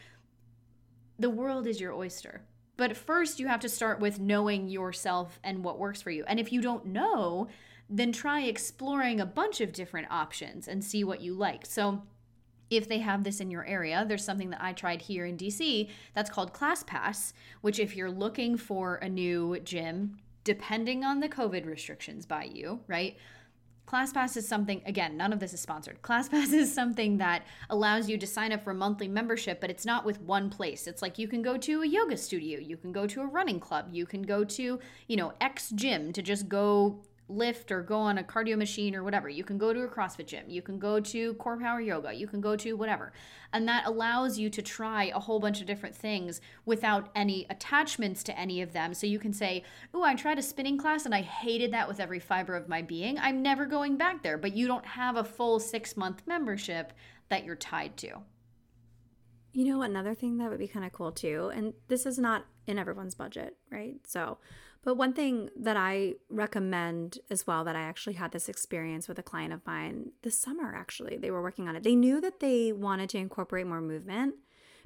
the 1.19 1.31
world 1.31 1.67
is 1.67 1.81
your 1.81 1.93
oyster. 1.93 2.43
But 2.77 2.97
first, 2.97 3.39
you 3.39 3.47
have 3.47 3.61
to 3.61 3.69
start 3.69 4.01
with 4.01 4.19
knowing 4.21 4.69
yourself 4.69 5.39
and 5.45 5.63
what 5.63 5.79
works 5.79 6.03
for 6.03 6.11
you. 6.11 6.25
And 6.27 6.41
if 6.41 6.53
you 6.53 6.61
don't 6.61 6.87
know, 6.87 7.49
then 7.89 8.13
try 8.13 8.43
exploring 8.43 9.21
a 9.21 9.27
bunch 9.27 9.61
of 9.61 9.73
different 9.73 10.11
options 10.11 10.67
and 10.67 10.83
see 10.83 11.05
what 11.05 11.21
you 11.21 11.35
like. 11.35 11.67
So, 11.67 12.03
if 12.71 12.89
they 12.89 12.99
have 12.99 13.23
this 13.23 13.41
in 13.41 13.51
your 13.51 13.65
area, 13.67 14.05
there's 14.09 14.25
something 14.25 14.51
that 14.51 14.63
I 14.63 14.73
tried 14.73 15.03
here 15.03 15.27
in 15.27 15.37
DC 15.37 15.89
that's 16.15 16.31
called 16.31 16.55
ClassPass, 16.55 17.35
which, 17.61 17.79
if 17.79 17.95
you're 17.95 18.11
looking 18.11 18.57
for 18.57 18.97
a 18.97 19.09
new 19.09 19.61
gym, 19.61 20.19
depending 20.45 21.05
on 21.05 21.21
the 21.21 21.29
COVID 21.29 21.67
restrictions 21.67 22.27
by 22.27 22.45
you, 22.45 22.81
right? 22.89 23.17
ClassPass 23.87 24.37
is 24.37 24.49
something, 24.49 24.81
again, 24.87 25.17
none 25.17 25.33
of 25.33 25.41
this 25.41 25.53
is 25.53 25.61
sponsored. 25.61 26.01
ClassPass 26.03 26.53
is 26.55 26.73
something 26.73 27.19
that 27.19 27.45
allows 27.71 28.09
you 28.09 28.17
to 28.19 28.27
sign 28.27 28.53
up 28.53 28.63
for 28.63 28.73
monthly 28.73 29.09
membership, 29.09 29.61
but 29.61 29.71
it's 29.71 29.85
not 29.85 30.05
with 30.05 30.21
one 30.23 30.51
place. 30.51 30.87
It's 30.87 31.03
like 31.03 31.19
you 31.19 31.29
can 31.29 31.43
go 31.43 31.57
to 31.59 31.83
a 31.83 31.87
yoga 31.87 32.17
studio, 32.17 32.59
you 32.59 32.77
can 32.77 32.93
go 32.93 33.07
to 33.07 33.21
a 33.21 33.27
running 33.27 33.61
club, 33.61 33.89
you 33.93 34.07
can 34.07 34.23
go 34.23 34.45
to, 34.45 34.79
you 35.09 35.17
know, 35.17 35.33
X 35.41 35.71
gym 35.71 36.13
to 36.13 36.23
just 36.23 36.49
go 36.49 36.99
lift 37.29 37.73
or 37.73 37.83
go 37.83 37.97
on 37.99 38.19
a 38.19 38.23
cardio 38.23 38.57
machine 38.57 38.95
or 38.95 39.03
whatever. 39.03 39.29
You 39.29 39.45
can 39.45 39.57
go 39.57 39.73
to 39.73 39.81
a 39.81 39.89
CrossFit 39.89 40.27
gym. 40.27 40.45
You 40.49 40.61
can 40.63 40.79
go 40.79 41.01
to 41.01 41.35
core 41.35 41.59
power 41.59 41.81
yoga. 41.81 42.13
You 42.13 42.27
can 42.27 42.41
go 42.41 42.55
to 42.57 42.75
whatever. 42.75 43.13
And 43.53 43.67
that 43.69 43.87
allows 43.87 44.39
you 44.39 44.51
to 44.51 44.63
try 44.63 45.05
a 45.15 45.19
whole 45.19 45.41
bunch 45.41 45.61
of 45.61 45.67
different 45.67 45.97
things 45.97 46.41
without 46.67 47.11
any 47.15 47.47
attachments 47.49 48.23
to 48.25 48.39
any 48.39 48.61
of 48.61 48.73
them. 48.73 48.93
So 48.95 49.07
you 49.07 49.19
can 49.19 49.33
say, 49.33 49.65
Oh, 49.95 50.03
I 50.03 50.15
tried 50.15 50.39
a 50.39 50.43
spinning 50.43 50.77
class 50.77 51.07
and 51.07 51.15
I 51.15 51.23
hated 51.23 51.73
that 51.73 51.89
with 51.89 52.01
every 52.01 52.21
fiber 52.21 52.55
of 52.55 52.69
my 52.69 52.83
being. 52.83 53.19
I'm 53.19 53.43
never 53.43 53.65
going 53.65 53.97
back 53.97 54.23
there. 54.23 54.37
But 54.37 54.55
you 54.55 54.67
don't 54.67 54.87
have 54.87 55.17
a 55.17 55.25
full 55.25 55.61
six 55.61 55.97
month 55.97 56.23
membership 56.27 56.93
that 57.31 57.45
you're 57.45 57.57
tied 57.57 57.97
to. 57.99 58.21
You 59.53 59.67
know, 59.67 59.83
another 59.83 60.15
thing 60.15 60.39
that 60.39 60.51
would 60.51 60.59
be 60.59 60.67
kind 60.67 60.85
of 60.85 60.93
cool 60.93 61.13
too, 61.13 61.53
and 61.55 61.75
this 61.87 62.07
is 62.07 62.19
not 62.19 62.45
in 62.67 62.77
everyone's 62.77 63.15
budget, 63.15 63.57
right? 63.71 63.95
So, 64.05 64.39
but 64.85 64.97
one 64.97 65.15
thing 65.15 65.49
that 65.57 65.79
I 65.79 66.15
recommend 66.29 67.19
as 67.31 67.47
well 67.47 67.65
that 67.65 67.75
I 67.75 67.81
actually 67.81 68.15
had 68.15 68.33
this 68.33 68.51
experience 68.51 69.09
with 69.09 69.19
a 69.19 69.23
client 69.23 69.55
of 69.55 69.67
mine 69.67 70.11
this 70.23 70.39
summer, 70.39 70.75
actually, 70.77 71.17
they 71.17 71.31
were 71.31 71.43
working 71.43 71.69
on 71.69 71.75
it. 71.75 71.83
They 71.83 71.97
knew 71.97 72.21
that 72.21 72.41
they 72.41 72.71
wanted 72.71 73.09
to 73.11 73.19
incorporate 73.19 73.67
more 73.67 73.81
movement 73.81 74.35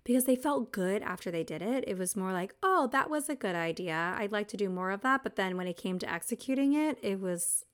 because 0.05 0.25
they 0.25 0.37
felt 0.37 0.71
good 0.71 1.03
after 1.03 1.33
they 1.33 1.43
did 1.43 1.63
it. 1.63 1.85
It 1.87 1.99
was 1.99 2.17
more 2.17 2.33
like, 2.33 2.55
oh, 2.63 2.89
that 2.93 3.11
was 3.11 3.29
a 3.29 3.35
good 3.35 3.57
idea. 3.57 4.15
I'd 4.17 4.31
like 4.31 4.47
to 4.49 4.57
do 4.57 4.69
more 4.69 4.93
of 4.93 5.01
that. 5.01 5.25
But 5.25 5.35
then 5.35 5.57
when 5.57 5.67
it 5.67 5.77
came 5.77 5.99
to 5.99 6.11
executing 6.11 6.75
it, 6.75 6.97
it 7.03 7.21
was 7.21 7.65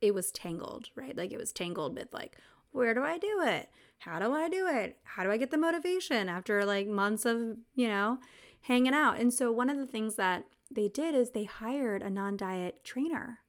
it 0.00 0.14
was 0.14 0.32
tangled, 0.32 0.88
right? 0.96 1.16
Like 1.16 1.30
it 1.30 1.38
was 1.38 1.52
tangled 1.52 1.94
with 1.94 2.12
like, 2.12 2.36
where 2.72 2.92
do 2.92 3.02
I 3.02 3.18
do 3.18 3.40
it? 3.42 3.68
How 3.98 4.18
do 4.18 4.32
I 4.32 4.48
do 4.48 4.66
it? 4.66 4.96
How 5.04 5.22
do 5.22 5.30
I 5.30 5.36
get 5.36 5.50
the 5.50 5.58
motivation 5.58 6.28
after 6.28 6.64
like 6.64 6.88
months 6.88 7.24
of, 7.24 7.56
you 7.74 7.86
know, 7.86 8.18
hanging 8.62 8.94
out? 8.94 9.20
And 9.20 9.32
so 9.32 9.52
one 9.52 9.70
of 9.70 9.76
the 9.76 9.86
things 9.86 10.16
that 10.16 10.44
they 10.70 10.88
did 10.88 11.14
is 11.14 11.30
they 11.30 11.44
hired 11.44 12.02
a 12.02 12.10
non 12.10 12.36
diet 12.36 12.84
trainer 12.84 13.40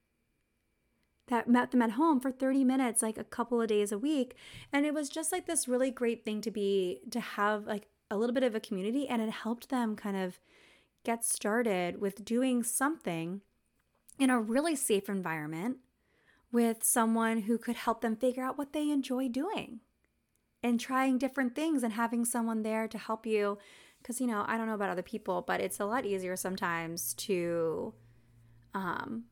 that 1.28 1.48
met 1.48 1.70
them 1.70 1.82
at 1.82 1.92
home 1.92 2.20
for 2.20 2.30
30 2.30 2.64
minutes, 2.64 3.02
like 3.02 3.16
a 3.16 3.24
couple 3.24 3.60
of 3.60 3.68
days 3.68 3.92
a 3.92 3.98
week. 3.98 4.34
And 4.72 4.84
it 4.84 4.92
was 4.92 5.08
just 5.08 5.32
like 5.32 5.46
this 5.46 5.68
really 5.68 5.90
great 5.90 6.24
thing 6.24 6.40
to 6.42 6.50
be, 6.50 7.00
to 7.10 7.20
have 7.20 7.66
like 7.66 7.86
a 8.10 8.16
little 8.16 8.34
bit 8.34 8.42
of 8.42 8.54
a 8.54 8.60
community. 8.60 9.08
And 9.08 9.22
it 9.22 9.30
helped 9.30 9.70
them 9.70 9.96
kind 9.96 10.16
of 10.16 10.38
get 11.04 11.24
started 11.24 12.00
with 12.00 12.24
doing 12.24 12.62
something 12.62 13.40
in 14.18 14.30
a 14.30 14.40
really 14.40 14.76
safe 14.76 15.08
environment 15.08 15.78
with 16.52 16.84
someone 16.84 17.42
who 17.42 17.56
could 17.56 17.76
help 17.76 18.02
them 18.02 18.14
figure 18.14 18.44
out 18.44 18.58
what 18.58 18.72
they 18.72 18.90
enjoy 18.90 19.28
doing 19.28 19.80
and 20.62 20.78
trying 20.78 21.18
different 21.18 21.54
things 21.54 21.82
and 21.82 21.94
having 21.94 22.24
someone 22.24 22.62
there 22.62 22.86
to 22.86 22.98
help 22.98 23.26
you 23.26 23.58
because 24.02 24.20
you 24.20 24.26
know 24.26 24.44
i 24.48 24.56
don't 24.56 24.66
know 24.66 24.74
about 24.74 24.90
other 24.90 25.02
people 25.02 25.42
but 25.46 25.60
it's 25.60 25.80
a 25.80 25.84
lot 25.84 26.04
easier 26.04 26.36
sometimes 26.36 27.14
to 27.14 27.94
um, 28.74 29.24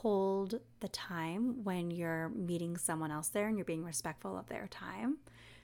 hold 0.00 0.60
the 0.80 0.88
time 0.88 1.62
when 1.62 1.90
you're 1.90 2.30
meeting 2.30 2.76
someone 2.76 3.10
else 3.10 3.28
there 3.28 3.48
and 3.48 3.58
you're 3.58 3.64
being 3.64 3.84
respectful 3.84 4.36
of 4.36 4.48
their 4.48 4.66
time. 4.68 5.18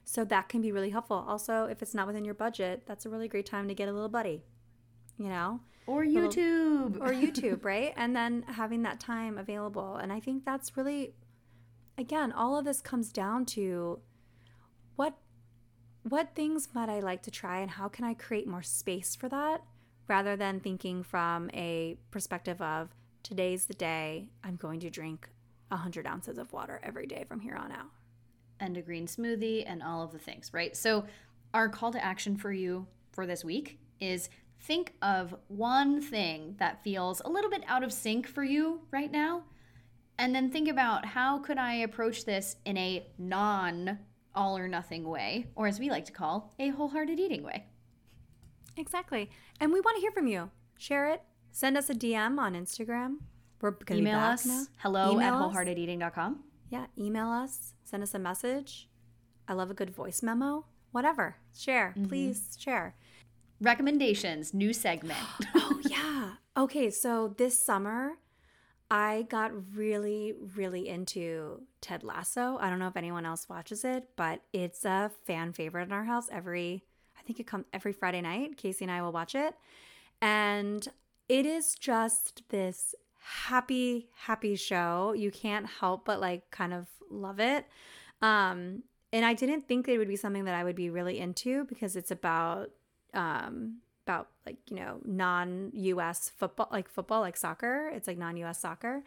So 0.05 0.25
that 0.27 0.49
can 0.49 0.61
be 0.61 0.73
really 0.73 0.91
helpful. 0.91 1.25
Also, 1.27 1.65
if 1.65 1.83
it's 1.83 1.95
not 1.95 2.07
within 2.07 2.25
your 2.25 2.35
budget, 2.35 2.83
that's 2.87 3.07
a 3.07 3.09
really 3.09 3.29
great 3.29 3.47
time 3.47 3.67
to 3.69 3.75
get 3.75 3.89
a 3.89 3.93
little 3.93 4.09
buddy, 4.09 4.45
you 5.19 5.29
know? 5.29 5.61
Or 5.87 6.05
YouTube. 6.05 6.95
Little, 6.95 7.03
or 7.03 7.13
YouTube, 7.13 7.65
right? 7.65 7.93
And 7.97 8.15
then 8.15 8.45
having 8.47 8.83
that 8.83 9.01
time 9.01 9.39
available. 9.39 9.97
And 9.97 10.13
I 10.13 10.21
think 10.21 10.45
that's 10.45 10.77
really, 10.77 11.15
again, 11.97 12.31
all 12.31 12.59
of 12.59 12.65
this 12.65 12.81
comes 12.81 13.11
down 13.11 13.47
to 13.47 14.01
what 16.09 16.35
things 16.37 16.69
might 16.73 16.89
I 16.89 17.01
like 17.01 17.23
to 17.23 17.31
try 17.31 17.59
and 17.59 17.71
how 17.71 17.89
can 17.89 18.05
I 18.05 18.15
create 18.15 18.47
more 18.47 18.63
space 18.63 19.17
for 19.17 19.29
that 19.29 19.63
rather 20.07 20.37
than 20.37 20.61
thinking 20.61 21.03
from 21.03 21.51
a 21.53 21.97
perspective 22.13 22.63
of 22.63 22.91
today's 23.25 23.67
the 23.67 23.75
day 23.75 24.29
I'm 24.45 24.55
going 24.55 24.79
to 24.81 24.91
drink 24.91 25.29
100 25.69 26.07
ounces 26.07 26.39
of 26.39 26.53
water 26.53 26.81
every 26.85 27.07
day 27.07 27.25
from 27.27 27.41
here 27.41 27.57
on 27.57 27.73
out 27.73 27.91
and 28.61 28.77
a 28.77 28.83
green 28.83 29.07
smoothie 29.09 29.65
and 29.67 29.83
all 29.83 30.03
of 30.03 30.13
the 30.13 30.19
things, 30.19 30.51
right? 30.55 30.77
So, 30.77 31.05
our 31.53 31.69
call 31.69 31.93
to 31.93 32.05
action 32.05 32.37
for 32.37 32.53
you 32.53 32.87
for 33.13 33.27
this 33.27 33.45
week 33.45 33.79
is 33.99 34.29
think 34.61 34.93
of 35.03 35.35
one 35.49 36.01
thing 36.01 36.55
that 36.59 36.83
feels 36.85 37.21
a 37.25 37.29
little 37.29 37.51
bit 37.51 37.65
out 37.67 37.83
of 37.83 37.93
sync 37.93 38.27
for 38.27 38.45
you 38.45 38.81
right 38.91 39.11
now 39.11 39.43
and 40.19 40.35
then 40.35 40.51
think 40.51 40.69
about 40.69 41.05
how 41.05 41.39
could 41.39 41.59
I 41.59 41.75
approach 41.75 42.25
this 42.25 42.57
in 42.65 42.77
a 42.77 43.07
non 43.19 43.99
all 44.37 44.57
or 44.57 44.69
nothing 44.69 45.09
way 45.09 45.47
or 45.57 45.67
as 45.67 45.81
we 45.81 45.91
like 45.91 46.05
to 46.05 46.13
call 46.13 46.55
a 46.59 46.69
wholehearted 46.69 47.19
eating 47.19 47.43
way. 47.43 47.65
Exactly. 48.77 49.31
And 49.59 49.73
we 49.73 49.81
want 49.81 49.97
to 49.97 50.01
hear 50.01 50.13
from 50.13 50.27
you. 50.27 50.51
Share 50.79 51.09
it. 51.09 51.23
Send 51.51 51.77
us 51.77 51.89
a 51.89 51.95
DM 51.95 52.39
on 52.39 52.55
Instagram. 52.55 53.17
We're 53.61 53.71
going 53.71 54.05
to 54.05 54.11
email 54.11 54.19
us 54.19 54.45
now. 54.45 54.65
hello 54.79 55.13
email 55.13 55.35
at 55.35 55.55
wholeheartedeating.com. 55.55 56.45
Yeah, 56.69 56.87
email 56.99 57.29
us 57.29 57.73
send 57.87 58.03
us 58.03 58.15
a 58.15 58.19
message. 58.19 58.89
I 59.49 59.55
love 59.55 59.71
a 59.71 59.75
good 59.75 59.91
voice 59.91 60.23
memo. 60.23 60.67
Whatever. 60.91 61.37
Share. 61.57 61.95
Mm-hmm. 61.97 62.09
Please 62.09 62.57
share. 62.59 62.95
Recommendations, 63.61 64.53
new 64.53 64.73
segment. 64.73 65.19
oh, 65.55 65.81
yeah. 65.89 66.33
Okay, 66.57 66.91
so 66.91 67.35
this 67.39 67.65
summer, 67.65 68.15
I 68.91 69.27
got 69.29 69.51
really, 69.77 70.35
really 70.55 70.89
into 70.89 71.63
Ted 71.81 72.05
Lasso. 72.05 72.57
I 72.61 72.71
don't 72.71 72.79
know 72.79 72.87
if 72.87 72.97
anyone 72.97 73.27
else 73.27 73.49
watches 73.49 73.85
it, 73.85 74.09
but 74.15 74.43
it's 74.53 74.85
a 74.85 75.11
fan 75.27 75.53
favorite 75.53 75.85
in 75.85 75.93
our 75.93 76.05
house. 76.05 76.29
Every, 76.31 76.85
I 77.19 77.23
think 77.23 77.41
it 77.41 77.47
comes 77.47 77.65
every 77.73 77.93
Friday 77.93 78.21
night. 78.21 78.57
Casey 78.57 78.85
and 78.85 78.93
I 78.93 79.03
will 79.03 79.13
watch 79.13 79.35
it. 79.35 79.55
And 80.23 80.87
it 81.29 81.47
is 81.47 81.75
just 81.75 82.43
this 82.51 82.95
happy, 83.19 84.09
happy 84.15 84.55
show. 84.55 85.13
You 85.17 85.33
can't 85.33 85.67
help 85.67 86.05
but 86.05 86.21
like 86.21 86.51
kind 86.53 86.73
of 86.73 86.87
love 87.11 87.41
it. 87.41 87.67
Um, 88.23 88.85
and 89.13 89.25
I 89.25 89.35
didn't 89.35 89.67
think 89.67 89.89
it 89.89 89.99
would 89.99 90.09
be 90.09 90.17
something 90.17 90.45
that 90.45 90.55
I 90.55 90.63
would 90.63 90.77
be 90.77 90.91
really 90.91 91.19
into 91.19 91.65
because 91.65 91.97
it's 91.97 92.13
about 92.13 92.71
um, 93.15 93.79
about 94.07 94.29
like 94.47 94.59
you 94.71 94.77
know 94.77 94.99
non-U.S. 95.05 96.31
football, 96.37 96.69
like 96.71 96.89
football, 96.89 97.21
like 97.21 97.37
soccer. 97.37 97.91
It's 97.95 98.07
like 98.07 98.19
non-U.S. 98.19 98.61
soccer. 98.61 99.03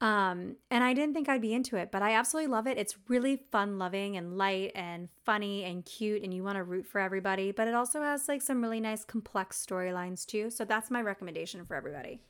Um, 0.00 0.56
and 0.70 0.82
I 0.82 0.92
didn't 0.92 1.14
think 1.14 1.28
I'd 1.28 1.40
be 1.40 1.54
into 1.54 1.76
it, 1.76 1.90
but 1.92 2.02
I 2.02 2.14
absolutely 2.14 2.50
love 2.50 2.66
it. 2.66 2.78
It's 2.78 2.96
really 3.08 3.36
fun 3.52 3.78
loving 3.78 4.16
and 4.16 4.36
light 4.36 4.72
and 4.74 5.08
funny 5.24 5.64
and 5.64 5.84
cute, 5.84 6.22
and 6.22 6.34
you 6.34 6.42
want 6.42 6.56
to 6.56 6.64
root 6.64 6.86
for 6.86 7.00
everybody. 7.00 7.52
But 7.52 7.68
it 7.68 7.74
also 7.74 8.02
has 8.02 8.28
like 8.28 8.42
some 8.42 8.60
really 8.60 8.80
nice 8.80 9.04
complex 9.04 9.64
storylines 9.64 10.26
too. 10.26 10.50
So 10.50 10.64
that's 10.64 10.90
my 10.90 11.00
recommendation 11.00 11.64
for 11.64 11.74
everybody. 11.74 12.20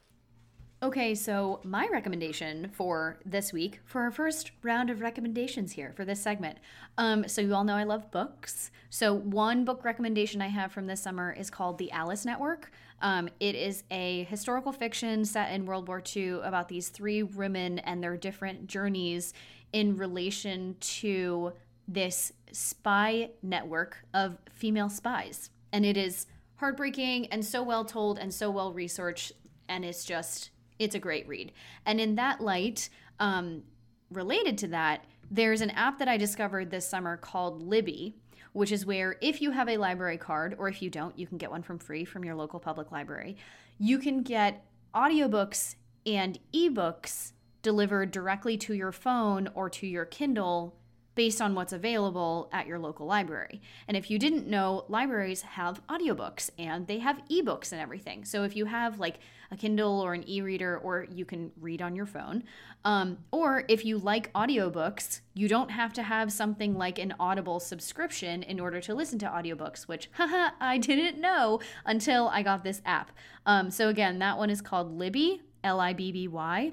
Okay, 0.85 1.15
so 1.15 1.61
my 1.65 1.89
recommendation 1.91 2.69
for 2.75 3.17
this 3.25 3.55
week, 3.55 3.81
for 3.87 4.03
our 4.03 4.11
first 4.11 4.51
round 4.63 4.91
of 4.91 5.01
recommendations 5.01 5.73
here 5.73 5.95
for 5.97 6.05
this 6.05 6.21
segment. 6.21 6.59
Um, 6.99 7.27
so, 7.27 7.41
you 7.41 7.55
all 7.55 7.65
know 7.65 7.75
I 7.75 7.85
love 7.85 8.11
books. 8.11 8.71
So, 8.91 9.15
one 9.15 9.65
book 9.65 9.83
recommendation 9.83 10.43
I 10.43 10.49
have 10.49 10.73
from 10.73 10.87
this 10.87 11.01
summer 11.01 11.33
is 11.33 11.49
called 11.49 11.79
The 11.79 11.91
Alice 11.91 12.27
Network. 12.27 12.71
Um, 13.01 13.31
it 13.41 13.55
is 13.55 13.85
a 13.91 14.25
historical 14.25 14.73
fiction 14.73 15.25
set 15.25 15.55
in 15.55 15.65
World 15.65 15.89
War 15.89 16.03
II 16.15 16.41
about 16.43 16.69
these 16.69 16.91
three 16.91 17.23
women 17.23 17.79
and 17.79 18.03
their 18.03 18.19
different 18.19 18.67
journeys 18.67 19.33
in 19.73 19.97
relation 19.97 20.77
to 20.81 21.55
this 21.89 22.31
spy 22.53 23.31
network 23.43 24.05
of 24.13 24.37
female 24.53 24.91
spies. 24.91 25.49
And 25.73 25.87
it 25.87 25.97
is 25.97 26.27
heartbreaking 26.57 27.29
and 27.29 27.43
so 27.43 27.63
well 27.63 27.87
told 27.87 28.19
and 28.19 28.35
so 28.35 28.51
well 28.51 28.75
researched. 28.75 29.33
And 29.67 29.83
it's 29.83 30.05
just 30.05 30.51
it's 30.79 30.95
a 30.95 30.99
great 30.99 31.27
read. 31.29 31.53
And 31.87 32.01
in 32.01 32.15
that 32.17 32.41
light, 32.41 32.89
um, 33.21 33.63
related 34.11 34.59
to 34.59 34.69
that, 34.69 35.05
there's 35.31 35.61
an 35.61 35.71
app 35.71 35.99
that 35.99 36.09
I 36.09 36.17
discovered 36.17 36.71
this 36.71 36.89
summer 36.89 37.17
called 37.17 37.63
Libby, 37.63 38.17
which 38.53 38.71
is 38.71 38.87
where 38.87 39.17
if 39.21 39.41
you 39.43 39.51
have 39.51 39.69
a 39.69 39.77
library 39.77 40.19
card, 40.19 40.55
or 40.59 40.69
if 40.69 40.83
you 40.83 40.91
don't, 40.91 41.19
you 41.19 41.27
can 41.27 41.39
get 41.39 41.51
one 41.51 41.63
from 41.63 41.79
free 41.79 42.05
from 42.05 42.25
your 42.25 42.35
local 42.35 42.61
public 42.61 42.93
library. 42.93 43.37
You 43.79 43.99
can 43.99 44.23
get 44.23 44.65
audiobooks 44.95 45.75
and 46.07 46.39
ebooks 46.53 47.33
delivered 47.63 48.11
directly 48.11 48.57
to 48.59 48.75
your 48.75 48.93
phone 48.93 49.49
or 49.55 49.71
to 49.71 49.87
your 49.87 50.05
Kindle 50.05 50.77
based 51.15 51.41
on 51.41 51.55
what's 51.55 51.73
available 51.73 52.49
at 52.53 52.67
your 52.67 52.79
local 52.79 53.07
library. 53.07 53.61
And 53.89 53.97
if 53.97 54.11
you 54.11 54.19
didn't 54.19 54.47
know, 54.47 54.85
libraries 54.89 55.43
have 55.43 55.87
audiobooks 55.87 56.51
and 56.59 56.87
they 56.87 56.99
have 56.99 57.23
ebooks 57.31 57.73
and 57.73 57.81
everything. 57.81 58.25
So 58.25 58.43
if 58.43 58.57
you 58.57 58.67
have 58.67 58.99
like 58.99 59.19
a 59.51 59.57
Kindle 59.57 60.01
or 60.01 60.15
an 60.15 60.29
e 60.29 60.41
reader, 60.41 60.79
or 60.79 61.07
you 61.11 61.25
can 61.25 61.53
read 61.61 61.81
on 61.81 61.95
your 61.95 62.07
phone, 62.07 62.45
um, 62.85 63.19
or 63.31 63.65
if 63.69 63.85
you 63.85 63.99
like 63.99 64.33
audiobooks, 64.33 65.21
you 65.35 65.49
don't 65.49 65.71
have 65.71 65.93
to 65.95 66.03
have 66.03 66.33
something 66.33 66.75
like 66.75 66.99
an 66.99 67.15
Audible 67.21 67.61
subscription 67.61 68.43
in 68.43 68.59
order 68.59 68.81
to 68.81 68.95
listen 68.95 69.19
to 69.21 69.27
audiobooks, 69.27 69.85
which, 69.85 70.11
haha, 70.15 70.51
I 70.61 70.79
didn't 70.79 71.21
know 71.21 71.61
until 71.85 72.29
I 72.29 72.43
got 72.43 72.65
this 72.65 72.83
app. 72.85 73.13
Um, 73.47 73.71
so 73.71 73.89
again, 73.89 74.19
that 74.19 74.39
one 74.39 74.51
is 74.51 74.61
called 74.61 74.99
Libby, 74.99 75.43
L 75.63 75.81
I 75.81 75.93
B 75.93 76.13
B 76.13 76.29
Y 76.29 76.73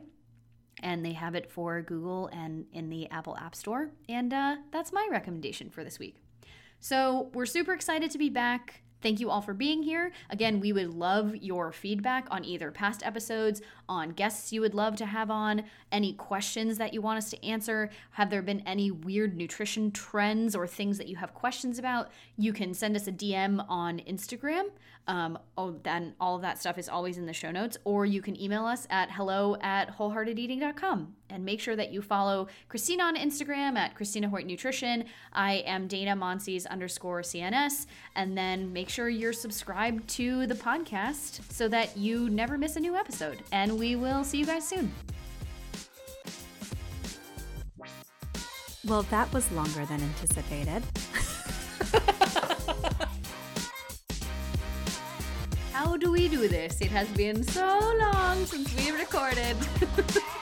and 0.81 1.05
they 1.05 1.13
have 1.13 1.35
it 1.35 1.51
for 1.51 1.81
Google 1.81 2.27
and 2.27 2.65
in 2.73 2.89
the 2.89 3.09
Apple 3.09 3.37
App 3.37 3.55
Store. 3.55 3.91
And 4.09 4.33
uh, 4.33 4.57
that's 4.71 4.91
my 4.91 5.07
recommendation 5.11 5.69
for 5.69 5.83
this 5.83 5.99
week. 5.99 6.15
So 6.79 7.29
we're 7.33 7.45
super 7.45 7.73
excited 7.73 8.09
to 8.11 8.17
be 8.17 8.29
back. 8.29 8.81
Thank 9.01 9.19
you 9.19 9.29
all 9.29 9.41
for 9.41 9.53
being 9.53 9.81
here. 9.81 10.11
Again, 10.29 10.59
we 10.59 10.73
would 10.73 10.93
love 10.93 11.35
your 11.35 11.71
feedback 11.71 12.27
on 12.29 12.45
either 12.45 12.71
past 12.71 13.05
episodes, 13.05 13.61
on 13.91 14.11
guests 14.11 14.53
you 14.53 14.61
would 14.61 14.73
love 14.73 14.95
to 14.95 15.05
have 15.05 15.29
on, 15.29 15.65
any 15.91 16.13
questions 16.13 16.77
that 16.77 16.93
you 16.93 17.01
want 17.01 17.17
us 17.17 17.29
to 17.29 17.45
answer. 17.45 17.89
Have 18.11 18.29
there 18.29 18.41
been 18.41 18.63
any 18.65 18.89
weird 18.89 19.35
nutrition 19.35 19.91
trends 19.91 20.55
or 20.55 20.65
things 20.65 20.97
that 20.97 21.09
you 21.09 21.17
have 21.17 21.33
questions 21.33 21.77
about? 21.77 22.09
You 22.37 22.53
can 22.53 22.73
send 22.73 22.95
us 22.95 23.07
a 23.07 23.11
DM 23.11 23.65
on 23.67 23.99
Instagram. 23.99 24.69
Um, 25.07 25.37
oh, 25.57 25.75
then 25.83 26.13
all 26.19 26.35
of 26.35 26.41
that 26.43 26.59
stuff 26.59 26.77
is 26.77 26.87
always 26.87 27.17
in 27.17 27.25
the 27.25 27.33
show 27.33 27.51
notes, 27.51 27.77
or 27.83 28.05
you 28.05 28.21
can 28.21 28.39
email 28.39 28.65
us 28.65 28.87
at 28.89 29.11
hello 29.11 29.57
at 29.61 29.97
wholeheartedeating.com 29.97 31.15
and 31.29 31.45
make 31.45 31.59
sure 31.59 31.75
that 31.75 31.91
you 31.91 32.01
follow 32.01 32.47
Christina 32.69 33.03
on 33.03 33.15
Instagram 33.15 33.77
at 33.77 33.95
Christina 33.95 34.29
Hoyt 34.29 34.45
Nutrition. 34.45 35.05
I 35.33 35.63
am 35.65 35.87
Dana 35.87 36.15
Monsees 36.15 36.67
underscore 36.67 37.21
CNS, 37.21 37.87
and 38.15 38.37
then 38.37 38.71
make 38.71 38.89
sure 38.89 39.09
you're 39.09 39.33
subscribed 39.33 40.07
to 40.09 40.45
the 40.47 40.55
podcast 40.55 41.51
so 41.51 41.67
that 41.69 41.97
you 41.97 42.29
never 42.29 42.57
miss 42.57 42.75
a 42.75 42.79
new 42.79 42.95
episode. 42.95 43.39
And 43.51 43.77
we 43.81 43.95
will 43.95 44.23
see 44.23 44.37
you 44.37 44.45
guys 44.45 44.67
soon. 44.67 44.93
Well, 48.85 49.01
that 49.09 49.33
was 49.33 49.51
longer 49.53 49.85
than 49.85 50.03
anticipated. 50.03 50.83
How 55.73 55.97
do 55.97 56.11
we 56.11 56.27
do 56.27 56.47
this? 56.47 56.79
It 56.79 56.91
has 56.91 57.07
been 57.09 57.41
so 57.41 57.79
long 57.99 58.45
since 58.45 58.71
we 58.75 58.91
recorded. 58.91 59.57